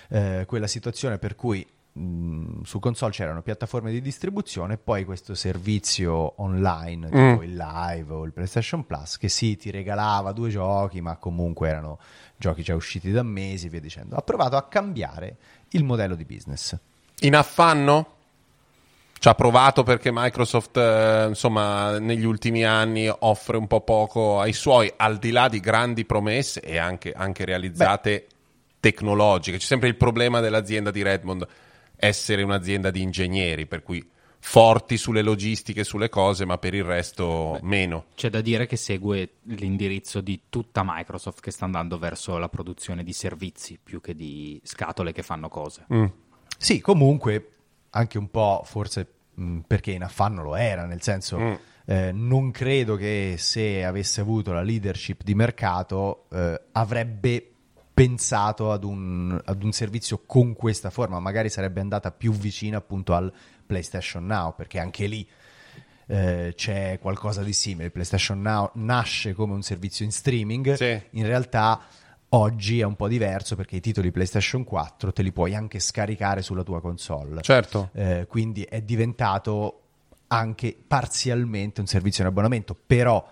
eh, 0.09 0.45
quella 0.47 0.67
situazione 0.67 1.19
per 1.19 1.37
cui 1.37 1.67
mh, 1.93 2.63
su 2.63 2.79
console 2.79 3.13
c'erano 3.13 3.43
piattaforme 3.43 3.91
di 3.91 4.01
distribuzione 4.01 4.75
e 4.75 4.79
poi 4.79 5.05
questo 5.05 5.35
servizio 5.35 6.41
online 6.43 7.07
mm. 7.07 7.11
tipo 7.11 7.43
il 7.43 7.55
live 7.55 8.13
o 8.13 8.25
il 8.25 8.33
PlayStation 8.33 8.85
Plus 8.85 9.19
che 9.19 9.29
sì 9.29 9.57
ti 9.57 9.71
regalava 9.71 10.33
due 10.33 10.49
giochi 10.51 11.01
ma 11.01 11.17
comunque 11.17 11.69
erano 11.69 11.99
giochi 12.37 12.63
già 12.63 12.75
usciti 12.75 13.13
da 13.13 13.23
mesi 13.23 13.69
via 13.69 13.81
dicendo 13.81 14.17
ha 14.17 14.23
provato 14.23 14.57
a 14.57 14.67
cambiare 14.67 15.37
il 15.71 15.85
modello 15.85 16.15
di 16.15 16.25
business 16.25 16.77
in 17.21 17.37
affanno? 17.37 18.19
Ci 19.21 19.29
ha 19.29 19.35
provato 19.35 19.83
perché 19.83 20.11
Microsoft, 20.11 20.79
eh, 20.79 21.27
insomma, 21.29 21.99
negli 21.99 22.25
ultimi 22.25 22.65
anni 22.65 23.07
offre 23.07 23.59
un 23.59 23.67
po' 23.67 23.83
poco 23.83 24.41
ai 24.41 24.55
suoi, 24.55 24.91
al 24.97 25.19
di 25.19 25.31
là 25.31 25.51
di 25.51 25.61
grandi 25.61 26.07
promesse 26.07 26.61
e 26.63 26.79
anche, 26.79 27.13
anche 27.13 27.45
realizzate 27.45 28.27
Beh. 28.27 28.35
tecnologiche. 28.81 29.59
C'è 29.59 29.67
sempre 29.67 29.89
il 29.89 29.97
problema 29.97 30.41
dell'azienda 30.41 30.91
di 30.91 31.03
Redmond 31.03 31.47
essere 31.97 32.43
un'azienda 32.43 32.91
di 32.91 33.03
ingegneri, 33.03 33.67
per 33.67 33.83
cui 33.83 34.03
forti 34.39 34.97
sulle 34.97 35.21
logistiche, 35.21 35.85
sulle 35.85 36.09
cose, 36.09 36.47
ma 36.47 36.57
per 36.57 36.73
il 36.73 36.85
resto 36.85 37.59
meno. 37.61 38.07
C'è 38.15 38.31
da 38.31 38.41
dire 38.41 38.65
che 38.65 38.77
segue 38.77 39.35
l'indirizzo 39.43 40.23
di 40.23 40.45
tutta 40.49 40.81
Microsoft 40.83 41.41
che 41.41 41.51
sta 41.51 41.67
andando 41.67 41.99
verso 41.99 42.39
la 42.39 42.49
produzione 42.49 43.05
di 43.05 43.13
servizi 43.13 43.79
più 43.83 44.01
che 44.01 44.15
di 44.15 44.59
scatole 44.65 45.13
che 45.13 45.23
fanno 45.23 45.51
cose. 45.51 45.85
Mm. 45.93 46.07
Sì, 46.57 46.81
comunque 46.81 47.60
anche 47.91 48.19
un 48.19 48.31
po' 48.31 48.63
forse 48.65 49.07
mh, 49.35 49.59
perché 49.67 49.93
in 49.93 50.03
affanno 50.03 50.43
lo 50.43 50.57
era, 50.57 50.85
nel 50.87 51.03
senso 51.03 51.39
Mm. 51.39 51.55
eh, 51.87 52.13
non 52.13 52.51
credo 52.51 52.97
che 52.97 53.35
se 53.39 53.85
avesse 53.85 54.21
avuto 54.21 54.53
la 54.53 54.63
leadership 54.63 55.23
di 55.25 55.35
mercato 55.35 56.27
eh, 56.31 56.61
avrebbe 56.73 57.45
pensato 57.93 58.73
ad 58.73 58.85
un, 58.85 59.39
ad 59.45 59.63
un 59.63 59.73
servizio 59.73 60.23
con 60.25 60.55
questa 60.55 60.89
forma, 60.91 61.19
magari 61.21 61.51
sarebbe 61.51 61.81
andata 61.81 62.11
più 62.13 62.33
vicina 62.33 62.79
appunto 62.79 63.13
al 63.15 63.31
PlayStation 63.67 64.25
Now, 64.25 64.55
perché 64.55 64.79
anche 64.79 65.07
lì 65.07 65.29
eh, 66.07 66.53
c'è 66.57 66.99
qualcosa 67.01 67.43
di 67.43 67.53
simile. 67.53 67.87
Il 67.87 67.93
PlayStation 67.93 68.41
Now 68.41 68.71
nasce 68.75 69.33
come 69.35 69.53
un 69.53 69.63
servizio 69.63 70.05
in 70.05 70.13
streaming, 70.13 70.73
Sì. 70.75 71.01
in 71.11 71.27
realtà 71.27 71.81
oggi 72.31 72.81
è 72.81 72.85
un 72.85 72.97
po' 72.97 73.09
diverso 73.09 73.57
perché 73.57 73.77
i 73.77 73.81
titoli 73.81 74.11
PlayStation 74.11 74.65
4 74.65 75.13
te 75.13 75.23
li 75.23 75.33
puoi 75.33 75.55
anche 75.55 75.79
scaricare 75.81 76.43
sulla 76.43 76.63
tua 76.63 76.81
console. 76.81 77.43
Certo. 77.43 77.91
Eh, 77.93 78.27
quindi 78.29 78.63
è 78.63 78.81
diventato 78.83 79.81
anche 80.29 80.77
parzialmente 80.87 81.81
un 81.81 81.87
servizio 81.87 82.23
in 82.23 82.29
abbonamento, 82.31 82.77
però 82.87 83.27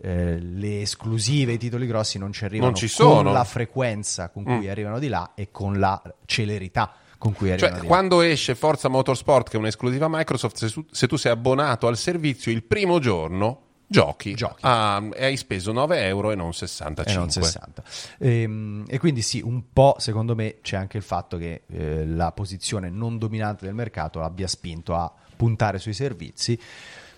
eh, 0.00 0.38
le 0.40 0.80
esclusive, 0.80 1.52
i 1.52 1.58
titoli 1.58 1.86
grossi 1.86 2.16
non 2.18 2.32
ci 2.32 2.44
arrivano 2.44 2.70
Non 2.70 2.78
ci 2.78 2.88
sono. 2.88 3.22
con 3.22 3.32
la 3.32 3.44
frequenza 3.44 4.28
con 4.30 4.44
cui 4.44 4.66
Mm. 4.66 4.70
arrivano 4.70 4.98
di 4.98 5.08
là 5.08 5.32
e 5.34 5.50
con 5.50 5.78
la 5.78 6.00
celerità 6.24 6.94
con 7.18 7.32
cui 7.34 7.50
arrivano 7.50 7.72
Cioè, 7.74 7.80
di 7.82 7.86
là. 7.86 7.92
quando 7.94 8.20
esce 8.20 8.54
Forza 8.56 8.88
Motorsport, 8.88 9.48
che 9.50 9.56
è 9.56 9.60
un'esclusiva 9.60 10.08
Microsoft, 10.08 10.56
se 10.56 10.70
tu, 10.72 10.84
se 10.90 11.06
tu 11.06 11.16
sei 11.16 11.30
abbonato 11.32 11.86
al 11.86 11.96
servizio, 11.96 12.50
il 12.50 12.64
primo 12.64 12.98
giorno 12.98 13.60
giochi, 13.92 14.34
Giochi. 14.34 14.60
Ah, 14.62 15.06
e 15.14 15.26
hai 15.26 15.36
speso 15.36 15.70
9 15.70 16.04
euro 16.06 16.32
e 16.32 16.34
non 16.34 16.52
65. 16.52 17.12
e 17.12 17.16
non 17.16 17.30
60. 17.30 17.82
Ehm, 18.18 18.84
E, 18.88 18.98
quindi 18.98 19.22
sì, 19.22 19.40
un 19.40 19.72
po' 19.72 19.94
secondo 19.98 20.34
me 20.34 20.56
c'è 20.62 20.76
anche 20.76 20.96
il 20.96 21.02
fatto 21.02 21.36
che 21.36 21.62
eh, 21.68 22.04
la 22.06 22.32
posizione 22.32 22.90
non 22.90 23.18
dominante 23.18 23.66
del 23.66 23.74
mercato 23.74 24.22
abbia 24.22 24.48
spinto 24.48 24.96
a 24.96 25.12
puntare 25.36 25.78
sui 25.78 25.92
servizi. 25.92 26.58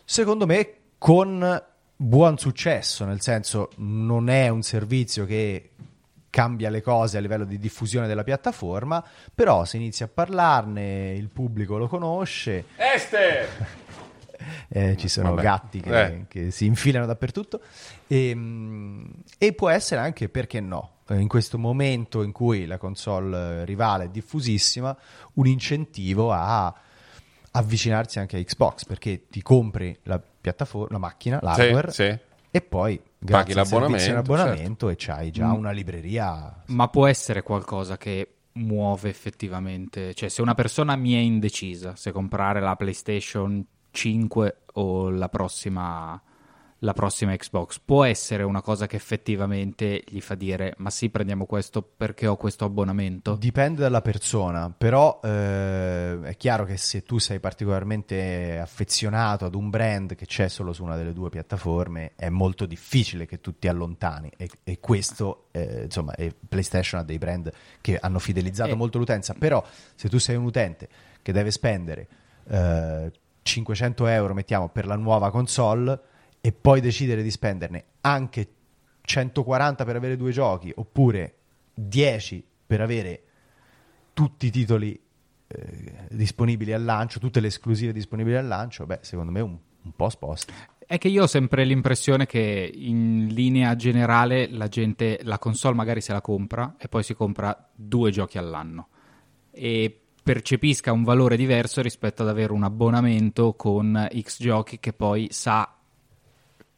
Secondo 0.05 0.47
me 0.47 0.75
con 0.99 1.63
buon 1.97 2.39
successo, 2.39 3.05
nel 3.05 3.21
senso 3.21 3.71
non 3.77 4.29
è 4.29 4.49
un 4.49 4.63
servizio 4.63 5.25
che 5.27 5.71
cambia 6.29 6.69
le 6.69 6.83
cose 6.83 7.17
a 7.17 7.21
livello 7.21 7.45
di 7.45 7.59
diffusione 7.61 8.09
della 8.09 8.25
piattaforma, 8.25 9.05
però 9.33 9.65
si 9.65 9.77
inizia 9.77 10.07
a 10.07 10.09
parlarne, 10.13 11.13
il 11.15 11.29
pubblico 11.29 11.77
lo 11.79 11.87
conosce, 11.87 12.65
Esther! 12.77 13.83
eh, 14.69 14.97
ci 14.97 15.09
sono 15.09 15.31
Vabbè. 15.31 15.43
gatti 15.43 15.81
che, 15.81 16.05
Eh. 16.05 16.25
che 16.29 16.51
si 16.51 16.67
infilano 16.67 17.07
dappertutto 17.07 17.61
e, 18.07 18.33
mm, 18.35 19.05
e 19.39 19.53
può 19.53 19.69
essere 19.69 20.01
anche 20.01 20.29
perché 20.29 20.61
no 20.61 20.91
eh, 21.09 21.19
in 21.21 21.29
questo 21.29 21.59
momento 21.59 22.23
in 22.23 22.33
cui 22.33 22.67
la 22.67 22.79
console 22.79 23.61
eh, 23.61 23.65
rivale 23.65 24.05
è 24.05 24.09
diffusissima 24.09 24.97
un 25.35 25.47
incentivo 25.47 26.33
a 26.33 26.75
avvicinarsi 27.53 28.19
anche 28.19 28.37
a 28.37 28.43
Xbox 28.43 28.85
perché 28.85 29.27
ti 29.29 29.43
compri 29.43 29.97
la 30.05 30.21
piattaforma 30.21 30.89
la 30.93 30.99
macchina 30.99 31.39
l'hardware 31.41 31.91
Sì, 31.93 32.05
sì. 32.11 32.19
e 32.51 32.61
poi 32.61 32.95
al 32.95 33.29
l'abbonamento, 33.31 33.65
servizio 33.65 34.11
in 34.11 34.17
abbonamento 34.19 34.89
e 34.91 34.95
c'hai 34.99 35.31
già 35.31 35.51
una 35.53 35.71
libreria 35.71 36.63
Ma 36.67 36.89
può 36.89 37.07
essere 37.07 37.43
qualcosa 37.43 37.97
che 37.97 38.29
muove 38.57 39.09
effettivamente, 39.09 40.15
cioè 40.15 40.29
se 40.29 40.41
una 40.43 40.55
persona 40.55 40.95
mi 40.95 41.15
è 41.15 41.19
indecisa 41.19 41.97
se 41.97 42.13
comprare 42.13 42.61
la 42.61 42.77
PlayStation 42.77 43.65
5 43.95 44.57
o 44.75 45.09
la 45.09 45.29
prossima, 45.29 46.21
la 46.79 46.93
prossima 46.93 47.35
Xbox, 47.37 47.79
può 47.83 48.03
essere 48.05 48.43
una 48.43 48.61
cosa 48.61 48.89
che 48.89 48.97
effettivamente 48.97 50.03
gli 50.07 50.21
fa 50.21 50.35
dire 50.35 50.75
ma 50.79 50.91
sì 50.91 51.09
prendiamo 51.11 51.47
questo 51.47 51.81
perché 51.81 52.27
ho 52.27 52.37
questo 52.37 52.65
abbonamento? 52.65 53.37
Dipende 53.37 53.81
dalla 53.81 54.03
persona, 54.03 54.75
però 54.77 55.21
eh, 55.23 56.21
è 56.23 56.37
chiaro 56.37 56.65
che 56.65 56.77
se 56.77 57.05
tu 57.05 57.19
sei 57.19 57.39
particolarmente 57.39 58.59
affezionato 58.59 59.45
ad 59.45 59.55
un 59.55 59.71
brand 59.71 60.17
che 60.17 60.27
c'è 60.27 60.49
solo 60.49 60.73
su 60.73 60.83
una 60.83 60.97
delle 60.97 61.13
due 61.13 61.31
piattaforme, 61.31 62.13
è 62.17 62.29
molto 62.29 62.67
difficile 62.67 63.27
che 63.27 63.41
tu 63.41 63.57
ti 63.59 63.69
allontani 63.69 64.31
e, 64.37 64.51
e 64.65 64.81
questo, 64.81 65.47
eh, 65.53 65.85
insomma, 65.85 66.15
e 66.17 66.35
PlayStation 66.49 67.01
ha 67.01 67.05
dei 67.05 67.19
brand 67.19 67.51
che 67.81 67.97
hanno 67.97 68.19
fidelizzato 68.19 68.73
Eh. 68.73 68.77
molto 68.77 68.99
l'utenza, 68.99 69.35
però 69.39 69.65
se 69.95 70.09
tu 70.09 70.19
sei 70.19 70.35
un 70.35 70.45
utente 70.45 70.89
che 71.23 71.33
deve 71.33 71.53
spendere 71.53 72.09
eh, 72.47 73.11
500 73.45 74.07
euro, 74.07 74.35
mettiamo, 74.35 74.69
per 74.71 74.87
la 74.87 74.97
nuova 74.97 75.31
console 75.31 76.01
e 76.41 76.53
poi 76.53 76.81
decidere 76.81 77.23
di 77.23 77.31
spenderne 77.31 77.85
anche 78.01 78.49
140 79.03 79.85
per 79.85 79.97
avere 79.97 80.17
due 80.17 80.33
giochi 80.33 80.73
oppure 80.75 81.35
10 81.75 82.45
per 82.67 82.81
avere 82.81 83.23
tutti 84.15 84.47
i 84.47 84.51
titoli 84.51 84.99
eh, 85.47 86.07
disponibili 86.09 86.73
al 86.73 86.83
lancio, 86.83 87.21
tutte 87.21 87.41
le 87.41 87.49
esclusive 87.49 87.93
disponibili 87.93 88.37
al 88.37 88.47
lancio, 88.47 88.87
beh, 88.87 89.01
secondo 89.03 89.31
me 89.31 89.41
un, 89.41 89.57
un 89.83 89.93
po' 89.95 90.09
sposta. 90.09 90.53
È 90.87 90.99
che 90.99 91.09
io 91.09 91.25
ho 91.25 91.27
sempre 91.27 91.65
l'impressione 91.65 92.27
che 92.27 92.71
in 92.75 93.29
linea 93.31 93.77
generale 93.77 94.49
la 94.51 94.69
gente 94.69 95.21
la 95.23 95.39
console 95.39 95.75
magari 95.75 96.01
se 96.01 96.13
la 96.13 96.21
compra 96.21 96.77
e 96.79 96.89
poi 96.89 97.03
si 97.03 97.15
compra 97.15 97.71
due 97.75 98.11
giochi 98.11 98.39
all'anno 98.39 98.89
e 99.51 100.04
percepisca 100.25 100.91
un 100.91 101.05
valore 101.05 101.37
diverso 101.37 101.83
rispetto 101.83 102.23
ad 102.23 102.29
avere 102.29 102.55
un 102.55 102.63
abbonamento 102.63 103.53
con 103.53 104.09
X 104.11 104.41
giochi 104.41 104.81
che 104.81 104.95
poi 104.95 105.29
sa 105.31 105.71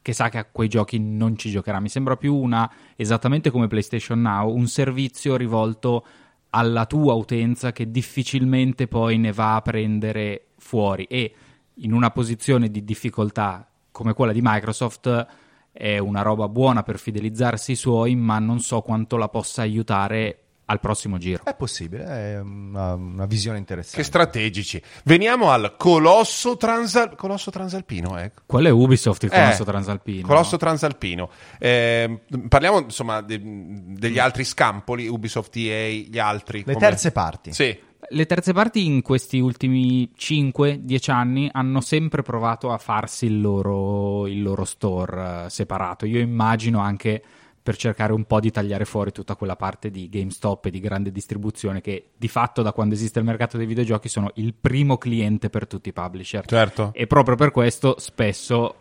che 0.03 0.13
sa 0.13 0.29
che 0.29 0.39
a 0.39 0.45
quei 0.45 0.69
giochi 0.69 1.01
non 1.01 1.37
ci 1.37 1.51
giocherà. 1.51 1.81
Mi 1.81 1.89
sembra 1.89 2.17
più 2.17 2.35
una, 2.35 2.71
esattamente 2.95 3.51
come 3.51 3.67
PlayStation 3.67 4.21
Now, 4.21 4.53
un 4.53 4.69
servizio 4.69 5.37
rivolto 5.37 6.07
alla 6.51 6.87
tua 6.87 7.15
utenza 7.15 7.73
che 7.73 7.91
difficilmente 7.91 8.87
poi 8.87 9.19
ne 9.19 9.33
va 9.33 9.57
a 9.57 9.63
prendere 9.63 10.47
fuori 10.59 11.05
e 11.05 11.35
in 11.75 11.93
una 11.93 12.11
posizione 12.11 12.71
di 12.71 12.85
difficoltà 12.85 13.69
come 13.91 14.13
quella 14.13 14.33
di 14.33 14.41
Microsoft 14.43 15.27
è 15.73 15.99
una 15.99 16.23
roba 16.23 16.49
buona 16.49 16.83
per 16.83 16.99
fidelizzarsi 16.99 17.73
i 17.73 17.77
suoi, 17.77 18.15
ma 18.15 18.39
non 18.39 18.61
so 18.61 18.83
quanto 18.83 19.17
la 19.17 19.29
possa 19.29 19.63
aiutare 19.63 20.46
al 20.67 20.81
prossimo 20.81 21.17
giro. 21.19 21.43
È 21.45 21.55
possibile, 21.55 22.05
è 22.05 22.41
una, 22.41 22.95
una 22.95 23.27
visione 23.27 23.59
interessante. 23.59 23.99
Che 23.99 24.03
strategici. 24.05 24.83
Veniamo 25.05 25.51
al 25.51 25.75
Colosso, 25.77 26.57
Transal- 26.57 27.15
Colosso 27.17 27.51
Transalpino, 27.51 28.19
ecco. 28.19 28.43
Quello 28.47 28.69
è 28.69 28.71
Ubisoft, 28.73 29.23
il 29.25 29.31
Eh, 29.33 29.39
colosso 29.41 29.65
transalpino. 29.65 30.27
Colosso 30.27 30.57
Transalpino. 30.57 31.31
Eh, 31.59 32.21
parliamo 32.49 32.81
insomma 32.81 33.21
de- 33.21 33.41
degli 33.43 34.19
altri 34.19 34.45
scampoli, 34.45 35.07
Ubisoft 35.09 35.55
EA, 35.57 35.89
gli 36.09 36.19
altri. 36.19 36.59
Le 36.67 36.75
come- 36.75 36.85
terze 36.87 37.13
parti. 37.13 37.53
Sì. 37.53 37.79
Le 38.09 38.27
terze 38.27 38.53
parti 38.53 38.85
in 38.85 39.03
questi 39.03 39.41
ultimi 39.41 40.13
5-10 40.17 41.11
anni 41.11 41.49
hanno 41.53 41.81
sempre 41.81 42.23
provato 42.23 42.71
a 42.71 42.79
farsi 42.79 43.27
il 43.27 43.41
loro, 43.41 44.29
il 44.29 44.43
loro 44.43 44.65
store 44.65 45.45
eh, 45.47 45.51
separato. 45.51 46.07
Io 46.07 46.21
immagino 46.21 46.79
anche 46.79 47.23
per 47.67 47.77
cercare 47.77 48.13
un 48.13 48.27
po' 48.27 48.39
di 48.39 48.53
tagliare 48.53 48.85
fuori 48.85 49.11
tutta 49.11 49.35
quella 49.35 49.57
parte 49.57 49.91
di 49.91 50.09
GameStop 50.09 50.67
e 50.67 50.71
di 50.71 50.79
grande 50.79 51.11
distribuzione 51.11 51.81
che 51.81 52.11
di 52.17 52.29
fatto 52.29 52.63
da 52.63 52.71
quando 52.71 52.95
esiste 52.95 53.19
il 53.19 53.25
mercato 53.25 53.57
dei 53.57 53.67
videogiochi 53.67 54.09
sono 54.09 54.31
il 54.35 54.55
primo 54.55 54.99
cliente 54.99 55.51
per 55.51 55.67
tutti 55.67 55.89
i 55.89 55.93
publisher. 55.93 56.47
Certo. 56.47 56.93
E 56.95 57.09
proprio 57.09 57.35
per 57.35 57.51
questo 57.51 57.97
spesso 57.99 58.75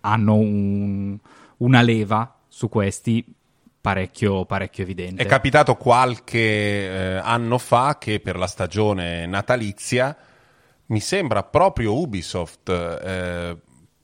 hanno 0.00 0.34
un- 0.34 1.16
una 1.58 1.82
leva 1.82 2.36
su 2.48 2.68
questi 2.68 3.24
parecchio, 3.80 4.44
parecchio 4.44 4.82
evidente. 4.82 5.22
È 5.22 5.26
capitato 5.26 5.76
qualche 5.76 6.40
eh, 6.40 7.20
anno 7.22 7.58
fa 7.58 7.96
che 7.96 8.18
per 8.18 8.36
la 8.36 8.48
stagione 8.48 9.24
natalizia 9.26 10.16
mi 10.86 10.98
sembra 10.98 11.44
proprio 11.44 11.96
Ubisoft 11.96 12.70
eh, 12.70 13.56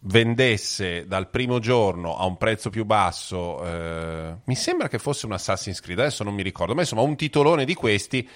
vendesse 0.07 1.07
dal 1.07 1.29
primo 1.29 1.59
giorno 1.59 2.17
a 2.17 2.27
un 2.27 2.37
prezzo 2.37 2.71
più 2.71 2.85
basso, 2.85 3.65
eh, 3.65 4.37
mi 4.45 4.55
sembra 4.55 4.89
che 4.89 4.99
fosse 4.99 5.27
un 5.27 5.33
Assassin's 5.33 5.81
Creed, 5.81 5.99
adesso 5.99 6.25
non 6.25 6.35
mi 6.35 6.43
ricordo, 6.43 6.75
ma 6.75 6.83
insomma 6.83 7.03
un 7.03 7.17
titolone 7.17 7.65
di 7.65 7.75
questi 7.75 8.29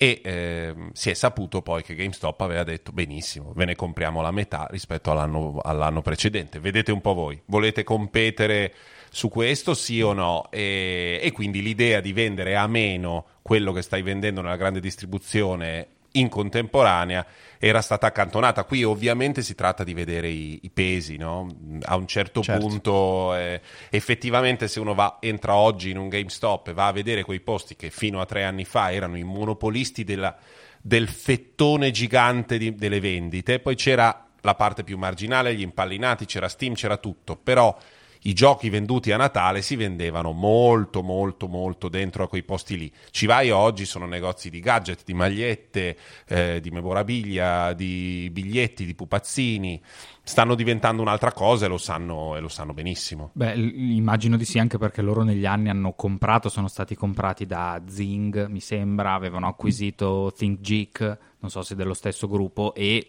e 0.00 0.20
ehm, 0.22 0.90
si 0.92 1.10
è 1.10 1.14
saputo 1.14 1.60
poi 1.60 1.82
che 1.82 1.96
GameStop 1.96 2.40
aveva 2.40 2.62
detto 2.62 2.92
benissimo, 2.92 3.52
ve 3.52 3.64
ne 3.64 3.74
compriamo 3.74 4.22
la 4.22 4.30
metà 4.30 4.68
rispetto 4.70 5.10
all'anno, 5.10 5.58
all'anno 5.60 6.02
precedente. 6.02 6.60
Vedete 6.60 6.92
un 6.92 7.00
po' 7.00 7.14
voi, 7.14 7.40
volete 7.46 7.82
competere 7.82 8.72
su 9.10 9.28
questo 9.28 9.74
sì 9.74 10.00
o 10.00 10.12
no? 10.12 10.46
E, 10.50 11.18
e 11.20 11.32
quindi 11.32 11.62
l'idea 11.62 12.00
di 12.00 12.12
vendere 12.12 12.54
a 12.54 12.68
meno 12.68 13.24
quello 13.42 13.72
che 13.72 13.82
stai 13.82 14.02
vendendo 14.02 14.40
nella 14.40 14.56
grande 14.56 14.78
distribuzione 14.78 15.88
in 16.12 16.28
contemporanea 16.28 17.26
era 17.58 17.80
stata 17.80 18.06
accantonata. 18.06 18.64
Qui 18.64 18.84
ovviamente 18.84 19.42
si 19.42 19.54
tratta 19.54 19.84
di 19.84 19.94
vedere 19.94 20.28
i, 20.28 20.60
i 20.62 20.70
pesi, 20.70 21.16
no? 21.16 21.48
A 21.82 21.96
un 21.96 22.06
certo, 22.06 22.42
Certo. 22.42 22.66
punto 22.66 23.34
eh, 23.34 23.60
effettivamente 23.90 24.68
se 24.68 24.80
uno 24.80 24.94
va, 24.94 25.18
entra 25.20 25.54
oggi 25.54 25.90
in 25.90 25.98
un 25.98 26.08
GameStop 26.08 26.68
e 26.68 26.72
va 26.72 26.86
a 26.86 26.92
vedere 26.92 27.24
quei 27.24 27.40
posti 27.40 27.76
che 27.76 27.90
fino 27.90 28.20
a 28.20 28.26
tre 28.26 28.44
anni 28.44 28.64
fa 28.64 28.92
erano 28.92 29.16
i 29.16 29.22
monopolisti 29.24 30.04
della, 30.04 30.36
del 30.80 31.08
fettone 31.08 31.90
gigante 31.90 32.58
di- 32.58 32.74
delle 32.74 33.00
vendite, 33.00 33.58
poi 33.60 33.74
c'era 33.74 34.26
la 34.42 34.54
parte 34.54 34.84
più 34.84 34.96
marginale, 34.96 35.54
gli 35.54 35.62
impallinati, 35.62 36.24
c'era 36.24 36.48
Steam, 36.48 36.74
c'era 36.74 36.96
tutto, 36.96 37.36
però 37.36 37.76
i 38.22 38.32
giochi 38.32 38.68
venduti 38.70 39.12
a 39.12 39.16
Natale 39.16 39.62
si 39.62 39.76
vendevano 39.76 40.32
molto 40.32 41.02
molto 41.02 41.46
molto 41.48 41.88
dentro 41.88 42.24
a 42.24 42.28
quei 42.28 42.42
posti 42.42 42.76
lì. 42.76 42.92
Ci 43.10 43.26
vai 43.26 43.50
oggi, 43.50 43.84
sono 43.84 44.06
negozi 44.06 44.50
di 44.50 44.60
gadget, 44.60 45.02
di 45.04 45.14
magliette, 45.14 45.96
eh, 46.26 46.60
di 46.60 46.70
memorabilia, 46.70 47.72
di 47.72 48.28
biglietti, 48.32 48.84
di 48.84 48.94
pupazzini, 48.94 49.80
stanno 50.22 50.54
diventando 50.54 51.00
un'altra 51.00 51.32
cosa 51.32 51.66
e 51.66 51.68
lo 51.68 51.78
sanno, 51.78 52.36
e 52.36 52.40
lo 52.40 52.48
sanno 52.48 52.74
benissimo. 52.74 53.30
Beh, 53.32 53.54
immagino 53.54 54.36
di 54.36 54.44
sì, 54.44 54.58
anche 54.58 54.76
perché 54.76 55.00
loro 55.00 55.22
negli 55.22 55.46
anni 55.46 55.70
hanno 55.70 55.92
comprato, 55.92 56.48
sono 56.48 56.68
stati 56.68 56.94
comprati 56.94 57.46
da 57.46 57.80
Zing, 57.86 58.46
mi 58.46 58.60
sembra, 58.60 59.14
avevano 59.14 59.46
acquisito 59.46 60.32
ThinkGeek, 60.36 61.18
non 61.38 61.50
so 61.50 61.62
se 61.62 61.74
dello 61.74 61.94
stesso 61.94 62.28
gruppo, 62.28 62.74
e 62.74 63.06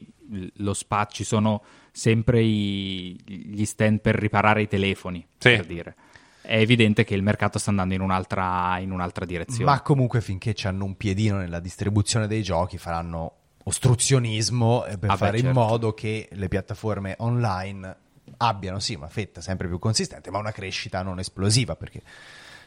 lo 0.57 0.73
SPA 0.73 1.05
ci 1.05 1.23
sono 1.23 1.61
sempre 1.91 2.41
i- 2.41 3.19
gli 3.25 3.65
stand 3.65 3.99
per 3.99 4.15
riparare 4.15 4.61
i 4.63 4.67
telefoni, 4.67 5.25
Sì. 5.37 5.49
per 5.55 5.65
dire. 5.65 5.95
È 6.41 6.57
evidente 6.57 7.03
che 7.03 7.13
il 7.15 7.21
mercato 7.21 7.59
sta 7.59 7.69
andando 7.69 7.93
in 7.93 8.01
un'altra, 8.01 8.77
in 8.79 8.91
un'altra 8.91 9.25
direzione. 9.25 9.65
Ma 9.65 9.81
comunque 9.81 10.19
finché 10.21 10.55
hanno 10.63 10.85
un 10.85 10.95
piedino 10.97 11.37
nella 11.37 11.59
distribuzione 11.59 12.25
dei 12.27 12.41
giochi 12.41 12.77
faranno 12.77 13.33
ostruzionismo 13.63 14.85
eh, 14.85 14.97
per 14.97 15.09
Ah 15.09 15.13
beh, 15.13 15.17
fare 15.19 15.37
in 15.37 15.43
certo. 15.45 15.59
modo 15.59 15.93
che 15.93 16.27
le 16.31 16.47
piattaforme 16.47 17.15
online 17.19 17.95
abbiano 18.37 18.79
sì 18.79 18.93
una 18.95 19.07
fetta 19.09 19.41
sempre 19.41 19.67
più 19.67 19.79
consistente, 19.79 20.31
ma 20.31 20.37
una 20.39 20.51
crescita 20.51 21.01
non 21.01 21.19
esplosiva 21.19 21.75
perché 21.75 22.01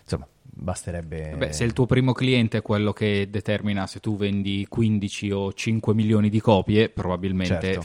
insomma 0.03 0.27
basterebbe 0.45 1.35
Beh, 1.37 1.53
se 1.53 1.64
il 1.64 1.73
tuo 1.73 1.87
primo 1.87 2.12
cliente 2.12 2.59
è 2.59 2.62
quello 2.62 2.93
che 2.93 3.29
determina 3.31 3.87
se 3.87 4.01
tu 4.01 4.16
vendi 4.16 4.66
15 4.68 5.31
o 5.31 5.53
5 5.53 5.95
milioni 5.95 6.29
di 6.29 6.41
copie, 6.41 6.89
probabilmente 6.89 7.61
Certo. 7.61 7.81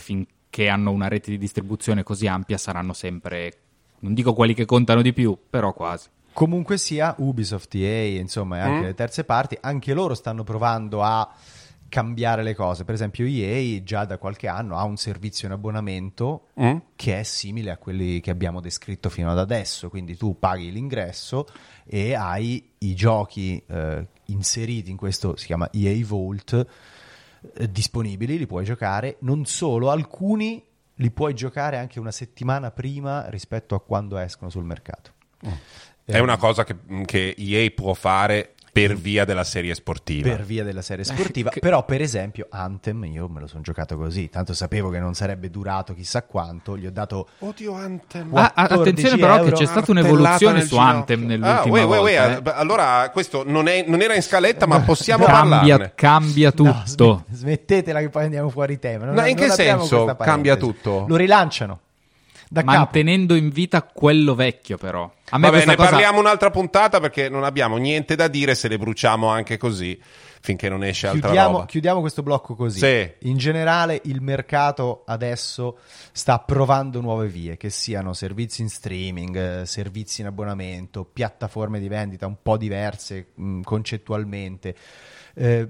Finché 0.57 0.69
hanno 0.69 0.91
una 0.91 1.07
rete 1.07 1.29
di 1.29 1.37
distribuzione 1.37 2.01
così 2.01 2.25
ampia 2.25 2.57
saranno 2.57 2.93
sempre, 2.93 3.53
non 3.99 4.15
dico 4.15 4.33
quelli 4.33 4.55
che 4.55 4.65
contano 4.65 5.03
di 5.03 5.13
più, 5.13 5.37
però 5.47 5.71
quasi. 5.71 6.07
Comunque 6.33 6.77
sia, 6.79 7.13
Ubisoft, 7.19 7.75
EA, 7.75 8.19
insomma, 8.19 8.57
e 8.57 8.59
anche 8.61 8.79
Mm. 8.79 8.83
le 8.85 8.93
terze 8.95 9.23
parti, 9.23 9.55
anche 9.61 9.93
loro 9.93 10.15
stanno 10.15 10.43
provando 10.43 11.03
a 11.03 11.31
cambiare 11.89 12.41
le 12.43 12.55
cose. 12.55 12.85
Per 12.85 12.93
esempio, 12.95 13.25
EA 13.25 13.81
già 13.83 14.05
da 14.05 14.17
qualche 14.17 14.47
anno 14.47 14.77
ha 14.77 14.83
un 14.83 14.97
servizio 14.97 15.47
in 15.47 15.53
abbonamento 15.53 16.47
Mm? 16.59 16.77
che 16.95 17.19
è 17.19 17.23
simile 17.23 17.69
a 17.71 17.77
quelli 17.77 18.19
che 18.19 18.31
abbiamo 18.31 18.59
descritto 18.59 19.09
fino 19.09 19.29
ad 19.31 19.37
adesso. 19.39 19.89
Quindi 19.89 20.17
tu 20.17 20.37
paghi 20.39 20.71
l'ingresso 20.71 21.47
e 21.85 22.13
hai 22.15 22.71
i 22.79 22.93
giochi 22.95 23.61
eh, 23.67 24.07
inseriti 24.25 24.89
in 24.91 24.97
questo, 24.97 25.35
si 25.37 25.45
chiama 25.45 25.69
EA 25.71 26.03
Vault, 26.05 26.65
eh, 27.53 27.71
disponibili, 27.71 28.37
li 28.37 28.47
puoi 28.47 28.63
giocare. 28.63 29.17
Non 29.19 29.45
solo, 29.45 29.89
alcuni 29.91 30.63
li 30.95 31.11
puoi 31.11 31.33
giocare 31.33 31.77
anche 31.77 31.99
una 31.99 32.11
settimana 32.11 32.71
prima 32.71 33.29
rispetto 33.29 33.75
a 33.75 33.81
quando 33.81 34.17
escono 34.17 34.49
sul 34.49 34.63
mercato. 34.63 35.13
È 36.03 36.19
una 36.19 36.37
cosa 36.37 36.63
che, 36.63 36.75
che 37.05 37.35
EA 37.37 37.69
può 37.71 37.93
fare 37.93 38.53
per 38.87 38.95
via 38.95 39.25
della 39.25 39.43
serie 39.43 39.73
sportiva. 39.73 40.29
per 40.29 40.43
via 40.43 40.63
della 40.63 40.81
serie 40.81 41.03
sportiva. 41.03 41.49
che- 41.49 41.59
Però, 41.59 41.83
per 41.85 42.01
esempio, 42.01 42.47
Anthem, 42.49 43.05
io 43.05 43.27
me 43.27 43.39
lo 43.39 43.47
sono 43.47 43.61
giocato 43.61 43.97
così. 43.97 44.29
Tanto 44.29 44.53
sapevo 44.53 44.89
che 44.89 44.99
non 44.99 45.13
sarebbe 45.13 45.49
durato 45.49 45.93
chissà 45.93 46.23
quanto. 46.23 46.77
Gli 46.77 46.85
ho 46.85 46.91
dato. 46.91 47.27
Oddio 47.39 47.73
Anthem. 47.73 48.35
Ah, 48.35 48.51
ah, 48.53 48.67
14 48.67 48.89
attenzione 48.89 49.17
però 49.17 49.43
che 49.43 49.51
c'è 49.51 49.65
stata 49.65 49.91
un'evoluzione 49.91 50.61
su 50.61 50.67
ginocchio. 50.75 50.89
Anthem 50.97 51.21
Ah, 51.21 51.25
nell'ultima 51.25 51.73
uè, 51.75 51.83
uè, 51.85 51.99
uè, 51.99 52.17
volta. 52.27 52.51
eh. 52.55 52.59
Allora, 52.59 53.09
questo 53.11 53.43
non, 53.45 53.67
è- 53.67 53.83
non 53.87 54.01
era 54.01 54.15
in 54.15 54.21
scaletta, 54.21 54.65
ma 54.67 54.79
possiamo 54.81 55.25
Cambia, 55.25 55.57
parlarne. 55.57 55.91
cambia 55.95 56.51
No, 56.55 56.83
tutto. 56.85 57.23
sm- 57.27 57.35
smettetela 57.35 57.99
che 57.99 58.09
poi 58.09 58.23
andiamo 58.25 58.49
fuori 58.49 58.77
tema. 58.79 59.05
Non- 59.05 59.15
No, 59.15 59.25
in 59.25 59.35
che 59.35 59.49
senso 59.49 60.15
cambia 60.19 60.55
tutto? 60.55 61.05
Lo 61.07 61.15
rilanciano. 61.15 61.79
Da 62.49 62.63
capo. 62.63 62.77
Mantenendo 62.77 63.35
in 63.35 63.49
vita 63.49 63.83
quello 63.83 64.33
vecchio 64.35 64.77
però. 64.77 65.11
A 65.29 65.37
me 65.37 65.49
Va 65.49 65.57
bene, 65.57 65.75
cosa... 65.75 65.89
parliamo 65.89 66.19
un'altra 66.19 66.49
puntata 66.49 66.99
perché 66.99 67.27
non 67.27 67.43
abbiamo 67.43 67.77
niente 67.77 68.15
da 68.15 68.27
dire 68.27 68.55
se 68.55 68.67
le 68.67 68.77
bruciamo 68.77 69.27
anche 69.27 69.57
così 69.57 69.99
finché 70.39 70.69
non 70.69 70.83
esce 70.83 71.07
altra 71.07 71.21
Chiudiamo, 71.29 71.51
roba. 71.51 71.65
chiudiamo 71.65 71.99
questo 71.99 72.23
blocco 72.23 72.55
così. 72.55 72.79
Sì. 72.79 73.11
In 73.27 73.37
generale 73.37 73.99
il 74.05 74.21
mercato 74.21 75.03
adesso 75.05 75.79
sta 76.13 76.39
provando 76.39 77.01
nuove 77.01 77.27
vie, 77.27 77.57
che 77.57 77.69
siano 77.69 78.13
servizi 78.13 78.61
in 78.61 78.69
streaming, 78.69 79.61
eh, 79.61 79.65
servizi 79.65 80.21
in 80.21 80.27
abbonamento, 80.27 81.03
piattaforme 81.03 81.79
di 81.79 81.89
vendita 81.89 82.27
un 82.27 82.37
po' 82.41 82.55
diverse 82.55 83.31
mh, 83.35 83.61
concettualmente. 83.61 84.75
Eh, 85.33 85.67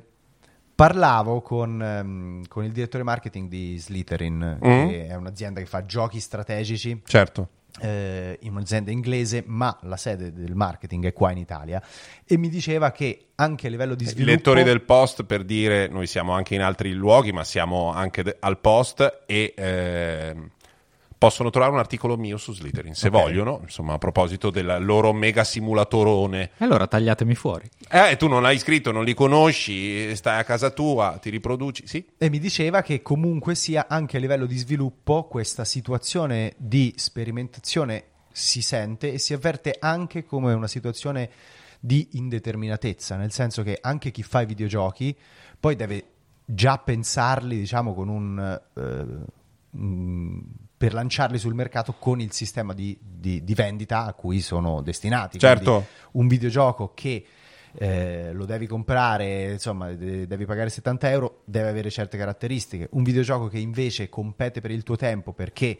parlavo 0.77 1.41
con, 1.41 1.81
ehm, 1.81 2.47
con 2.47 2.63
il 2.63 2.71
direttore 2.71 3.01
marketing 3.01 3.49
di 3.49 3.79
Slytherin, 3.79 4.59
Mm. 4.63 4.87
che 4.87 5.07
è 5.07 5.15
un'azienda 5.15 5.59
che 5.59 5.65
fa 5.65 5.83
giochi 5.87 6.19
strategici 6.19 7.01
Certo. 7.03 7.47
eh, 7.81 8.37
in 8.41 8.51
un'azienda 8.51 8.91
inglese, 8.91 9.43
ma 9.47 9.75
la 9.81 9.97
sede 9.97 10.31
del 10.31 10.53
marketing 10.53 11.05
è 11.05 11.13
qua 11.13 11.31
in 11.31 11.39
Italia. 11.39 11.81
E 12.23 12.37
mi 12.37 12.47
diceva 12.49 12.91
che 12.91 13.29
anche 13.33 13.65
a 13.65 13.69
livello 13.71 13.95
di 13.95 14.03
I 14.03 14.07
sviluppo. 14.07 14.31
lettori 14.35 14.63
del 14.63 14.81
post 14.83 15.23
per 15.23 15.43
dire 15.43 15.87
noi 15.87 16.05
siamo 16.05 16.33
anche 16.33 16.53
in 16.53 16.61
altri 16.61 16.93
luoghi, 16.93 17.31
ma 17.31 17.43
siamo 17.43 17.91
anche 17.91 18.21
de- 18.21 18.37
al 18.39 18.59
post 18.59 19.23
e 19.25 19.53
ehm, 19.57 20.49
possono 21.17 21.49
trovare 21.49 21.71
un 21.73 21.79
articolo 21.79 22.15
mio 22.17 22.37
su 22.37 22.53
Slytherin 22.53 22.93
se 22.93 23.07
Ok. 23.07 23.13
vogliono, 23.13 23.59
insomma, 23.63 23.93
a 23.93 23.97
proposito 23.97 24.49
del 24.49 24.77
loro 24.79 25.13
mega 25.13 25.43
simulatorone. 25.43 26.51
E 26.57 26.63
allora 26.63 26.87
tagliatemi 26.87 27.35
fuori. 27.35 27.69
Eh, 27.89 28.15
tu 28.17 28.27
non 28.27 28.41
l'hai 28.41 28.59
scritto, 28.59 28.91
non 28.91 29.03
li 29.03 29.13
conosci, 29.13 30.15
stai 30.15 30.39
a 30.39 30.43
casa 30.43 30.69
tua, 30.69 31.17
ti 31.21 31.29
riproduci, 31.29 31.87
sì? 31.87 32.05
E 32.17 32.29
mi 32.29 32.39
diceva 32.39 32.81
che 32.81 33.01
comunque 33.01 33.55
sia 33.55 33.87
anche 33.89 34.17
a 34.17 34.19
livello 34.19 34.45
di 34.45 34.57
sviluppo 34.57 35.25
questa 35.25 35.65
situazione 35.65 36.53
di 36.57 36.93
sperimentazione 36.97 38.03
si 38.31 38.61
sente 38.61 39.11
e 39.11 39.17
si 39.17 39.33
avverte 39.33 39.75
anche 39.79 40.23
come 40.23 40.53
una 40.53 40.67
situazione 40.67 41.29
di 41.79 42.09
indeterminatezza, 42.13 43.15
nel 43.15 43.31
senso 43.31 43.63
che 43.63 43.77
anche 43.81 44.11
chi 44.11 44.21
fa 44.21 44.41
i 44.41 44.45
videogiochi 44.45 45.15
poi 45.59 45.75
deve 45.75 46.05
già 46.45 46.77
pensarli, 46.77 47.57
diciamo, 47.57 47.93
con 47.95 48.09
un... 48.09 48.61
eh, 48.75 49.05
per 50.77 50.93
lanciarli 50.93 51.39
sul 51.39 51.55
mercato 51.55 51.93
con 51.97 52.21
il 52.21 52.31
sistema 52.31 52.73
di, 52.73 52.95
di- 53.01 53.43
di 53.43 53.53
vendita 53.55 54.05
a 54.05 54.13
cui 54.13 54.41
sono 54.41 54.81
destinati. 54.81 55.39
Certo. 55.39 55.71
Quindi 55.71 55.87
un 56.11 56.27
videogioco 56.27 56.91
che 56.93 57.25
eh, 57.79 58.31
lo 58.33 58.45
devi 58.45 58.67
comprare, 58.67 59.53
insomma, 59.53 59.91
de- 59.93 60.27
devi 60.27 60.45
pagare 60.45 60.69
70 60.69 61.09
euro, 61.09 61.41
deve 61.45 61.69
avere 61.69 61.89
certe 61.89 62.17
caratteristiche. 62.17 62.87
Un 62.91 63.03
videogioco 63.03 63.47
che 63.47 63.57
invece 63.57 64.07
compete 64.09 64.61
per 64.61 64.71
il 64.71 64.83
tuo 64.83 64.95
tempo 64.95 65.33
perché 65.33 65.77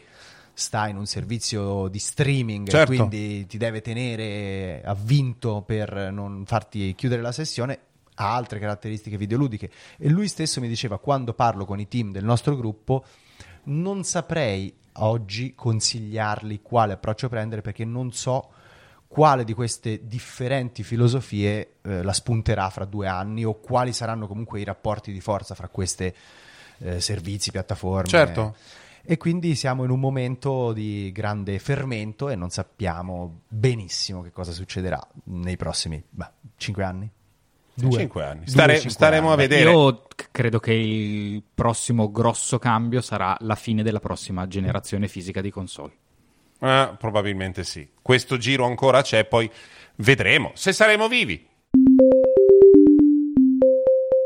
sta 0.52 0.88
in 0.88 0.96
un 0.96 1.06
servizio 1.06 1.86
di 1.86 2.00
streaming, 2.00 2.68
Certo. 2.68 2.92
quindi 2.92 3.46
ti 3.46 3.58
deve 3.58 3.80
tenere 3.80 4.82
avvinto 4.84 5.62
per 5.62 6.10
non 6.10 6.42
farti 6.44 6.94
chiudere 6.96 7.22
la 7.22 7.30
sessione. 7.32 7.78
Ha 8.14 8.34
altre 8.34 8.58
caratteristiche 8.58 9.16
videoludiche 9.16 9.70
e 9.96 10.08
lui 10.08 10.26
stesso 10.26 10.60
mi 10.60 10.66
diceva 10.66 10.98
quando 10.98 11.34
parlo 11.34 11.64
con 11.64 11.78
i 11.78 11.86
team 11.86 12.10
del 12.10 12.24
nostro 12.24 12.56
gruppo 12.56 13.04
non 13.64 14.02
saprei 14.02 14.74
oggi 14.94 15.54
consigliarli 15.54 16.60
quale 16.62 16.94
approccio 16.94 17.28
prendere 17.28 17.60
perché 17.60 17.84
non 17.84 18.12
so 18.12 18.50
quale 19.08 19.44
di 19.44 19.54
queste 19.54 20.06
differenti 20.06 20.82
filosofie 20.82 21.76
eh, 21.82 22.02
la 22.02 22.12
spunterà 22.12 22.68
fra 22.68 22.84
due 22.84 23.06
anni 23.06 23.44
o 23.44 23.58
quali 23.58 23.92
saranno 23.92 24.26
comunque 24.26 24.60
i 24.60 24.64
rapporti 24.64 25.12
di 25.12 25.20
forza 25.20 25.54
fra 25.54 25.68
queste 25.68 26.14
eh, 26.78 27.00
servizi, 27.00 27.50
piattaforme. 27.50 28.08
Certo. 28.08 28.54
E 29.02 29.16
quindi 29.16 29.54
siamo 29.54 29.84
in 29.84 29.90
un 29.90 29.98
momento 29.98 30.74
di 30.74 31.10
grande 31.12 31.58
fermento 31.58 32.28
e 32.28 32.36
non 32.36 32.50
sappiamo 32.50 33.40
benissimo 33.48 34.20
che 34.20 34.30
cosa 34.30 34.52
succederà 34.52 35.00
nei 35.24 35.56
prossimi 35.56 36.02
beh, 36.06 36.30
cinque 36.58 36.84
anni. 36.84 37.10
Due. 37.80 37.92
Cinque 37.98 38.24
anni. 38.24 38.40
Due, 38.40 38.48
Stare- 38.48 38.74
cinque 38.74 38.90
staremo 38.90 39.28
a 39.28 39.32
anni. 39.34 39.40
vedere. 39.46 39.70
Io 39.70 40.02
credo 40.32 40.58
che 40.58 40.72
il 40.72 41.42
prossimo 41.54 42.10
grosso 42.10 42.58
cambio 42.58 43.00
sarà 43.00 43.36
la 43.40 43.54
fine 43.54 43.82
della 43.82 44.00
prossima 44.00 44.48
generazione 44.48 45.06
fisica 45.06 45.40
di 45.40 45.50
console. 45.50 45.92
Eh, 46.60 46.94
probabilmente 46.98 47.62
sì. 47.62 47.88
Questo 48.02 48.36
giro 48.36 48.64
ancora 48.66 49.00
c'è, 49.02 49.24
poi 49.26 49.48
vedremo 49.96 50.50
se 50.54 50.72
saremo 50.72 51.06
vivi. 51.06 51.46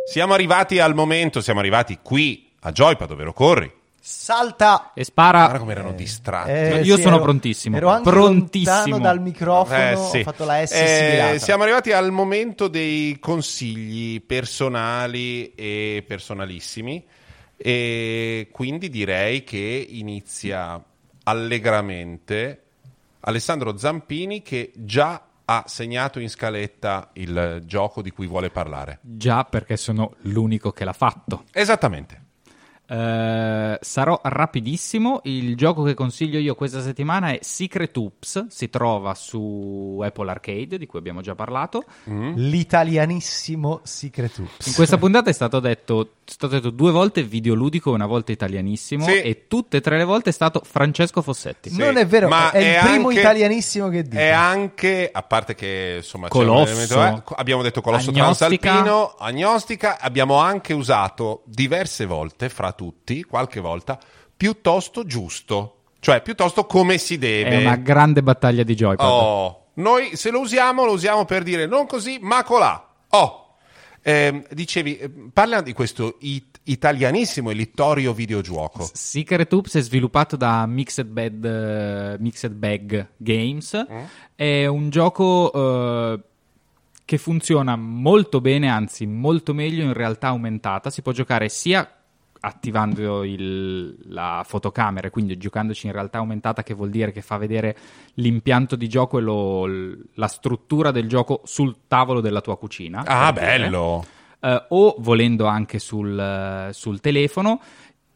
Siamo 0.05 0.33
arrivati 0.35 0.79
al 0.79 0.95
momento, 0.95 1.41
siamo 1.41 1.61
arrivati 1.61 1.99
qui 2.03 2.51
a 2.61 2.73
Joypad, 2.73 3.09
dove 3.09 3.25
lo 3.25 3.33
corri. 3.33 3.73
Salta! 4.05 4.91
E 4.95 5.05
spara... 5.05 5.39
Guarda 5.45 5.59
come 5.61 5.73
erano 5.73 5.93
distratti. 5.93 6.51
Eh, 6.51 6.81
Io 6.83 6.97
sì, 6.97 7.03
sono 7.03 7.15
ero- 7.15 7.25
prontissimo. 7.25 7.77
Ero 7.77 7.89
anche 7.89 8.11
Prontissimo. 8.11 8.99
dal 8.99 9.21
microfono, 9.21 9.79
Eh, 9.81 9.97
sì. 10.11 10.19
ho 10.19 10.23
fatto 10.25 10.45
la 10.45 10.67
S 10.67 10.73
Eh, 10.73 11.37
siamo 11.39 11.63
arrivati 11.63 11.93
al 11.93 12.11
momento 12.11 12.67
dei 12.67 13.17
consigli 13.21 14.21
personali 14.21 15.55
e 15.55 16.05
personalissimi 16.05 17.05
e 17.57 18.49
quindi 18.51 18.89
direi 18.89 19.45
che 19.45 19.87
inizia 19.91 20.83
allegramente 21.23 22.63
Alessandro 23.21 23.77
Zampini 23.77 24.43
che 24.43 24.73
già 24.75 25.23
ha 25.45 25.63
segnato 25.67 26.19
in 26.19 26.29
scaletta 26.29 27.11
il 27.15 27.63
gioco 27.67 28.03
di 28.03 28.11
cui 28.11 28.27
vuole 28.27 28.51
parlare. 28.51 28.99
Già 29.01 29.45
perché 29.45 29.77
sono 29.77 30.15
l'unico 30.23 30.73
che 30.73 30.85
l'ha 30.85 30.93
fatto. 30.93 31.45
Esattamente. 31.53 32.31
Eh, 32.87 33.79
sarò 33.81 34.21
rapidissimo. 34.23 35.21
Il 35.25 35.57
gioco 35.57 35.83
che 35.83 35.95
consiglio 35.95 36.39
io 36.39 36.55
questa 36.55 36.81
settimana 36.81 37.31
è 37.31 37.39
Secret 37.41 37.97
Oops. 37.97 38.47
Si 38.49 38.69
trova 38.69 39.15
su 39.15 40.01
Apple 40.03 40.31
Arcade, 40.31 40.79
di 40.79 40.87
cui 40.87 40.99
abbiamo 40.99 41.21
già 41.21 41.35
parlato. 41.35 41.85
L'italianissimo 42.05 43.81
Secret 43.83 44.39
Oops. 44.39 44.67
In 44.67 44.75
questa 44.75 44.99
puntata 44.99 45.31
è 45.31 45.33
stato 45.33 45.61
detto, 45.61 46.11
stato 46.25 46.55
detto 46.55 46.71
due 46.71 46.91
volte 46.91 47.23
videoludico 47.23 47.91
e 47.91 47.95
una 47.95 48.07
volta 48.07 48.33
italianissimo. 48.33 49.05
Sì. 49.05 49.21
E 49.21 49.47
tutte 49.49 49.79
e 49.79 49.81
tre 49.81 49.97
le 49.99 50.05
volte 50.05 50.31
è 50.31 50.33
stato 50.33 50.63
Francesco 50.65 51.23
Fossetti. 51.23 51.71
Sì, 51.71 51.77
Non 51.79 51.97
è 51.97 52.07
vero, 52.07 52.29
ma 52.29 52.51
è 52.51 52.59
il 52.59 52.79
primo 52.81 53.09
anche- 53.09 53.21
italianissimo 53.21 53.89
che 53.89 54.03
dico. 54.03 54.17
È 54.17 54.29
anche, 54.29 55.11
a 55.13 55.23
parte 55.23 55.55
che 55.55 55.95
insomma 55.99 56.29
c'è 56.29 56.33
Colosso. 56.33 56.75
un 56.75 56.81
elemento, 56.81 57.31
eh, 57.31 57.35
abbiamo 57.37 57.63
detto 57.63 57.81
Colosso 57.81 58.11
Agnostica. 58.11 58.59
Transalpino, 58.59 59.15
Agnostica, 59.19 59.99
abbiamo 60.01 60.37
anche 60.37 60.73
usato 60.73 61.43
diverse 61.45 62.07
volte, 62.07 62.49
fra 62.49 62.73
tutti, 62.73 63.23
qualche 63.25 63.61
volta, 63.61 63.99
piuttosto 64.37 65.05
giusto, 65.05 65.77
cioè 66.01 66.23
piuttosto 66.23 66.67
come 66.67 66.99
si 66.99 67.19
deve. 67.19 67.51
È 67.51 67.61
una 67.61 67.77
grande 67.77 68.23
battaglia 68.23 68.63
di 68.63 68.75
joypad. 68.75 69.07
Oh, 69.09 69.67
noi 69.75 70.17
se 70.17 70.31
lo 70.31 70.41
usiamo, 70.41 70.85
lo 70.85 70.93
usiamo 70.93 71.25
per 71.25 71.43
dire 71.43 71.67
non 71.67 71.87
così, 71.87 72.19
ma 72.21 72.43
colà. 72.43 72.89
Oh, 73.11 73.42
Ehm, 74.03 74.45
dicevi, 74.51 74.97
eh, 74.99 75.11
parla 75.33 75.61
di 75.63 75.73
questo 75.73 76.17
it- 76.21 76.61
italianissimo 76.65 77.51
e 77.51 77.55
littorio 77.55 78.13
videogioco. 78.13 78.89
Secret 78.93 79.53
Oops 79.53 79.77
è 79.77 79.81
sviluppato 79.81 80.37
da 80.37 80.67
Mixed, 80.67 81.07
Bed, 81.07 81.45
eh, 81.45 82.17
Mixed 82.19 82.53
Bag 82.53 83.09
Games. 83.17 83.87
È 84.35 84.67
un 84.67 84.91
gioco 84.91 85.53
eh, 85.53 86.21
che 87.05 87.19
funziona 87.19 87.77
molto 87.77 88.41
bene, 88.41 88.69
anzi 88.69 89.07
molto 89.07 89.55
meglio 89.55 89.85
in 89.85 89.93
realtà 89.93 90.29
aumentata. 90.29 90.91
Si 90.91 91.03
può 91.03 91.13
giocare 91.13 91.49
sia 91.49 91.89
attivando 92.45 93.23
il- 93.25 93.97
la 94.09 94.43
fotocamera, 94.45 95.11
quindi 95.11 95.37
giocandoci 95.39 95.87
in 95.87 95.93
realtà 95.93 96.19
aumentata, 96.19 96.63
che 96.63 96.75
vuol 96.75 96.91
dire 96.91 97.13
che 97.13 97.23
fa 97.23 97.37
vedere 97.37 97.77
l'impianto 98.15 98.75
di 98.77 98.89
gioco 98.89 99.19
e 99.19 99.23
lo- 99.23 99.67
la 100.15 100.27
struttura 100.27 100.91
del 100.91 101.09
gioco 101.09 101.41
sul 101.45 101.77
tavolo 101.87 102.21
della 102.21 102.41
tua 102.41 102.59
cucina. 102.59 103.05
Ah, 103.07 103.33
bello. 103.33 104.05
eh, 104.45 104.65
o 104.71 104.97
volendo 104.99 105.47
anche 105.47 105.79
sul, 105.79 106.19
eh, 106.19 106.73
sul 106.73 106.99
telefono. 107.01 107.61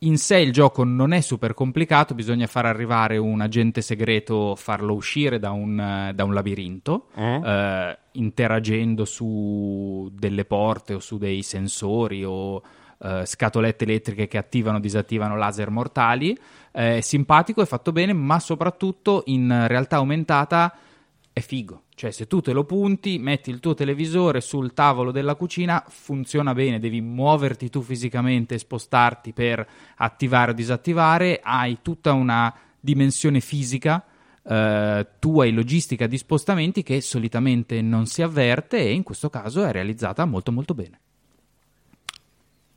In 0.00 0.18
sé 0.18 0.38
il 0.38 0.52
gioco 0.52 0.82
non 0.82 1.12
è 1.12 1.20
super 1.20 1.54
complicato, 1.54 2.14
bisogna 2.14 2.48
far 2.48 2.66
arrivare 2.66 3.16
un 3.16 3.40
agente 3.40 3.80
segreto, 3.80 4.56
farlo 4.56 4.92
uscire 4.92 5.38
da 5.38 5.52
un, 5.52 5.78
eh, 5.80 6.12
da 6.14 6.24
un 6.24 6.34
labirinto, 6.34 7.06
Mm. 7.18 7.44
eh, 7.44 7.98
interagendo 8.12 9.04
su 9.04 10.10
delle 10.12 10.44
porte 10.44 10.94
o 10.94 10.98
su 10.98 11.16
dei 11.16 11.42
sensori 11.42 12.24
o 12.24 12.60
eh, 12.98 13.24
scatolette 13.26 13.84
elettriche 13.84 14.26
che 14.26 14.38
attivano 14.38 14.78
o 14.78 14.80
disattivano 14.80 15.36
laser 15.36 15.70
mortali. 15.70 16.36
È 16.70 17.00
simpatico, 17.00 17.62
è 17.62 17.66
fatto 17.66 17.92
bene, 17.92 18.12
ma 18.12 18.38
soprattutto 18.38 19.22
in 19.26 19.66
realtà 19.66 19.96
aumentata 19.96 20.72
è 21.32 21.40
figo. 21.40 21.82
Cioè, 21.94 22.10
se 22.10 22.26
tu 22.26 22.40
te 22.40 22.52
lo 22.52 22.64
punti, 22.64 23.18
metti 23.18 23.50
il 23.50 23.60
tuo 23.60 23.74
televisore 23.74 24.40
sul 24.40 24.74
tavolo 24.74 25.12
della 25.12 25.34
cucina, 25.34 25.82
funziona 25.88 26.52
bene, 26.52 26.78
devi 26.78 27.00
muoverti 27.00 27.70
tu 27.70 27.80
fisicamente, 27.80 28.58
spostarti 28.58 29.32
per 29.32 29.66
attivare 29.96 30.50
o 30.50 30.54
disattivare, 30.54 31.40
hai 31.42 31.78
tutta 31.80 32.12
una 32.12 32.54
dimensione 32.78 33.40
fisica 33.40 34.04
eh, 34.42 35.06
tua 35.18 35.44
e 35.44 35.50
logistica 35.50 36.06
di 36.06 36.18
spostamenti 36.18 36.82
che 36.82 37.00
solitamente 37.00 37.80
non 37.80 38.06
si 38.06 38.22
avverte 38.22 38.78
e 38.78 38.92
in 38.92 39.02
questo 39.02 39.28
caso 39.28 39.64
è 39.64 39.72
realizzata 39.72 40.24
molto 40.24 40.52
molto 40.52 40.74
bene. 40.74 41.00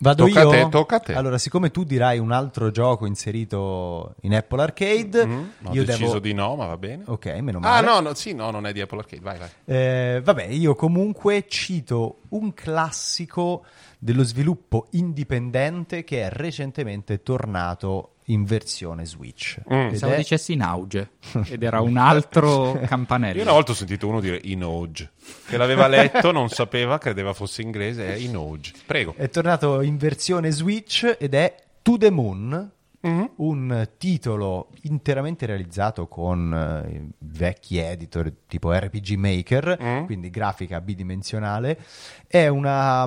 Vado 0.02 0.26
Tocca 0.28 0.40
a 0.40 0.44
io? 0.44 0.50
te, 0.50 0.70
tocca 0.70 0.96
a 0.96 1.00
te. 1.00 1.14
Allora, 1.14 1.38
siccome 1.38 1.72
tu 1.72 1.84
dirai 1.84 2.20
un 2.20 2.32
altro 2.32 2.72
gioco 2.72 3.06
inserito 3.06 4.16
in 4.22 4.34
Apple 4.34 4.62
Arcade, 4.62 5.26
Mm, 5.26 5.44
ho 5.64 5.74
io 5.74 5.84
deciso 5.84 6.06
devo... 6.06 6.20
di 6.20 6.34
no, 6.34 6.56
ma 6.56 6.68
va 6.68 6.78
bene. 6.78 7.04
Ok, 7.08 7.26
meno 7.42 7.58
Ah, 7.58 7.82
male. 7.82 7.86
no, 7.88 8.00
no, 8.00 8.14
sì, 8.14 8.34
no, 8.34 8.50
non 8.50 8.66
è 8.66 8.72
di 8.72 8.80
Apple 8.80 9.00
Arcade. 9.00 9.22
Vai, 9.22 9.38
vai. 9.38 9.50
Eh, 9.66 10.22
vabbè, 10.24 10.46
io 10.46 10.74
comunque 10.76 11.46
cito 11.50 12.20
un 12.30 12.54
classico 12.54 13.66
dello 14.00 14.24
sviluppo 14.24 14.88
indipendente 14.92 16.06
che 16.06 16.22
è 16.24 16.30
recentemente 16.30 17.22
tornato 17.22 18.12
in 18.30 18.44
versione 18.46 19.06
Switch. 19.06 19.60
Mm. 19.72 19.78
Ed 19.78 19.90
Pensavo 19.90 20.14
è- 20.14 20.18
dicessi 20.18 20.54
in 20.54 20.62
auge 20.62 21.12
ed 21.50 21.62
era 21.64 21.82
un 21.82 21.98
altro 21.98 22.80
campanello. 22.86 23.38
Io 23.38 23.44
una 23.44 23.52
volta 23.54 23.72
ho 23.72 23.76
sentito 23.76 24.08
uno 24.08 24.20
dire 24.20 24.40
Inoge, 24.44 25.12
che 25.48 25.58
l'aveva 25.58 25.88
letto, 25.88 26.32
non 26.32 26.50
sapeva, 26.50 26.98
credeva 26.98 27.34
fosse 27.34 27.62
inglese, 27.62 28.14
è 28.14 28.18
Inoge. 28.18 28.74
Prego. 28.86 29.14
È 29.16 29.30
tornato 29.30 29.82
in 29.82 29.98
versione 29.98 30.52
Switch 30.52 31.16
ed 31.20 31.34
è 31.34 31.56
To 31.82 31.98
the 31.98 32.10
Moon, 32.12 32.72
un 33.02 33.90
titolo 33.98 34.72
interamente 34.82 35.46
realizzato 35.46 36.08
con 36.08 36.54
eh, 36.86 37.12
vecchi 37.20 37.78
editor 37.78 38.30
tipo 38.46 38.74
RPG 38.74 39.12
Maker, 39.12 39.78
Mm. 39.82 40.04
quindi 40.04 40.30
grafica 40.30 40.82
bidimensionale. 40.82 41.80
È 42.28 42.48
una, 42.48 43.06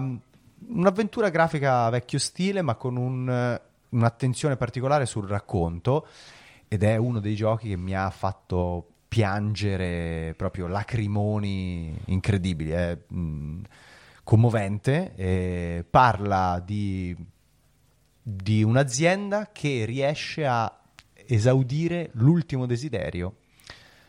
un'avventura 0.68 1.28
grafica 1.28 1.90
vecchio 1.90 2.18
stile, 2.18 2.62
ma 2.62 2.74
con 2.76 2.96
un, 2.96 3.28
eh, 3.28 3.60
un'attenzione 3.92 4.56
particolare 4.56 5.06
sul 5.06 5.26
racconto. 5.26 6.06
Ed 6.68 6.82
è 6.82 6.96
uno 6.96 7.20
dei 7.20 7.34
giochi 7.34 7.68
che 7.68 7.76
mi 7.76 7.94
ha 7.94 8.10
fatto 8.10 8.86
piangere 9.08 10.34
proprio 10.36 10.66
lacrimoni 10.66 11.96
incredibili. 12.06 12.70
È 12.70 12.98
mm, 13.12 13.62
commovente. 14.24 15.84
parla 15.90 16.62
di 16.64 17.16
di 18.22 18.62
un'azienda 18.62 19.50
che 19.52 19.84
riesce 19.84 20.46
a 20.46 20.72
esaudire 21.26 22.10
l'ultimo 22.14 22.66
desiderio 22.66 23.36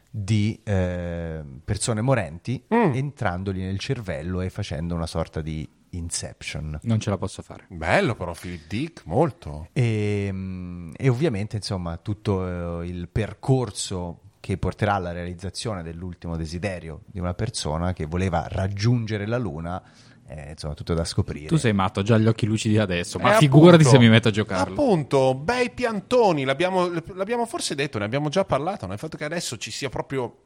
di 0.09 0.59
eh, 0.63 1.41
persone 1.63 2.01
morenti 2.01 2.63
entrandogli 2.67 3.61
nel 3.61 3.79
cervello 3.79 4.41
e 4.41 4.51
facendo 4.51 4.93
una 4.93 5.07
sorta 5.07 5.41
di 5.41 5.67
inception. 5.93 6.79
Non 6.83 6.99
ce 6.99 7.09
la 7.09 7.17
posso 7.17 7.41
fare. 7.41 7.65
Bello 7.69 8.15
però, 8.15 8.33
Philip 8.33 8.67
Dick, 8.67 9.05
molto. 9.05 9.67
E, 9.73 10.29
mm, 10.31 10.91
e 10.95 11.09
ovviamente, 11.09 11.55
insomma, 11.55 11.97
tutto 11.97 12.81
eh, 12.81 12.87
il 12.87 13.07
percorso 13.09 14.19
che 14.39 14.57
porterà 14.57 14.95
alla 14.95 15.13
realizzazione 15.13 15.83
dell'ultimo 15.83 16.35
desiderio 16.35 17.03
di 17.05 17.19
una 17.19 17.33
persona 17.33 17.93
che 17.93 18.05
voleva 18.05 18.45
raggiungere 18.49 19.25
la 19.25 19.37
Luna, 19.37 19.81
è 20.25 20.49
insomma 20.51 20.73
tutto 20.73 20.93
da 20.93 21.05
scoprire. 21.05 21.47
Tu 21.47 21.55
sei 21.55 21.73
matto, 21.73 22.01
ho 22.01 22.03
già 22.03 22.17
gli 22.17 22.27
occhi 22.27 22.45
lucidi 22.45 22.77
adesso, 22.77 23.19
ma 23.19 23.35
Eh, 23.35 23.37
figurati 23.37 23.83
appunto, 23.83 23.89
se 23.89 23.99
mi 23.99 24.09
metto 24.09 24.27
a 24.27 24.31
giocarlo. 24.31 24.73
Appunto, 24.73 25.33
bei 25.35 25.69
piantoni, 25.69 26.43
l'abbiamo, 26.43 26.89
l'abbiamo 27.13 27.45
forse 27.45 27.75
detto, 27.75 27.99
ne 27.99 28.05
abbiamo 28.05 28.29
già 28.29 28.43
parlato, 28.43 28.85
no? 28.85 28.93
il 28.93 28.99
fatto 28.99 29.15
che 29.15 29.23
adesso 29.25 29.57
ci 29.57 29.71
sia 29.71 29.87
proprio 29.89 30.39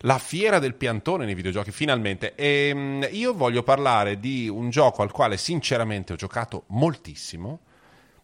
la 0.00 0.18
fiera 0.18 0.58
del 0.58 0.74
piantone 0.74 1.24
nei 1.24 1.34
videogiochi, 1.34 1.70
finalmente. 1.70 2.34
E, 2.34 2.72
mm, 2.74 3.02
io 3.12 3.34
voglio 3.34 3.62
parlare 3.62 4.18
di 4.18 4.48
un 4.48 4.70
gioco 4.70 5.02
al 5.02 5.10
quale 5.10 5.36
sinceramente 5.36 6.12
ho 6.12 6.16
giocato 6.16 6.64
moltissimo, 6.68 7.60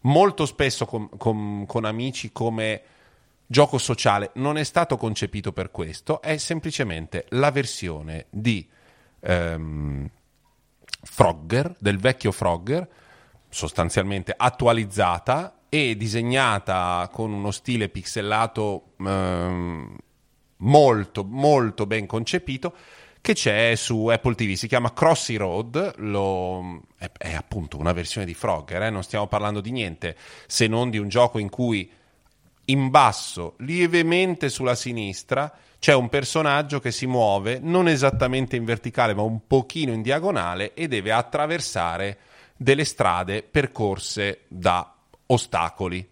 molto 0.01 0.47
spesso 0.47 0.87
con, 0.87 1.09
con- 1.17 1.65
con 1.67 1.85
amici 1.85 2.33
come 2.33 2.83
gioco 3.47 3.79
sociale, 3.79 4.31
non 4.35 4.57
è 4.59 4.65
stato 4.65 4.97
concepito 4.97 5.53
per 5.53 5.71
questo, 5.71 6.21
è 6.23 6.37
semplicemente 6.37 7.27
la 7.31 7.51
versione 7.51 8.27
di... 8.31 8.67
ehm, 9.21 10.11
Frogger, 11.03 11.75
del 11.79 11.99
vecchio 11.99 12.33
Frogger, 12.33 12.87
sostanzialmente 13.49 14.35
attualizzata 14.37 15.61
e 15.69 15.97
disegnata 15.97 17.09
con 17.13 17.33
uno 17.33 17.51
stile 17.51 17.89
pixelato 17.89 18.93
ehm, 18.99 19.97
molto, 20.61 21.25
molto 21.25 21.87
ben 21.87 22.07
concepito 22.07 22.75
che 23.21 23.35
c'è 23.35 23.75
su 23.75 24.07
Apple 24.07 24.35
TV, 24.35 24.55
si 24.55 24.67
chiama 24.67 24.95
Crossy 24.95 25.37
Road, 25.37 25.95
lo- 25.99 26.83
è, 26.97 27.11
è 27.19 27.35
appunto 27.35 27.77
una 27.79 27.93
versione 27.93 28.27
di 28.27 28.33
Frogger, 28.35 28.85
eh, 28.85 28.91
non 28.91 29.03
stiamo 29.03 29.27
parlando 29.27 29.61
di 29.61 29.71
niente 29.71 30.17
se 30.47 30.67
non 30.67 30.89
di 30.89 30.99
un 30.99 31.09
gioco 31.09 31.39
in 31.39 31.51
cui 31.51 31.91
in 32.67 32.89
basso, 32.89 33.55
lievemente 33.59 34.49
sulla 34.49 34.75
sinistra, 34.75 35.53
c'è 35.79 35.95
un 35.95 36.09
personaggio 36.09 36.79
che 36.79 36.93
si 36.93 37.07
muove 37.07 37.59
non 37.61 37.89
esattamente 37.89 38.57
in 38.57 38.65
verticale, 38.65 39.15
ma 39.15 39.23
un 39.23 39.47
pochino 39.47 39.93
in 39.93 40.03
diagonale 40.03 40.75
e 40.75 40.89
deve 40.89 41.11
attraversare 41.11 42.19
delle 42.57 42.85
strade 42.85 43.43
percorse 43.43 44.43
da 44.49 44.95
ostacoli, 45.27 46.07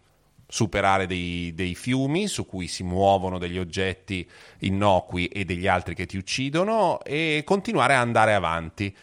superare 0.48 1.06
dei, 1.06 1.52
dei 1.54 1.74
fiumi 1.74 2.26
su 2.26 2.46
cui 2.46 2.68
si 2.68 2.82
muovono 2.82 3.38
degli 3.38 3.58
oggetti 3.58 4.26
innocui 4.60 5.26
e 5.26 5.44
degli 5.44 5.66
altri 5.66 5.94
che 5.94 6.06
ti 6.06 6.16
uccidono 6.16 7.02
e 7.02 7.42
continuare 7.44 7.94
a 7.94 8.00
andare 8.00 8.32
avanti. 8.32 8.94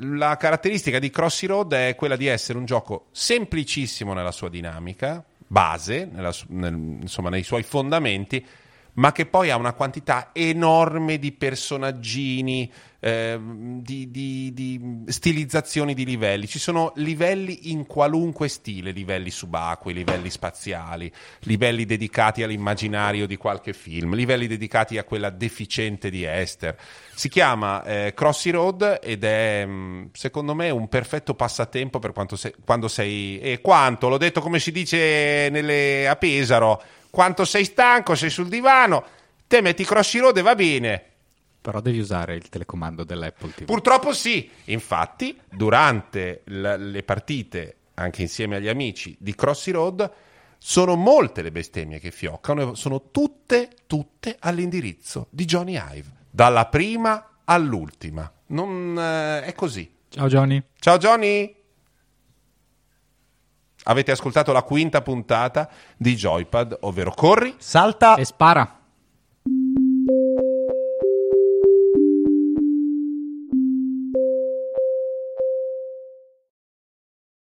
La 0.00 0.36
caratteristica 0.36 0.98
di 0.98 1.08
Crossy 1.08 1.46
Road 1.46 1.72
è 1.72 1.94
quella 1.94 2.16
di 2.16 2.26
essere 2.26 2.58
un 2.58 2.64
gioco 2.64 3.06
semplicissimo 3.12 4.12
nella 4.12 4.32
sua 4.32 4.48
dinamica, 4.48 5.24
base, 5.46 6.08
nella 6.12 6.34
nel- 6.48 6.98
insomma 7.00 7.30
nei 7.30 7.44
suoi 7.44 7.62
fondamenti, 7.62 8.44
ma 8.94 9.12
che 9.12 9.26
poi 9.26 9.50
ha 9.50 9.56
una 9.56 9.74
quantità 9.74 10.30
enorme 10.32 11.18
di 11.18 11.30
personaggini, 11.30 12.70
ehm, 13.00 13.82
di, 13.82 14.10
di- 14.10 14.52
di 14.52 15.04
stilizzazioni 15.06 15.94
di 15.94 16.04
livelli. 16.04 16.46
Ci 16.46 16.58
sono 16.58 16.92
livelli 16.96 17.70
in 17.70 17.86
qualunque 17.86 18.48
stile, 18.48 18.90
livelli 18.90 19.30
subacquei, 19.30 19.94
livelli 19.94 20.30
spaziali, 20.30 21.10
livelli 21.40 21.84
dedicati 21.84 22.42
all'immaginario 22.42 23.26
di 23.26 23.36
qualche 23.36 23.72
film, 23.72 24.14
livelli 24.14 24.46
dedicati 24.46 24.98
a 24.98 25.04
quella 25.04 25.30
deficiente 25.30 26.10
di 26.10 26.24
Esther. 26.24 26.76
Si 27.14 27.28
chiama 27.28 27.82
eh, 27.84 28.14
Crossy 28.14 28.50
Road 28.50 29.00
ed 29.02 29.24
è 29.24 29.64
mh, 29.64 30.10
secondo 30.12 30.54
me 30.54 30.70
un 30.70 30.88
perfetto 30.88 31.34
passatempo 31.34 31.98
per 31.98 32.12
quanto 32.12 32.36
sei, 32.36 32.54
quando 32.64 32.88
sei... 32.88 33.40
E 33.40 33.60
quanto? 33.60 34.08
L'ho 34.08 34.18
detto 34.18 34.40
come 34.40 34.58
si 34.58 34.70
dice 34.70 35.48
nelle, 35.50 36.06
a 36.08 36.16
Pesaro. 36.16 36.82
Quanto 37.10 37.44
sei 37.44 37.64
stanco, 37.64 38.14
sei 38.14 38.28
sul 38.30 38.48
divano, 38.48 39.04
te 39.46 39.62
metti 39.62 39.84
Crossy 39.84 40.18
Road 40.18 40.36
e 40.36 40.42
va 40.42 40.54
bene. 40.54 41.02
Però 41.60 41.80
devi 41.80 41.98
usare 41.98 42.34
il 42.36 42.48
telecomando 42.48 43.04
dell'Apple 43.04 43.52
TV. 43.54 43.64
Purtroppo 43.64 44.12
sì, 44.12 44.48
infatti 44.66 45.38
durante 45.50 46.42
l- 46.44 46.74
le 46.90 47.02
partite, 47.02 47.76
anche 47.94 48.22
insieme 48.22 48.56
agli 48.56 48.68
amici 48.68 49.16
di 49.18 49.34
Crossy 49.34 49.70
Road, 49.72 50.10
sono 50.56 50.96
molte 50.96 51.42
le 51.42 51.52
bestemmie 51.52 51.98
che 51.98 52.10
fioccano 52.10 52.72
e 52.72 52.76
sono 52.76 53.10
tutte, 53.10 53.70
tutte 53.86 54.36
all'indirizzo 54.38 55.26
di 55.30 55.44
Johnny 55.44 55.78
Ive, 55.78 56.10
dalla 56.30 56.66
prima 56.66 57.28
all'ultima. 57.44 58.30
Non, 58.46 58.96
eh, 58.98 59.42
è 59.44 59.54
così. 59.54 59.90
Ciao 60.08 60.26
Johnny. 60.28 60.62
Ciao 60.78 60.96
Johnny! 60.96 61.54
Avete 63.84 64.10
ascoltato 64.10 64.52
la 64.52 64.62
quinta 64.62 65.00
puntata 65.00 65.68
di 65.96 66.14
Joypad, 66.14 66.78
ovvero 66.80 67.12
Corri 67.12 67.54
Salta 67.58 68.16
E 68.16 68.24
spara. 68.24 68.77